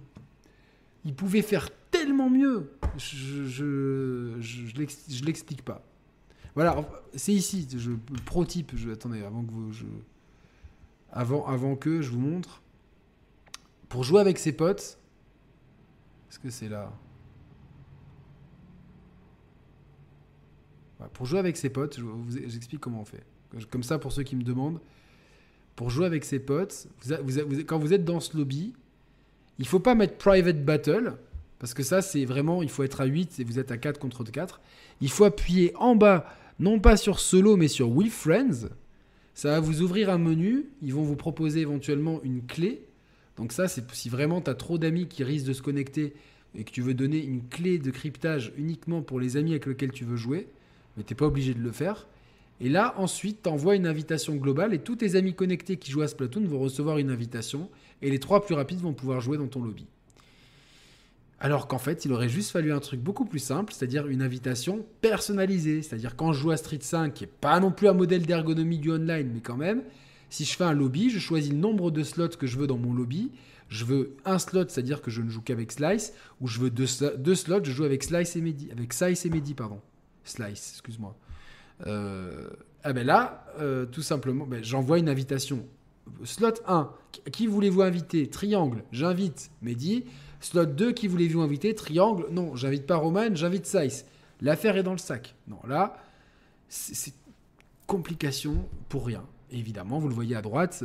il 1.05 1.15
pouvait 1.15 1.43
faire 1.43 1.71
tellement 1.91 2.29
mieux. 2.29 2.71
Je 2.99 3.47
je, 3.47 4.41
je, 4.41 5.25
l'explique 5.25 5.63
pas. 5.63 5.83
Voilà, 6.55 6.87
c'est 7.15 7.33
ici. 7.33 7.67
Je, 7.75 7.93
pro 8.27 8.45
type. 8.45 8.73
Je, 8.77 8.91
attendez, 8.91 9.23
avant 9.23 9.43
que 9.43 9.73
je, 9.73 9.87
avant, 11.11 11.47
avant 11.47 11.75
que 11.75 12.03
je 12.03 12.11
vous 12.11 12.21
montre. 12.21 12.61
Pour 13.89 14.05
jouer 14.05 14.21
avec 14.21 14.39
ses 14.39 14.53
potes, 14.53 14.99
est-ce 16.33 16.39
que 16.39 16.49
c'est 16.49 16.70
là 16.70 16.91
Pour 21.12 21.26
jouer 21.26 21.39
avec 21.39 21.59
ses 21.59 21.68
potes, 21.68 21.99
je 21.99 22.05
vous 22.05 22.39
explique 22.39 22.80
comment 22.80 23.03
on 23.03 23.05
fait. 23.05 23.22
Comme 23.70 23.83
ça, 23.83 23.99
pour 23.99 24.12
ceux 24.12 24.22
qui 24.22 24.35
me 24.35 24.43
demandent, 24.43 24.80
pour 25.76 25.91
jouer 25.91 26.07
avec 26.07 26.24
ses 26.24 26.39
potes, 26.39 26.89
quand 27.66 27.78
vous 27.78 27.93
êtes 27.93 28.07
dans 28.07 28.18
ce 28.18 28.35
lobby, 28.35 28.72
il 29.59 29.66
faut 29.66 29.78
pas 29.78 29.95
mettre 29.95 30.16
private 30.16 30.64
battle, 30.64 31.18
parce 31.59 31.74
que 31.74 31.83
ça, 31.83 32.01
c'est 32.01 32.24
vraiment, 32.24 32.62
il 32.62 32.70
faut 32.70 32.83
être 32.83 33.03
à 33.03 33.05
8 33.05 33.39
et 33.39 33.45
vous 33.45 33.59
êtes 33.59 33.70
à 33.70 33.76
4 33.76 34.01
contre 34.01 34.24
4. 34.24 34.62
Il 35.03 35.11
faut 35.11 35.24
appuyer 35.24 35.76
en 35.76 35.97
bas, 35.97 36.24
non 36.59 36.80
pas 36.80 36.97
sur 36.97 37.20
solo, 37.20 37.59
mais 37.59 37.68
sur 37.68 37.91
with 37.91 38.11
friends. 38.11 38.70
Ça 39.35 39.51
va 39.51 39.61
vous 39.61 39.83
ouvrir 39.83 40.09
un 40.09 40.18
menu, 40.18 40.70
ils 40.80 40.95
vont 40.95 41.03
vous 41.03 41.16
proposer 41.16 41.61
éventuellement 41.61 42.22
une 42.22 42.47
clé 42.47 42.87
donc 43.37 43.53
ça, 43.53 43.68
c'est 43.68 43.91
si 43.93 44.09
vraiment 44.09 44.41
tu 44.41 44.55
trop 44.57 44.78
d'amis 44.78 45.07
qui 45.07 45.24
risquent 45.24 45.47
de 45.47 45.53
se 45.53 45.62
connecter 45.62 46.14
et 46.55 46.64
que 46.64 46.70
tu 46.70 46.83
veux 46.83 46.95
donner 46.95 47.24
une 47.24 47.47
clé 47.49 47.78
de 47.78 47.91
cryptage 47.91 48.53
uniquement 48.57 49.03
pour 49.03 49.20
les 49.20 49.37
amis 49.37 49.53
avec 49.53 49.66
lesquels 49.66 49.93
tu 49.93 50.05
veux 50.05 50.16
jouer, 50.16 50.49
mais 50.97 51.03
tu 51.03 51.12
n'es 51.12 51.16
pas 51.16 51.26
obligé 51.26 51.55
de 51.55 51.61
le 51.61 51.72
faire. 51.72 52.07
Et 52.61 52.68
là, 52.68 52.95
ensuite, 52.99 53.43
tu 53.43 53.49
envoies 53.49 53.74
une 53.74 53.87
invitation 53.87 54.37
globale 54.37 54.74
et 54.74 54.78
tous 54.78 54.97
tes 54.97 55.16
amis 55.16 55.35
connectés 55.35 55.78
qui 55.78 55.91
jouent 55.91 56.03
à 56.03 56.09
Splatoon 56.09 56.45
vont 56.45 56.61
recevoir 56.61 56.99
une 56.99 57.11
invitation 57.11 57.70
et 58.03 58.11
les 58.11 58.20
trois 58.20 58.45
plus 58.45 58.55
rapides 58.55 58.80
vont 58.80 58.93
pouvoir 58.93 59.20
jouer 59.20 59.39
dans 59.39 59.49
ton 59.49 59.62
lobby. 59.62 59.87
Alors 61.41 61.66
qu'en 61.66 61.78
fait, 61.78 62.05
il 62.05 62.12
aurait 62.12 62.28
juste 62.28 62.53
fallu 62.53 62.72
un 62.72 62.78
truc 62.78 63.01
beaucoup 63.01 63.24
plus 63.24 63.41
simple, 63.41 63.72
c'est-à-dire 63.72 64.07
une 64.07 64.22
invitation 64.22 64.87
personnalisée. 65.01 65.83
C'est-à-dire 65.83 66.14
quand 66.14 66.33
je 66.33 66.41
joue 66.41 66.53
à 66.53 66.57
Street 66.57 66.78
5, 66.80 67.12
qui 67.12 67.24
n'est 67.24 67.30
pas 67.41 67.59
non 67.59 67.72
plus 67.72 67.89
un 67.89 67.95
modèle 67.95 68.24
d'ergonomie 68.24 68.78
du 68.78 68.93
online, 68.93 69.28
mais 69.35 69.41
quand 69.41 69.57
même, 69.57 69.83
si 70.33 70.47
je 70.47 70.57
fais 70.57 70.64
un 70.64 70.72
lobby, 70.72 71.11
je 71.11 71.18
choisis 71.18 71.53
le 71.53 71.59
nombre 71.59 71.91
de 71.91 72.03
slots 72.03 72.30
que 72.30 72.47
je 72.47 72.57
veux 72.57 72.66
dans 72.66 72.78
mon 72.78 72.95
lobby. 72.95 73.30
Je 73.68 73.85
veux 73.85 74.16
un 74.24 74.39
slot, 74.39 74.68
c'est-à-dire 74.68 75.03
que 75.03 75.11
je 75.11 75.20
ne 75.20 75.28
joue 75.28 75.43
qu'avec 75.43 75.72
Slice, 75.72 76.14
ou 76.41 76.49
je 76.49 76.59
veux 76.59 76.70
deux, 76.70 76.87
slots, 76.87 77.64
je 77.64 77.70
joue 77.70 77.85
avec 77.85 78.03
Slice 78.03 78.35
et 78.37 78.41
Medi, 78.41 78.70
avec 78.72 78.95
Size 78.95 79.26
et 79.26 79.30
Medi, 79.30 79.53
pardon. 79.53 79.78
Slice, 80.24 80.70
excuse-moi. 80.72 81.14
ah 81.85 82.93
ben 82.93 83.07
là, 83.07 83.47
tout 83.93 84.01
simplement, 84.01 84.47
ben, 84.47 84.64
j'envoie 84.64 84.99
une 84.99 85.11
invitation. 85.11 85.66
Slot 86.24 86.55
1, 86.66 86.91
qui 87.30 87.47
voulez-vous 87.47 87.83
inviter? 87.83 88.28
Triangle, 88.28 88.85
j'invite 88.91 89.51
Mehdi. 89.61 90.07
Slot 90.41 90.64
2, 90.64 90.93
qui 90.93 91.09
voulez-vous 91.09 91.43
inviter? 91.43 91.74
Triangle, 91.74 92.26
non, 92.30 92.57
j'invite 92.57 92.87
pas 92.87 92.97
Roman, 92.97 93.35
j'invite 93.35 93.66
Size. 93.66 94.07
L'affaire 94.41 94.78
est 94.78 94.83
dans 94.83 94.93
le 94.93 94.99
sac. 94.99 95.35
Non, 95.47 95.61
là, 95.68 95.97
c'est 96.68 97.14
complication 97.87 98.66
pour 98.89 99.07
rien. 99.07 99.24
Évidemment, 99.53 99.98
vous 99.98 100.09
le 100.09 100.14
voyez 100.14 100.36
à 100.36 100.42
droite, 100.42 100.82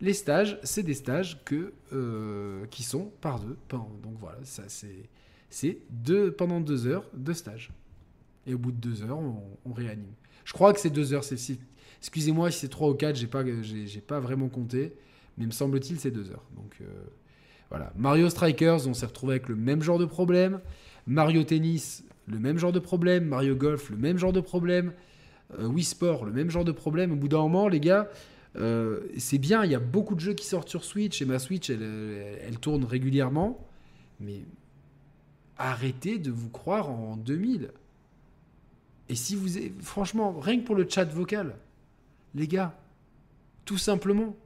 les 0.00 0.12
stages, 0.12 0.58
c'est 0.62 0.82
des 0.82 0.94
stages 0.94 1.42
que, 1.44 1.72
euh, 1.92 2.64
qui 2.70 2.82
sont 2.82 3.10
par 3.20 3.40
deux. 3.40 3.56
Donc 3.70 4.16
voilà, 4.20 4.38
ça 4.44 4.62
c'est 5.50 5.78
deux, 5.90 6.30
pendant 6.30 6.60
deux 6.60 6.86
heures 6.86 7.04
de 7.14 7.32
stage. 7.32 7.70
Et 8.46 8.54
au 8.54 8.58
bout 8.58 8.72
de 8.72 8.76
deux 8.76 9.02
heures, 9.02 9.18
on, 9.18 9.72
réanime. 9.72 10.12
Je 10.44 10.52
crois 10.52 10.72
que 10.72 10.80
c'est 10.80 10.90
deux 10.90 11.12
heures. 11.12 11.24
Excusez-moi 12.00 12.50
si 12.50 12.60
c'est 12.60 12.68
trois 12.68 12.88
ou 12.88 12.94
quatre, 12.94 13.16
j'ai 13.16 13.26
pas, 13.26 13.44
j'ai, 13.62 14.00
pas 14.00 14.20
vraiment 14.20 14.48
compté. 14.48 14.94
Mais 15.36 15.46
me 15.46 15.50
semble-t-il, 15.50 15.98
c'est 16.00 16.10
deux 16.10 16.30
heures. 16.30 16.44
Donc 16.56 16.76
euh, 16.80 16.84
voilà. 17.68 17.92
Mario 17.96 18.30
Strikers, 18.30 18.86
on 18.86 18.94
s'est 18.94 19.06
retrouvé 19.06 19.34
avec 19.34 19.48
le 19.48 19.56
même 19.56 19.82
genre 19.82 19.98
de 19.98 20.06
problème. 20.06 20.60
Mario 21.06 21.42
Tennis, 21.42 22.04
le 22.26 22.38
même 22.38 22.58
genre 22.58 22.72
de 22.72 22.78
problème. 22.78 23.24
Mario 23.24 23.56
Golf, 23.56 23.90
le 23.90 23.96
même 23.96 24.16
genre 24.16 24.32
de 24.32 24.40
problème. 24.40 24.92
Euh, 25.54 25.66
Wii 25.66 25.84
Sport, 25.84 26.24
le 26.24 26.32
même 26.32 26.50
genre 26.50 26.64
de 26.64 26.72
problème. 26.72 27.12
Au 27.12 27.16
bout 27.16 27.28
d'un 27.28 27.38
moment, 27.38 27.68
les 27.68 27.80
gars, 27.80 28.08
euh, 28.56 29.00
c'est 29.16 29.38
bien, 29.38 29.64
il 29.64 29.70
y 29.70 29.74
a 29.74 29.80
beaucoup 29.80 30.14
de 30.14 30.20
jeux 30.20 30.34
qui 30.34 30.46
sortent 30.46 30.68
sur 30.68 30.84
Switch 30.84 31.22
et 31.22 31.24
ma 31.24 31.38
Switch, 31.38 31.70
elle, 31.70 32.58
tourne 32.60 32.84
régulièrement. 32.84 33.66
Mais 34.20 34.42
arrêtez 35.56 36.18
de 36.18 36.30
vous 36.30 36.50
croire 36.50 36.90
en 36.90 37.16
2000. 37.16 37.70
Et 39.08 39.14
si 39.14 39.36
vous... 39.36 39.48
Franchement, 39.80 40.38
rien 40.38 40.60
que 40.60 40.64
pour 40.64 40.74
le 40.74 40.86
chat 40.88 41.04
vocal, 41.04 41.56
les 42.34 42.46
gars, 42.46 42.78
tout 43.64 43.78
simplement, 43.78 44.36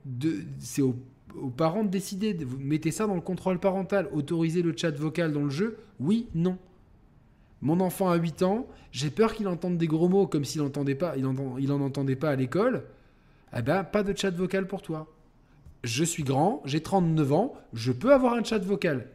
c'est 0.58 0.82
aux, 0.82 0.96
parents 1.56 1.84
de 1.84 1.88
décider. 1.88 2.34
Vous 2.34 2.58
mettez 2.58 2.90
ça 2.90 3.06
dans 3.06 3.14
le 3.14 3.20
contrôle 3.20 3.58
parental. 3.58 4.08
Autorisez 4.12 4.62
le 4.62 4.76
chat 4.76 4.90
vocal 4.90 5.32
dans 5.32 5.44
le 5.44 5.50
jeu? 5.50 5.78
Oui, 5.98 6.28
non. 6.34 6.58
Mon 7.62 7.80
enfant 7.80 8.10
a 8.10 8.16
8 8.16 8.42
ans, 8.42 8.66
j'ai 8.90 9.10
peur 9.10 9.34
qu'il 9.34 9.48
entende 9.48 9.78
des 9.78 9.86
gros 9.86 10.08
mots 10.08 10.26
comme 10.26 10.44
s'il 10.44 10.62
n'entendait 10.62 10.96
pas, 10.96 11.16
il, 11.16 11.26
il 11.60 11.72
en 11.72 11.80
entendait 11.80 12.16
pas 12.16 12.30
à 12.30 12.36
l'école 12.36 12.84
eh 13.56 13.62
ben, 13.62 13.84
pas 13.84 14.02
de 14.02 14.16
chat 14.16 14.30
vocal 14.30 14.66
pour 14.66 14.82
toi. 14.82 15.12
Je 15.84 16.04
suis 16.04 16.22
grand, 16.22 16.62
j'ai 16.64 16.80
39 16.80 17.32
ans, 17.32 17.54
je 17.72 17.92
peux 17.92 18.12
avoir 18.12 18.34
un 18.34 18.44
chat 18.44 18.58
vocal. 18.58 19.08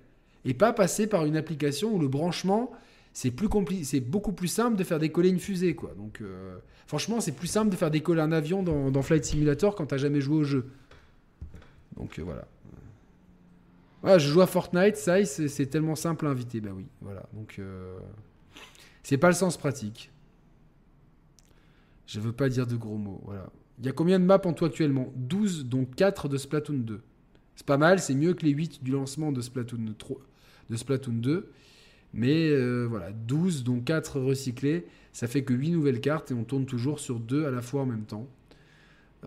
Et 0.45 0.54
pas 0.54 0.74
passer 0.74 1.08
par 1.08 1.26
une 1.26 1.36
application 1.36 1.93
où 1.93 2.00
le 2.00 2.08
branchement, 2.08 2.72
c'est 3.14 3.32
beaucoup 3.32 4.32
plus 4.32 4.48
simple 4.48 4.78
de 4.78 4.84
faire 4.84 5.00
décoller 5.00 5.30
une 5.30 5.39
fusée. 5.39 5.76
Quoi. 5.76 5.93
Donc, 5.98 6.22
euh, 6.22 6.58
franchement, 6.86 7.20
c'est 7.20 7.32
plus 7.32 7.48
simple 7.48 7.72
de 7.72 7.76
faire 7.76 7.89
décoller 7.89 8.22
un 8.22 8.32
avion 8.32 8.64
dans, 8.64 9.02
Flight 9.02 9.26
Simulator 9.26 9.76
quand 9.76 9.88
t'as 9.88 9.98
jamais 9.98 10.22
joué 10.22 10.38
au 10.38 10.43
jeu. 10.43 10.70
Donc, 11.95 12.20
euh, 12.20 12.24
voilà. 12.24 12.48
Voilà, 14.04 14.20
je 14.20 14.30
joue 14.30 14.41
à 14.41 14.48
Fortnite, 14.48 14.95
ça, 14.98 15.26
c'est 15.26 15.66
tellement 15.66 15.95
simple 15.95 16.28
à 16.28 16.30
inviter. 16.30 16.62
Bah 16.62 16.70
oui, 16.76 16.86
voilà. 17.02 17.24
Donc, 17.34 17.56
euh, 17.58 17.98
c'est 19.08 19.18
pas 19.18 19.30
le 19.30 19.36
sens 19.36 19.55
pratique. 19.55 20.12
Je 22.08 22.20
veux 22.20 22.34
pas 22.34 22.49
dire 22.49 22.68
de 22.68 22.76
gros 22.76 22.97
mots, 22.97 23.22
voilà. 23.24 23.49
Il 23.80 23.86
y 23.86 23.88
a 23.89 23.93
combien 23.93 24.20
de 24.20 24.26
maps 24.26 24.41
en 24.43 24.51
tout 24.51 24.66
actuellement? 24.66 25.14
12, 25.16 25.68
dont 25.68 25.86
4 25.86 26.28
de 26.28 26.36
Splatoon 26.36 26.80
2. 26.80 26.99
C'est 27.55 27.66
pas 27.66 27.78
mal, 27.78 27.99
c'est 28.01 28.16
mieux 28.16 28.34
que 28.34 28.45
les 28.45 28.51
8 28.51 28.84
du 28.84 28.91
lancement 28.91 29.32
de 29.32 29.39
Splatoon, 29.39 29.93
3, 29.97 30.18
de 30.70 30.76
Splatoon 30.76 31.14
2. 31.14 31.49
Mais 32.16 32.49
euh, 32.49 32.86
voilà, 32.89 33.14
12, 33.14 33.64
dont 33.64 33.80
4 33.80 34.20
recyclés. 34.20 34.86
Ça 35.14 35.28
fait 35.28 35.45
que 35.45 35.53
8 35.53 35.72
nouvelles 35.72 36.01
cartes 36.01 36.32
et 36.32 36.34
on 36.34 36.43
tourne 36.43 36.66
toujours 36.66 36.99
sur 36.99 37.22
2 37.22 37.45
à 37.45 37.51
la 37.51 37.62
fois 37.62 37.84
en 37.84 37.86
même 37.86 38.03
temps. 38.03 38.28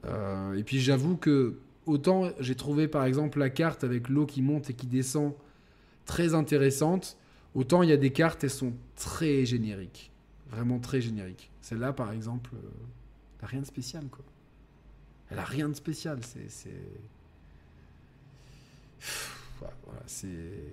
Euh, 0.04 0.52
et 0.58 0.62
puis 0.62 0.78
j'avoue 0.78 1.16
que 1.16 1.54
autant 1.86 2.28
j'ai 2.38 2.54
trouvé 2.54 2.86
par 2.86 3.06
exemple 3.06 3.38
la 3.38 3.48
carte 3.48 3.82
avec 3.82 4.10
l'eau 4.10 4.26
qui 4.26 4.42
monte 4.42 4.68
et 4.68 4.74
qui 4.74 4.86
descend 4.86 5.32
très 6.04 6.34
intéressante, 6.34 7.16
autant 7.54 7.82
il 7.82 7.88
y 7.88 7.92
a 7.92 7.96
des 7.96 8.10
cartes, 8.10 8.44
elles 8.44 8.50
sont 8.50 8.72
très 8.96 9.44
génériques. 9.44 10.10
Vraiment 10.50 10.78
très 10.78 11.00
génériques. 11.00 11.50
Celle-là 11.60 11.92
par 11.92 12.12
exemple, 12.12 12.50
euh, 12.54 13.46
rien 13.46 13.60
de 13.60 13.66
spécial. 13.66 14.04
Elle 15.30 15.38
a 15.38 15.44
rien 15.44 15.68
de 15.68 15.74
spécial. 15.74 16.18
C'est. 16.24 16.72
Voilà, 19.60 20.02
c'est. 20.06 20.64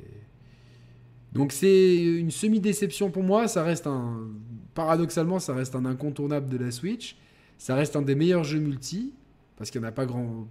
Donc 1.34 1.52
c'est 1.52 1.98
une 1.98 2.32
semi-déception 2.32 3.12
pour 3.12 3.24
moi. 3.24 3.48
Ça 3.48 3.64
reste 3.64 3.88
un. 3.88 4.30
Paradoxalement, 4.74 5.40
ça 5.40 5.54
reste 5.54 5.76
un 5.76 5.86
incontournable 5.86 6.50
de 6.50 6.58
la 6.58 6.72
Switch. 6.72 7.18
Ça 7.58 7.76
reste 7.76 7.96
un 7.96 8.02
des 8.02 8.16
meilleurs 8.16 8.44
jeux 8.44 8.60
multi. 8.60 9.14
Parce 9.58 9.72
qu'il 9.72 9.82
n'y 9.82 9.88
en 9.88 9.90
a 9.90 9.94
pas 9.94 10.06
grand. 10.06 10.48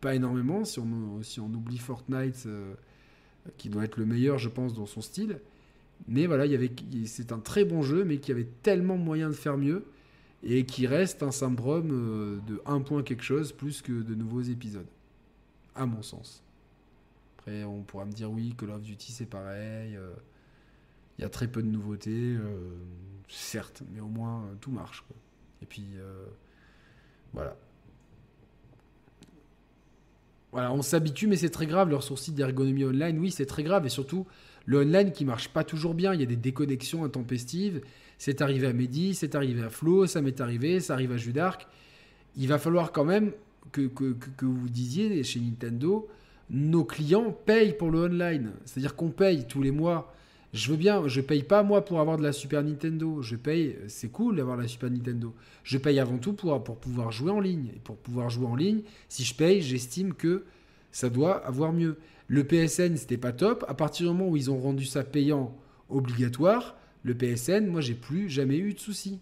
Pas 0.00 0.14
énormément. 0.14 0.64
Si 0.64 0.78
on, 0.78 1.22
si 1.22 1.40
on 1.40 1.46
oublie 1.46 1.78
Fortnite, 1.78 2.44
euh, 2.46 2.74
qui 3.56 3.68
doit 3.68 3.84
être 3.84 3.96
le 3.96 4.06
meilleur, 4.06 4.38
je 4.38 4.48
pense, 4.48 4.74
dans 4.74 4.86
son 4.86 5.00
style. 5.00 5.40
Mais 6.06 6.26
voilà, 6.26 6.44
c'est 7.06 7.32
un 7.32 7.40
très 7.40 7.64
bon 7.64 7.82
jeu, 7.82 8.04
mais 8.04 8.18
qui 8.18 8.30
avait 8.30 8.48
tellement 8.62 8.96
moyen 8.96 9.28
de 9.28 9.34
faire 9.34 9.56
mieux 9.56 9.84
et 10.42 10.64
qui 10.64 10.86
reste 10.86 11.22
un 11.22 11.32
syndrome 11.32 11.90
euh, 11.90 12.38
de 12.46 12.62
un 12.66 12.80
point 12.80 13.02
quelque 13.02 13.24
chose 13.24 13.52
plus 13.52 13.82
que 13.82 13.92
de 14.02 14.14
nouveaux 14.14 14.42
épisodes, 14.42 14.86
à 15.74 15.86
mon 15.86 16.02
sens. 16.02 16.42
Après, 17.36 17.64
on 17.64 17.82
pourra 17.82 18.04
me 18.04 18.12
dire 18.12 18.30
oui, 18.30 18.54
Call 18.56 18.70
of 18.70 18.82
Duty 18.82 19.12
c'est 19.12 19.26
pareil, 19.26 19.96
euh, 19.96 20.12
il 21.18 21.22
y 21.22 21.24
a 21.24 21.28
très 21.28 21.48
peu 21.48 21.62
de 21.62 21.68
nouveautés, 21.68 22.36
euh, 22.36 22.76
certes, 23.28 23.82
mais 23.92 24.00
au 24.00 24.06
moins 24.06 24.48
tout 24.60 24.70
marche. 24.70 25.04
Et 25.60 25.66
puis, 25.66 25.96
voilà. 27.32 27.56
Voilà, 30.52 30.72
on 30.72 30.82
s'habitue, 30.82 31.26
mais 31.26 31.36
c'est 31.36 31.50
très 31.50 31.66
grave. 31.66 31.90
Leur 31.90 32.02
sourcil 32.02 32.34
d'ergonomie 32.34 32.84
online, 32.84 33.18
oui, 33.18 33.30
c'est 33.30 33.46
très 33.46 33.62
grave. 33.62 33.84
Et 33.86 33.90
surtout, 33.90 34.26
le 34.64 34.80
online 34.80 35.12
qui 35.12 35.24
marche 35.24 35.48
pas 35.48 35.64
toujours 35.64 35.94
bien. 35.94 36.14
Il 36.14 36.20
y 36.20 36.22
a 36.22 36.26
des 36.26 36.36
déconnexions 36.36 37.04
intempestives. 37.04 37.82
C'est 38.18 38.42
arrivé 38.42 38.66
à 38.66 38.72
Mehdi, 38.72 39.14
c'est 39.14 39.34
arrivé 39.34 39.62
à 39.62 39.70
Flo, 39.70 40.06
ça 40.06 40.20
m'est 40.20 40.40
arrivé, 40.40 40.80
ça 40.80 40.94
arrive 40.94 41.12
à 41.12 41.16
Judark. 41.16 41.66
Il 42.36 42.48
va 42.48 42.58
falloir 42.58 42.92
quand 42.92 43.04
même 43.04 43.32
que, 43.72 43.82
que, 43.82 44.14
que, 44.14 44.46
vous 44.46 44.68
disiez 44.68 45.22
chez 45.22 45.40
Nintendo, 45.40 46.08
nos 46.50 46.84
clients 46.84 47.30
payent 47.30 47.74
pour 47.74 47.90
le 47.90 48.00
online. 48.00 48.52
C'est-à-dire 48.64 48.96
qu'on 48.96 49.10
paye 49.10 49.46
tous 49.46 49.62
les 49.62 49.70
mois. 49.70 50.12
Je 50.54 50.70
veux 50.70 50.76
bien, 50.76 51.06
je 51.08 51.20
paye 51.20 51.42
pas 51.42 51.62
moi 51.62 51.84
pour 51.84 52.00
avoir 52.00 52.16
de 52.16 52.22
la 52.22 52.32
Super 52.32 52.62
Nintendo. 52.62 53.20
Je 53.20 53.36
paye, 53.36 53.76
c'est 53.88 54.08
cool 54.08 54.36
d'avoir 54.36 54.56
la 54.56 54.66
Super 54.66 54.90
Nintendo. 54.90 55.34
Je 55.62 55.76
paye 55.76 56.00
avant 56.00 56.18
tout 56.18 56.32
pour, 56.32 56.62
pour 56.64 56.78
pouvoir 56.78 57.12
jouer 57.12 57.30
en 57.30 57.40
ligne. 57.40 57.70
Et 57.76 57.80
pour 57.80 57.96
pouvoir 57.96 58.30
jouer 58.30 58.46
en 58.46 58.56
ligne, 58.56 58.82
si 59.08 59.24
je 59.24 59.34
paye, 59.34 59.60
j'estime 59.60 60.14
que 60.14 60.44
ça 60.90 61.10
doit 61.10 61.44
avoir 61.46 61.72
mieux. 61.72 61.98
Le 62.28 62.44
PSN, 62.44 62.96
c'était 62.96 63.18
pas 63.18 63.32
top. 63.32 63.64
À 63.68 63.74
partir 63.74 64.06
du 64.06 64.16
moment 64.16 64.30
où 64.30 64.36
ils 64.36 64.50
ont 64.50 64.58
rendu 64.58 64.86
ça 64.86 65.04
payant 65.04 65.54
obligatoire, 65.90 66.76
le 67.02 67.14
PSN, 67.14 67.66
moi, 67.66 67.80
j'ai 67.80 67.94
plus 67.94 68.28
jamais 68.30 68.56
eu 68.56 68.72
de 68.72 68.78
soucis. 68.78 69.20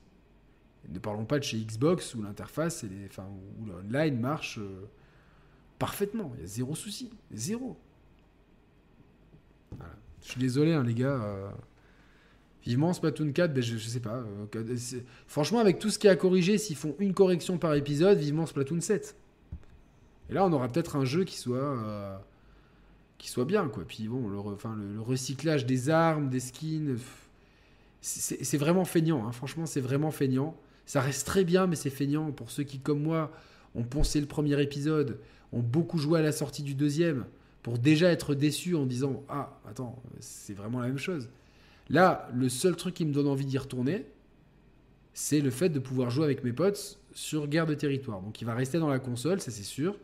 Ne 0.88 0.98
parlons 1.00 1.24
pas 1.24 1.38
de 1.38 1.44
chez 1.44 1.58
Xbox 1.58 2.14
où 2.14 2.22
l'interface, 2.22 2.84
enfin, 3.08 3.26
où 3.60 3.66
l'online 3.66 4.20
marche 4.20 4.58
euh, 4.58 4.86
parfaitement. 5.80 6.32
Il 6.36 6.42
y 6.42 6.44
a 6.44 6.46
zéro 6.46 6.76
souci. 6.76 7.10
Zéro. 7.32 7.76
Je 10.26 10.32
suis 10.32 10.40
désolé, 10.40 10.74
hein, 10.74 10.82
les 10.84 10.94
gars. 10.94 11.22
Euh, 11.22 11.48
vivement 12.64 12.92
Splatoon 12.92 13.32
4, 13.32 13.54
ben, 13.54 13.62
je, 13.62 13.78
sais 13.78 14.00
pas. 14.00 14.24
Euh, 14.54 15.00
franchement, 15.26 15.60
avec 15.60 15.78
tout 15.78 15.88
ce 15.88 15.98
qui 15.98 16.08
a 16.08 16.16
corrigé, 16.16 16.58
s'ils 16.58 16.76
font 16.76 16.94
une 16.98 17.14
correction 17.14 17.58
par 17.58 17.74
épisode, 17.74 18.18
vivement 18.18 18.44
Splatoon 18.44 18.80
7. 18.80 19.16
Et 20.28 20.34
là, 20.34 20.44
on 20.44 20.52
aura 20.52 20.68
peut-être 20.68 20.96
un 20.96 21.04
jeu 21.04 21.24
qui 21.24 21.38
soit, 21.38 22.20
qui 23.18 23.30
soit 23.30 23.44
bien, 23.44 23.68
quoi. 23.68 23.84
Puis 23.86 24.08
bon, 24.08 24.28
le 24.28 25.00
recyclage 25.00 25.64
des 25.64 25.88
armes, 25.90 26.28
des 26.28 26.40
skins 26.40 26.98
c'est 28.06 28.56
vraiment 28.56 28.84
feignant. 28.84 29.26
Hein. 29.26 29.32
Franchement, 29.32 29.66
c'est 29.66 29.80
vraiment 29.80 30.12
feignant. 30.12 30.56
Ça 30.86 31.00
reste 31.00 31.26
très 31.26 31.44
bien, 31.44 31.66
mais 31.66 31.74
c'est 31.74 31.90
feignant. 31.90 32.30
Pour 32.30 32.50
ceux 32.50 32.62
qui, 32.62 32.78
comme 32.78 33.02
moi, 33.02 33.32
ont 33.74 33.82
poncé 33.82 34.20
le 34.20 34.26
premier 34.26 34.60
épisode, 34.62 35.18
ont 35.52 35.60
beaucoup 35.60 35.98
joué 35.98 36.20
à 36.20 36.22
la 36.22 36.30
sortie 36.30 36.62
du 36.62 36.74
deuxième, 36.74 37.24
pour 37.66 37.80
déjà 37.80 38.12
être 38.12 38.36
déçus 38.36 38.76
en 38.76 38.86
disant 38.86 39.24
Ah, 39.28 39.58
attends, 39.68 40.00
c'est 40.20 40.54
vraiment 40.54 40.78
la 40.78 40.86
même 40.86 40.98
chose. 40.98 41.28
Là, 41.90 42.28
le 42.32 42.48
seul 42.48 42.76
truc 42.76 42.94
qui 42.94 43.04
me 43.04 43.12
donne 43.12 43.26
envie 43.26 43.44
d'y 43.44 43.58
retourner, 43.58 44.06
c'est 45.14 45.40
le 45.40 45.50
fait 45.50 45.68
de 45.68 45.80
pouvoir 45.80 46.10
jouer 46.10 46.26
avec 46.26 46.44
mes 46.44 46.52
potes 46.52 47.00
sur 47.12 47.48
guerre 47.48 47.66
de 47.66 47.74
territoire. 47.74 48.22
Donc 48.22 48.40
il 48.40 48.44
va 48.44 48.54
rester 48.54 48.78
dans 48.78 48.88
la 48.88 49.00
console, 49.00 49.40
ça 49.40 49.50
c'est 49.50 49.64
sûr. 49.64 49.98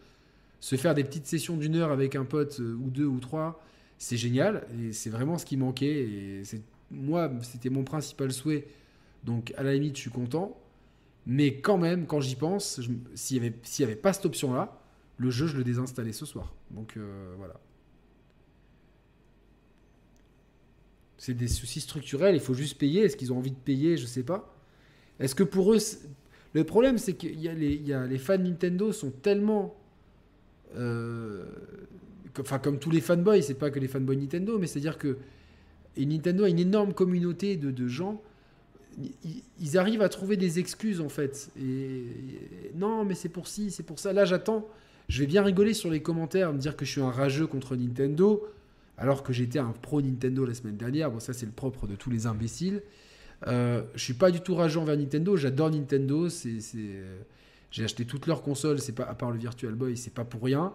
Se 0.59 0.75
faire 0.75 0.93
des 0.97 1.05
petites 1.05 1.29
sessions 1.29 1.57
d'une 1.57 1.77
heure 1.77 1.93
avec 1.93 2.17
un 2.17 2.25
pote 2.25 2.59
euh, 2.59 2.75
ou 2.75 2.91
deux 2.91 3.07
ou 3.07 3.21
trois, 3.21 3.65
c'est 3.97 4.17
génial. 4.17 4.67
Et 4.81 4.93
c'est 4.93 5.11
vraiment 5.11 5.39
ce 5.39 5.47
qui 5.47 5.57
manquait. 5.57 6.03
Et 6.03 6.45
c'est 6.45 6.63
moi, 6.91 7.31
c'était 7.43 7.71
mon 7.71 7.85
principal 7.85 8.33
souhait. 8.33 8.67
Donc, 9.23 9.55
à 9.57 9.63
la 9.63 9.75
limite, 9.75 9.95
je 9.95 10.01
suis 10.01 10.11
content. 10.11 10.59
Mais 11.27 11.61
quand 11.61 11.79
même, 11.79 12.07
quand 12.07 12.21
j'y 12.21 12.35
pense, 12.35 12.81
s'il 13.15 13.41
n'y 13.41 13.47
avait, 13.47 13.57
avait, 13.85 13.95
pas 13.95 14.13
cette 14.13 14.27
option-là, 14.27 14.82
le 15.17 15.31
jeu, 15.31 15.47
je 15.47 15.57
le 15.57 15.65
désinstallais 15.65 16.13
ce 16.13 16.27
soir. 16.27 16.55
Donc, 16.71 16.97
euh, 16.97 17.35
voilà. 17.37 17.61
C'est 21.19 21.35
des 21.35 21.49
soucis 21.49 21.81
structurels, 21.81 22.35
il 22.35 22.41
faut 22.41 22.55
juste 22.55 22.79
payer. 22.79 23.03
Est-ce 23.03 23.17
qu'ils 23.17 23.33
ont 23.33 23.39
envie 23.39 23.53
de 23.53 23.57
payer? 23.57 23.97
Je 23.97 24.07
sais 24.07 24.25
pas. 24.25 24.57
Est-ce 25.21 25.35
que 25.35 25.45
pour 25.45 25.73
eux, 25.73 25.79
le 26.53 26.65
problème, 26.65 26.99
c'est 26.99 27.15
qu'il 27.15 27.39
y, 27.41 27.49
a 27.49 27.55
les, 28.07 28.19
fans 28.19 28.39
Nintendo 28.39 28.93
sont 28.93 29.11
tellement. 29.11 29.77
euh, 30.77 31.45
Enfin, 32.41 32.59
comme 32.59 32.79
tous 32.79 32.91
les 32.91 33.03
fanboys, 33.03 33.43
c'est 33.43 33.59
pas 33.59 33.71
que 33.71 33.79
les 33.79 33.89
fanboys 33.89 34.17
Nintendo, 34.17 34.59
mais 34.59 34.67
c'est-à-dire 34.67 34.99
que. 34.99 35.19
Et 35.97 36.07
Nintendo 36.07 36.45
a 36.45 36.49
une 36.49 36.59
énorme 36.59 36.95
communauté 36.95 37.57
de, 37.57 37.87
gens. 37.87 38.23
Ils, 39.61 39.77
arrivent 39.79 40.01
à 40.01 40.09
trouver 40.09 40.39
des 40.39 40.59
excuses, 40.59 41.01
en 41.03 41.11
fait. 41.11 41.51
Non, 42.75 43.05
mais 43.05 43.15
c'est 43.15 43.29
pour 43.29 43.47
ci, 43.47 43.71
c'est 43.71 43.83
pour 43.83 43.99
ça. 43.99 44.15
Là, 44.15 44.25
j'attends. 44.25 44.67
Je 45.13 45.19
vais 45.19 45.27
bien 45.27 45.43
rigoler 45.43 45.75
sur 45.75 45.91
les 45.91 46.01
commentaires, 46.01 46.55
me 46.55 46.59
dire 46.59 46.75
que 46.75 46.87
je 46.87 46.93
suis 46.93 47.03
un 47.03 47.11
rageux 47.11 47.47
contre 47.47 47.77
Nintendo, 47.77 48.49
alors 48.97 49.23
que 49.23 49.35
j'étais 49.35 49.59
un 49.59 49.73
pro 49.73 50.01
Nintendo 50.01 50.47
la 50.47 50.55
semaine 50.55 50.79
dernière. 50.79 51.11
Bon, 51.11 51.21
ça, 51.21 51.35
c'est 51.35 51.45
le 51.45 51.53
propre 51.53 51.87
de 51.87 51.95
tous 51.97 52.09
les 52.09 52.25
imbéciles. 52.25 52.83
Euh, 53.47 53.83
je 53.95 54.03
suis 54.03 54.15
pas 54.15 54.31
du 54.31 54.41
tout 54.41 54.55
rageant 54.55 54.85
vers 54.85 54.97
Nintendo. 54.97 55.37
J'adore 55.37 55.71
Nintendo. 55.71 56.29
Euh, 56.29 57.19
j'ai 57.71 57.85
acheté 57.85 58.07
toutes 58.07 58.27
leurs 58.27 58.41
consoles. 58.41 58.79
À 59.07 59.15
part 59.15 59.33
le 59.33 59.37
Virtual 59.37 59.75
Boy, 59.75 59.99
c'est 59.99 60.15
pas 60.15 60.25
pour 60.25 60.45
rien. 60.45 60.73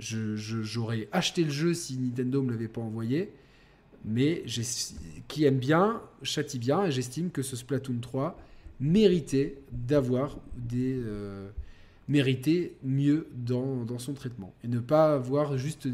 J'aurais 0.00 1.08
acheté 1.12 1.44
le 1.44 1.50
jeu 1.50 1.72
si 1.72 1.98
Nintendo 1.98 2.42
me 2.42 2.50
l'avait 2.50 2.66
pas 2.66 2.80
envoyé. 2.80 3.32
Mais 4.04 4.42
qui 5.28 5.44
aime 5.44 5.58
bien 5.58 6.02
châtie 6.24 6.58
bien 6.58 6.86
et 6.86 6.90
j'estime 6.90 7.30
que 7.30 7.42
ce 7.42 7.54
Splatoon 7.54 8.00
3 8.00 8.36
méritait 8.80 9.60
d'avoir 9.70 10.36
des 10.56 10.98
euh, 10.98 11.48
méritait 12.08 12.74
mieux 12.82 13.28
dans, 13.34 13.98
son 13.98 14.14
traitement 14.14 14.54
et 14.64 14.68
ne 14.68 14.80
pas 14.80 15.14
avoir 15.14 15.58
juste 15.58 15.88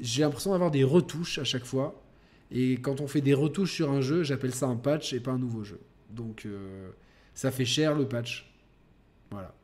j'ai 0.00 0.22
l'impression 0.22 0.50
d'avoir 0.50 0.70
des 0.70 0.84
retouches 0.84 1.38
à 1.38 1.44
chaque 1.44 1.64
fois 1.64 2.02
et 2.50 2.74
quand 2.74 3.00
on 3.00 3.08
fait 3.08 3.20
des 3.20 3.34
retouches 3.34 3.72
sur 3.72 3.90
un 3.90 4.00
jeu, 4.00 4.22
j'appelle 4.22 4.54
ça 4.54 4.66
un 4.66 4.76
patch 4.76 5.12
et 5.12 5.20
pas 5.20 5.32
un 5.32 5.38
nouveau 5.38 5.64
jeu. 5.64 5.80
Donc 6.10 6.44
euh, 6.46 6.90
ça 7.34 7.50
fait 7.50 7.64
cher 7.64 7.96
le 7.96 8.06
patch. 8.06 8.52
Voilà. 9.30 9.54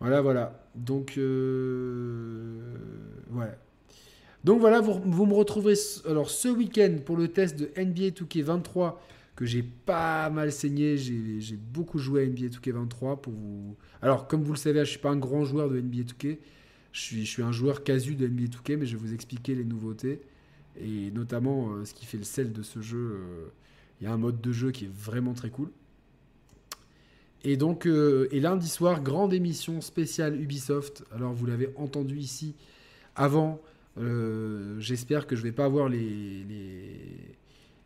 Voilà, 0.00 0.22
voilà. 0.22 0.66
Donc, 0.74 1.14
euh. 1.18 2.74
Donc 4.44 4.60
voilà, 4.60 4.80
vous, 4.80 5.00
vous 5.04 5.26
me 5.26 5.34
retrouverez 5.34 5.74
alors 6.08 6.30
ce 6.30 6.48
week-end 6.48 6.96
pour 7.04 7.16
le 7.16 7.28
test 7.28 7.58
de 7.58 7.66
NBA 7.76 8.08
2K23 8.08 8.94
que 9.40 9.46
j'ai 9.46 9.62
pas 9.62 10.28
mal 10.28 10.52
saigné. 10.52 10.98
J'ai 10.98 11.56
beaucoup 11.56 11.98
joué 11.98 12.24
à 12.24 12.26
NBA 12.26 12.48
2K23 12.48 13.18
pour 13.22 13.32
vous. 13.32 13.74
Alors, 14.02 14.28
comme 14.28 14.42
vous 14.42 14.52
le 14.52 14.58
savez, 14.58 14.80
je 14.80 14.90
suis 14.90 14.98
pas 14.98 15.08
un 15.08 15.16
grand 15.16 15.46
joueur 15.46 15.70
de 15.70 15.80
NBA 15.80 16.02
2K. 16.02 16.36
Je 16.92 17.00
suis, 17.00 17.24
je 17.24 17.30
suis 17.30 17.42
un 17.42 17.50
joueur 17.50 17.82
casu 17.82 18.16
de 18.16 18.28
NBA 18.28 18.48
2K, 18.48 18.76
mais 18.76 18.84
je 18.84 18.98
vais 18.98 19.02
vous 19.02 19.14
expliquer 19.14 19.54
les 19.54 19.64
nouveautés 19.64 20.20
et 20.78 21.10
notamment 21.12 21.72
euh, 21.72 21.86
ce 21.86 21.94
qui 21.94 22.04
fait 22.04 22.18
le 22.18 22.24
sel 22.24 22.52
de 22.52 22.62
ce 22.62 22.82
jeu. 22.82 22.98
euh, 22.98 23.46
Il 24.02 24.04
y 24.04 24.06
a 24.08 24.12
un 24.12 24.18
mode 24.18 24.42
de 24.42 24.52
jeu 24.52 24.72
qui 24.72 24.84
est 24.84 24.92
vraiment 24.92 25.32
très 25.32 25.48
cool. 25.48 25.70
Et 27.42 27.56
donc, 27.56 27.86
euh, 27.86 28.28
et 28.32 28.40
lundi 28.40 28.68
soir, 28.68 29.02
grande 29.02 29.32
émission 29.32 29.80
spéciale 29.80 30.38
Ubisoft. 30.38 31.02
Alors, 31.14 31.32
vous 31.32 31.46
l'avez 31.46 31.70
entendu 31.76 32.18
ici 32.18 32.54
avant. 33.16 33.58
J'espère 34.78 35.26
que 35.26 35.34
je 35.34 35.42
vais 35.42 35.52
pas 35.52 35.64
avoir 35.64 35.88
les, 35.88 36.44
les, 36.44 36.96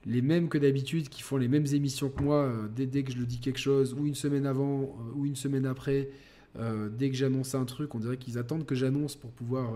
les 0.07 0.23
mêmes 0.23 0.49
que 0.49 0.59
d'habitude 0.59 1.09
qui 1.09 1.23
font 1.23 1.37
les 1.37 1.49
mêmes 1.49 1.67
émissions 1.73 2.11
que 2.11 2.23
moi 2.23 2.45
euh, 2.45 2.69
dès, 2.69 2.87
dès 2.87 3.03
que 3.05 3.13
je 3.13 3.19
le 3.19 3.27
dis 3.27 3.39
quelque 3.39 3.59
chose, 3.59 3.95
ou 3.95 4.07
une 4.07 4.15
semaine 4.15 4.47
avant, 4.47 4.83
euh, 4.83 5.13
ou 5.15 5.27
une 5.27 5.37
semaine 5.37 5.67
après. 5.67 6.11
euh, 6.59 6.89
dès 6.89 7.11
que 7.11 7.17
j'annonce 7.17 7.55
un 7.55 7.65
truc, 7.65 7.95
on 7.95 7.99
dirait 7.99 8.17
qu'ils 8.17 8.39
attendent 8.39 8.65
que 8.65 8.77
j'annonce 8.77 9.17
pour 9.17 9.33
pouvoir 9.33 9.73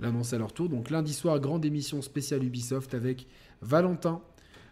l'annoncer 0.00 0.36
à 0.36 0.38
leur 0.38 0.52
tour. 0.52 0.68
Donc 0.68 0.90
lundi 0.90 1.14
soir, 1.14 1.40
grande 1.40 1.64
émission 1.64 2.02
spéciale 2.02 2.44
Ubisoft 2.44 2.92
avec 2.92 3.26
Valentin 3.62 4.20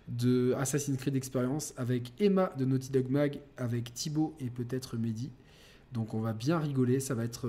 de 0.09 0.53
Assassin's 0.59 0.99
Creed 0.99 1.17
Experience, 1.17 1.73
avec 1.79 2.13
Emma 2.21 2.53
de 2.59 2.67
Naughty 2.67 2.91
Dog 2.91 3.09
Mag, 3.09 3.41
avec 3.57 3.95
Thibaut 3.95 4.37
et 4.41 4.51
peut-être 4.51 4.99
Mehdi. 4.99 5.31
Donc 5.93 6.13
on 6.13 6.21
va 6.21 6.35
bien 6.35 6.59
rigoler, 6.59 7.01
ça 7.01 7.15
va 7.15 7.25
être 7.25 7.49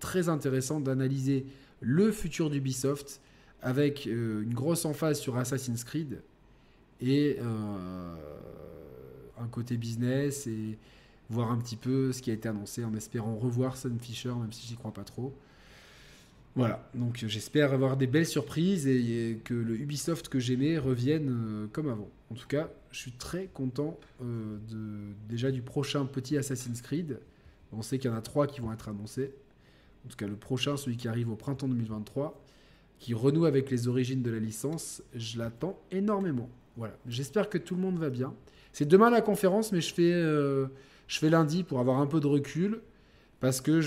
très 0.00 0.28
intéressant 0.28 0.80
d'analyser 0.80 1.46
le 1.80 2.10
futur 2.10 2.50
d'Ubisoft 2.50 3.20
avec 3.62 4.06
une 4.06 4.54
grosse 4.54 4.84
emphase 4.84 5.20
sur 5.20 5.36
Assassin's 5.36 5.84
Creed 5.84 6.20
et 7.00 7.36
euh, 7.40 8.14
un 9.38 9.46
côté 9.48 9.76
business 9.76 10.46
et 10.46 10.78
voir 11.30 11.50
un 11.50 11.58
petit 11.58 11.76
peu 11.76 12.12
ce 12.12 12.22
qui 12.22 12.30
a 12.30 12.34
été 12.34 12.48
annoncé 12.48 12.84
en 12.84 12.94
espérant 12.94 13.34
revoir 13.36 13.76
Sam 13.76 13.98
Fisher, 13.98 14.32
même 14.34 14.52
si 14.52 14.66
j'y 14.66 14.76
crois 14.76 14.92
pas 14.92 15.04
trop. 15.04 15.34
Voilà, 16.56 16.88
donc 16.94 17.24
j'espère 17.26 17.72
avoir 17.72 17.96
des 17.96 18.06
belles 18.06 18.28
surprises 18.28 18.86
et, 18.86 19.30
et 19.30 19.36
que 19.38 19.54
le 19.54 19.74
Ubisoft 19.74 20.28
que 20.28 20.38
j'aimais 20.38 20.78
revienne 20.78 21.28
euh, 21.28 21.66
comme 21.72 21.88
avant. 21.88 22.08
En 22.30 22.34
tout 22.36 22.46
cas, 22.46 22.70
je 22.92 22.98
suis 22.98 23.12
très 23.12 23.46
content 23.46 23.98
euh, 24.22 24.56
de, 24.70 25.14
déjà 25.28 25.50
du 25.50 25.62
prochain 25.62 26.04
petit 26.06 26.36
Assassin's 26.36 26.80
Creed. 26.80 27.18
On 27.72 27.82
sait 27.82 27.98
qu'il 27.98 28.08
y 28.08 28.14
en 28.14 28.16
a 28.16 28.22
trois 28.22 28.46
qui 28.46 28.60
vont 28.60 28.72
être 28.72 28.88
annoncés. 28.88 29.32
En 30.06 30.08
tout 30.08 30.16
cas, 30.16 30.28
le 30.28 30.36
prochain, 30.36 30.76
celui 30.76 30.96
qui 30.96 31.08
arrive 31.08 31.28
au 31.28 31.34
printemps 31.34 31.66
2023, 31.66 32.40
qui 33.00 33.14
renoue 33.14 33.46
avec 33.46 33.70
les 33.70 33.88
origines 33.88 34.22
de 34.22 34.30
la 34.30 34.38
licence, 34.38 35.02
je 35.14 35.38
l'attends 35.38 35.76
énormément. 35.90 36.48
Voilà, 36.76 36.96
j'espère 37.06 37.48
que 37.48 37.58
tout 37.58 37.74
le 37.76 37.80
monde 37.80 37.98
va 37.98 38.10
bien. 38.10 38.34
C'est 38.72 38.86
demain 38.86 39.10
la 39.10 39.20
conférence, 39.20 39.70
mais 39.72 39.80
je 39.80 39.94
fais, 39.94 40.12
euh, 40.12 40.66
lundi 41.22 41.62
pour 41.62 41.78
avoir 41.80 41.98
un 42.00 42.06
peu 42.06 42.20
de 42.20 42.26
recul. 42.26 42.80
Parce 43.40 43.60
que 43.60 43.80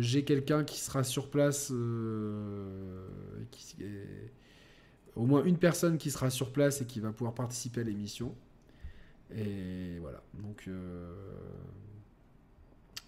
j'ai 0.00 0.24
quelqu'un 0.24 0.64
qui 0.64 0.80
sera 0.80 1.04
sur 1.04 1.30
place, 1.30 1.70
euh, 1.72 3.06
et- 3.80 3.84
au 5.14 5.26
moins 5.26 5.44
une 5.44 5.58
personne 5.58 5.96
qui 5.96 6.10
sera 6.10 6.28
sur 6.28 6.52
place 6.52 6.80
et 6.80 6.84
qui 6.84 6.98
va 6.98 7.12
pouvoir 7.12 7.34
participer 7.34 7.82
à 7.82 7.84
l'émission. 7.84 8.34
Et 9.36 9.98
voilà, 10.00 10.22
donc 10.42 10.64
euh, 10.66 11.14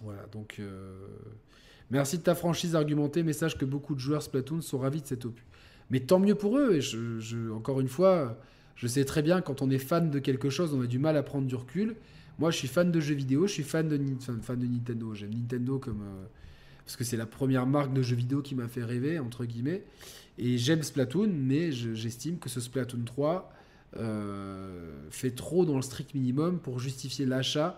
voilà, 0.02 0.24
donc 0.32 0.56
euh, 0.60 1.08
merci 1.90 2.18
de 2.18 2.22
ta 2.22 2.34
franchise 2.36 2.76
argumentée. 2.76 3.22
Message 3.24 3.58
que 3.58 3.64
beaucoup 3.64 3.94
de 3.94 4.00
joueurs 4.00 4.22
Splatoon 4.22 4.60
sont 4.60 4.78
ravis 4.78 5.02
de 5.02 5.06
cet 5.06 5.24
opus. 5.24 5.44
Mais 5.90 6.00
tant 6.00 6.20
mieux 6.20 6.36
pour 6.36 6.58
eux. 6.58 6.78
Et 6.78 7.50
encore 7.52 7.80
une 7.80 7.88
fois, 7.88 8.38
je 8.80 8.86
sais 8.86 9.04
très 9.04 9.20
bien 9.20 9.42
quand 9.42 9.60
on 9.60 9.68
est 9.70 9.78
fan 9.78 10.10
de 10.10 10.18
quelque 10.18 10.48
chose, 10.48 10.72
on 10.72 10.80
a 10.80 10.86
du 10.86 10.98
mal 10.98 11.16
à 11.18 11.22
prendre 11.22 11.46
du 11.46 11.54
recul. 11.54 11.96
Moi, 12.38 12.50
je 12.50 12.56
suis 12.56 12.68
fan 12.68 12.90
de 12.90 12.98
jeux 13.00 13.14
vidéo, 13.14 13.46
je 13.46 13.52
suis 13.52 13.62
fan 13.62 13.86
de, 13.88 14.00
fan, 14.40 14.58
de 14.58 14.66
Nintendo. 14.66 15.14
J'aime 15.14 15.34
Nintendo 15.34 15.78
comme. 15.78 16.00
euh, 16.00 16.24
parce 16.86 16.96
que 16.96 17.04
c'est 17.04 17.18
la 17.18 17.26
première 17.26 17.66
marque 17.66 17.92
de 17.92 18.00
jeux 18.00 18.16
vidéo 18.16 18.40
qui 18.40 18.54
m'a 18.54 18.66
fait 18.68 18.82
rêver, 18.82 19.18
entre 19.18 19.44
guillemets. 19.44 19.84
Et 20.38 20.56
j'aime 20.56 20.82
Splatoon, 20.82 21.28
mais 21.30 21.70
je- 21.72 21.92
j'estime 21.94 22.38
que 22.38 22.48
ce 22.48 22.58
Splatoon 22.60 23.02
3 23.04 23.52
euh, 23.96 24.90
fait 25.10 25.32
trop 25.32 25.66
dans 25.66 25.76
le 25.76 25.82
strict 25.82 26.14
minimum 26.14 26.58
pour 26.58 26.78
justifier 26.80 27.26
l'achat 27.26 27.76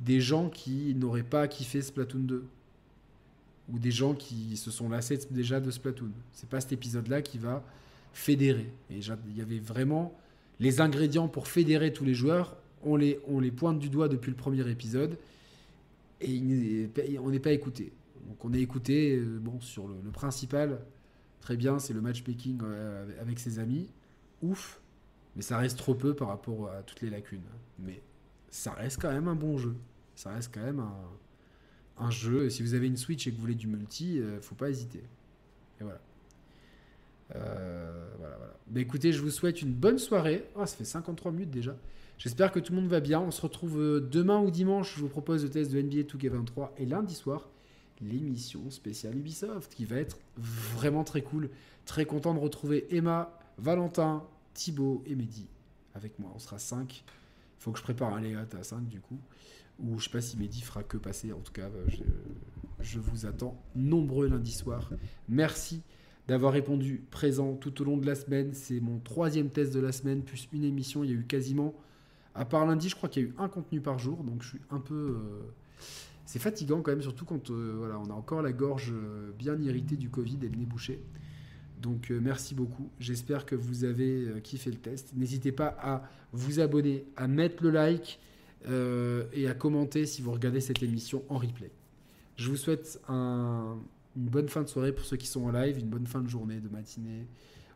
des 0.00 0.20
gens 0.20 0.48
qui 0.48 0.94
n'auraient 0.96 1.22
pas 1.22 1.46
kiffé 1.46 1.80
Splatoon 1.80 2.20
2. 2.20 2.44
Ou 3.72 3.78
des 3.78 3.92
gens 3.92 4.14
qui 4.14 4.56
se 4.56 4.70
sont 4.72 4.88
lassés 4.88 5.20
déjà 5.30 5.60
de 5.60 5.70
Splatoon. 5.70 6.10
C'est 6.32 6.48
pas 6.48 6.60
cet 6.60 6.72
épisode-là 6.72 7.22
qui 7.22 7.38
va 7.38 7.62
fédérer. 8.12 8.72
Et 8.90 8.98
il 8.98 9.36
y 9.38 9.40
avait 9.40 9.60
vraiment 9.60 10.18
les 10.60 10.80
ingrédients 10.80 11.26
pour 11.26 11.48
fédérer 11.48 11.92
tous 11.92 12.04
les 12.04 12.14
joueurs. 12.14 12.56
On 12.82 12.96
les, 12.96 13.18
on 13.26 13.42
pointe 13.50 13.78
du 13.78 13.88
doigt 13.88 14.08
depuis 14.08 14.30
le 14.30 14.36
premier 14.36 14.68
épisode. 14.70 15.18
Et 16.20 17.18
on 17.18 17.30
n'est 17.30 17.40
pas 17.40 17.52
écouté. 17.52 17.92
Donc 18.28 18.44
on 18.44 18.52
est 18.52 18.60
écouté 18.60 19.16
euh, 19.16 19.38
bon, 19.40 19.58
sur 19.60 19.88
le, 19.88 20.10
principal. 20.10 20.80
Très 21.40 21.56
bien, 21.56 21.78
c'est 21.78 21.94
le 21.94 22.02
matchmaking 22.02 22.60
euh, 22.62 23.20
avec 23.20 23.38
ses 23.38 23.58
amis. 23.58 23.88
Ouf. 24.42 24.80
Mais 25.34 25.42
ça 25.42 25.56
reste 25.56 25.78
trop 25.78 25.94
peu 25.94 26.14
par 26.14 26.28
rapport 26.28 26.68
à 26.68 26.82
toutes 26.82 27.00
les 27.00 27.10
lacunes. 27.10 27.40
Mais 27.78 28.02
ça 28.50 28.72
reste 28.72 29.00
quand 29.00 29.12
même 29.12 29.28
un 29.28 29.34
bon 29.34 29.56
jeu. 29.56 29.76
Ça 30.14 30.30
reste 30.30 30.52
quand 30.52 30.62
même 30.62 30.82
un, 31.96 32.10
jeu. 32.10 32.50
Si 32.50 32.62
vous 32.62 32.74
avez 32.74 32.86
une 32.86 32.96
Switch 32.96 33.26
et 33.26 33.30
que 33.30 33.36
vous 33.36 33.42
voulez 33.42 33.54
du 33.54 33.66
multi, 33.66 34.20
euh, 34.20 34.40
faut 34.40 34.54
pas 34.54 34.68
hésiter. 34.68 35.02
Et 35.80 35.84
voilà. 35.84 36.00
Euh, 37.36 38.10
voilà, 38.18 38.36
voilà. 38.36 38.54
Bah, 38.66 38.80
écoutez, 38.80 39.12
je 39.12 39.20
vous 39.20 39.30
souhaite 39.30 39.62
une 39.62 39.72
bonne 39.72 39.98
soirée. 39.98 40.44
Ah, 40.56 40.66
ça 40.66 40.76
fait 40.76 40.84
53 40.84 41.32
minutes 41.32 41.50
déjà. 41.50 41.76
J'espère 42.18 42.52
que 42.52 42.60
tout 42.60 42.72
le 42.72 42.80
monde 42.80 42.90
va 42.90 43.00
bien. 43.00 43.20
On 43.20 43.30
se 43.30 43.40
retrouve 43.40 43.80
euh, 43.80 44.00
demain 44.00 44.40
ou 44.40 44.50
dimanche. 44.50 44.94
Je 44.96 45.00
vous 45.00 45.08
propose 45.08 45.42
le 45.42 45.50
test 45.50 45.72
de 45.72 45.80
NBA 45.80 46.02
2K23 46.02 46.70
et 46.78 46.86
lundi 46.86 47.14
soir 47.14 47.48
l'émission 48.02 48.70
spéciale 48.70 49.16
Ubisoft 49.16 49.74
qui 49.74 49.84
va 49.84 49.96
être 49.96 50.18
vraiment 50.36 51.04
très 51.04 51.22
cool. 51.22 51.50
Très 51.86 52.04
content 52.04 52.34
de 52.34 52.38
retrouver 52.38 52.86
Emma, 52.94 53.38
Valentin, 53.58 54.24
Thibaut 54.54 55.02
et 55.06 55.14
Mehdi 55.14 55.46
avec 55.94 56.18
moi. 56.18 56.30
On 56.34 56.38
sera 56.38 56.58
5. 56.58 57.04
Il 57.06 57.62
faut 57.62 57.72
que 57.72 57.78
je 57.78 57.82
prépare 57.82 58.14
un 58.14 58.20
layout 58.20 58.54
à 58.58 58.62
5 58.62 58.88
du 58.88 59.00
coup. 59.00 59.18
Ou 59.78 59.98
je 59.98 60.04
sais 60.04 60.10
pas 60.10 60.20
si 60.20 60.36
Mehdi 60.36 60.60
fera 60.60 60.82
que 60.82 60.96
passer. 60.96 61.32
En 61.32 61.40
tout 61.40 61.52
cas, 61.52 61.68
euh, 61.68 61.86
je 62.80 62.98
vous 62.98 63.26
attends 63.26 63.60
nombreux 63.74 64.28
lundi 64.28 64.52
soir. 64.52 64.90
Merci 65.28 65.82
d'avoir 66.30 66.52
répondu 66.52 67.02
présent 67.10 67.54
tout 67.56 67.82
au 67.82 67.84
long 67.84 67.96
de 67.96 68.06
la 68.06 68.14
semaine. 68.14 68.54
C'est 68.54 68.78
mon 68.78 69.00
troisième 69.00 69.50
test 69.50 69.74
de 69.74 69.80
la 69.80 69.90
semaine, 69.90 70.22
plus 70.22 70.48
une 70.52 70.62
émission. 70.62 71.02
Il 71.02 71.10
y 71.10 71.12
a 71.12 71.16
eu 71.16 71.24
quasiment, 71.24 71.74
à 72.36 72.44
part 72.44 72.64
lundi, 72.66 72.88
je 72.88 72.94
crois 72.94 73.08
qu'il 73.08 73.22
y 73.24 73.26
a 73.26 73.28
eu 73.30 73.34
un 73.36 73.48
contenu 73.48 73.80
par 73.80 73.98
jour. 73.98 74.22
Donc 74.22 74.44
je 74.44 74.50
suis 74.50 74.60
un 74.70 74.78
peu... 74.78 74.94
euh, 74.94 75.40
c'est 76.26 76.38
fatigant 76.38 76.82
quand 76.82 76.92
même, 76.92 77.02
surtout 77.02 77.24
quand 77.24 77.50
euh, 77.50 77.74
voilà, 77.76 77.98
on 77.98 78.08
a 78.10 78.12
encore 78.12 78.42
la 78.42 78.52
gorge 78.52 78.92
euh, 78.92 79.32
bien 79.36 79.60
irritée 79.60 79.96
du 79.96 80.08
Covid 80.08 80.38
et 80.44 80.48
le 80.48 80.56
nez 80.56 80.66
bouché. 80.66 81.02
Donc 81.82 82.10
merci 82.10 82.54
beaucoup. 82.54 82.88
J'espère 83.00 83.44
que 83.44 83.56
vous 83.56 83.82
avez 83.82 84.40
kiffé 84.44 84.70
le 84.70 84.76
test. 84.76 85.14
N'hésitez 85.16 85.50
pas 85.50 85.74
à 85.80 86.08
vous 86.32 86.60
abonner, 86.60 87.06
à 87.16 87.26
mettre 87.26 87.60
le 87.64 87.70
like 87.70 88.20
et 88.68 89.48
à 89.48 89.54
commenter 89.54 90.04
si 90.04 90.20
vous 90.20 90.30
regardez 90.30 90.60
cette 90.60 90.82
émission 90.82 91.24
en 91.30 91.38
replay. 91.38 91.72
Je 92.36 92.50
vous 92.50 92.56
souhaite 92.56 93.00
une 94.20 94.28
bonne 94.28 94.48
fin 94.48 94.62
de 94.62 94.68
soirée 94.68 94.92
pour 94.92 95.04
ceux 95.04 95.16
qui 95.16 95.26
sont 95.26 95.44
en 95.44 95.50
live, 95.50 95.78
une 95.78 95.88
bonne 95.88 96.06
fin 96.06 96.20
de 96.20 96.28
journée, 96.28 96.60
de 96.60 96.68
matinée 96.68 97.26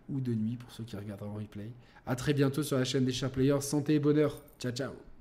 ou 0.09 0.21
de 0.21 0.35
nuit 0.35 0.57
pour 0.57 0.71
ceux 0.71 0.85
qui 0.85 0.97
regardent 0.97 1.23
en 1.23 1.35
replay. 1.35 1.73
A 2.07 2.15
très 2.15 2.35
bientôt 2.35 2.63
sur 2.63 2.77
la 2.77 2.85
chaîne 2.85 3.07
des 3.07 3.13
Chers 3.13 3.31
Players. 3.31 3.63
Santé 3.63 3.95
et 3.95 4.01
bonheur. 4.01 4.43
Ciao 4.59 4.73
ciao. 4.73 5.14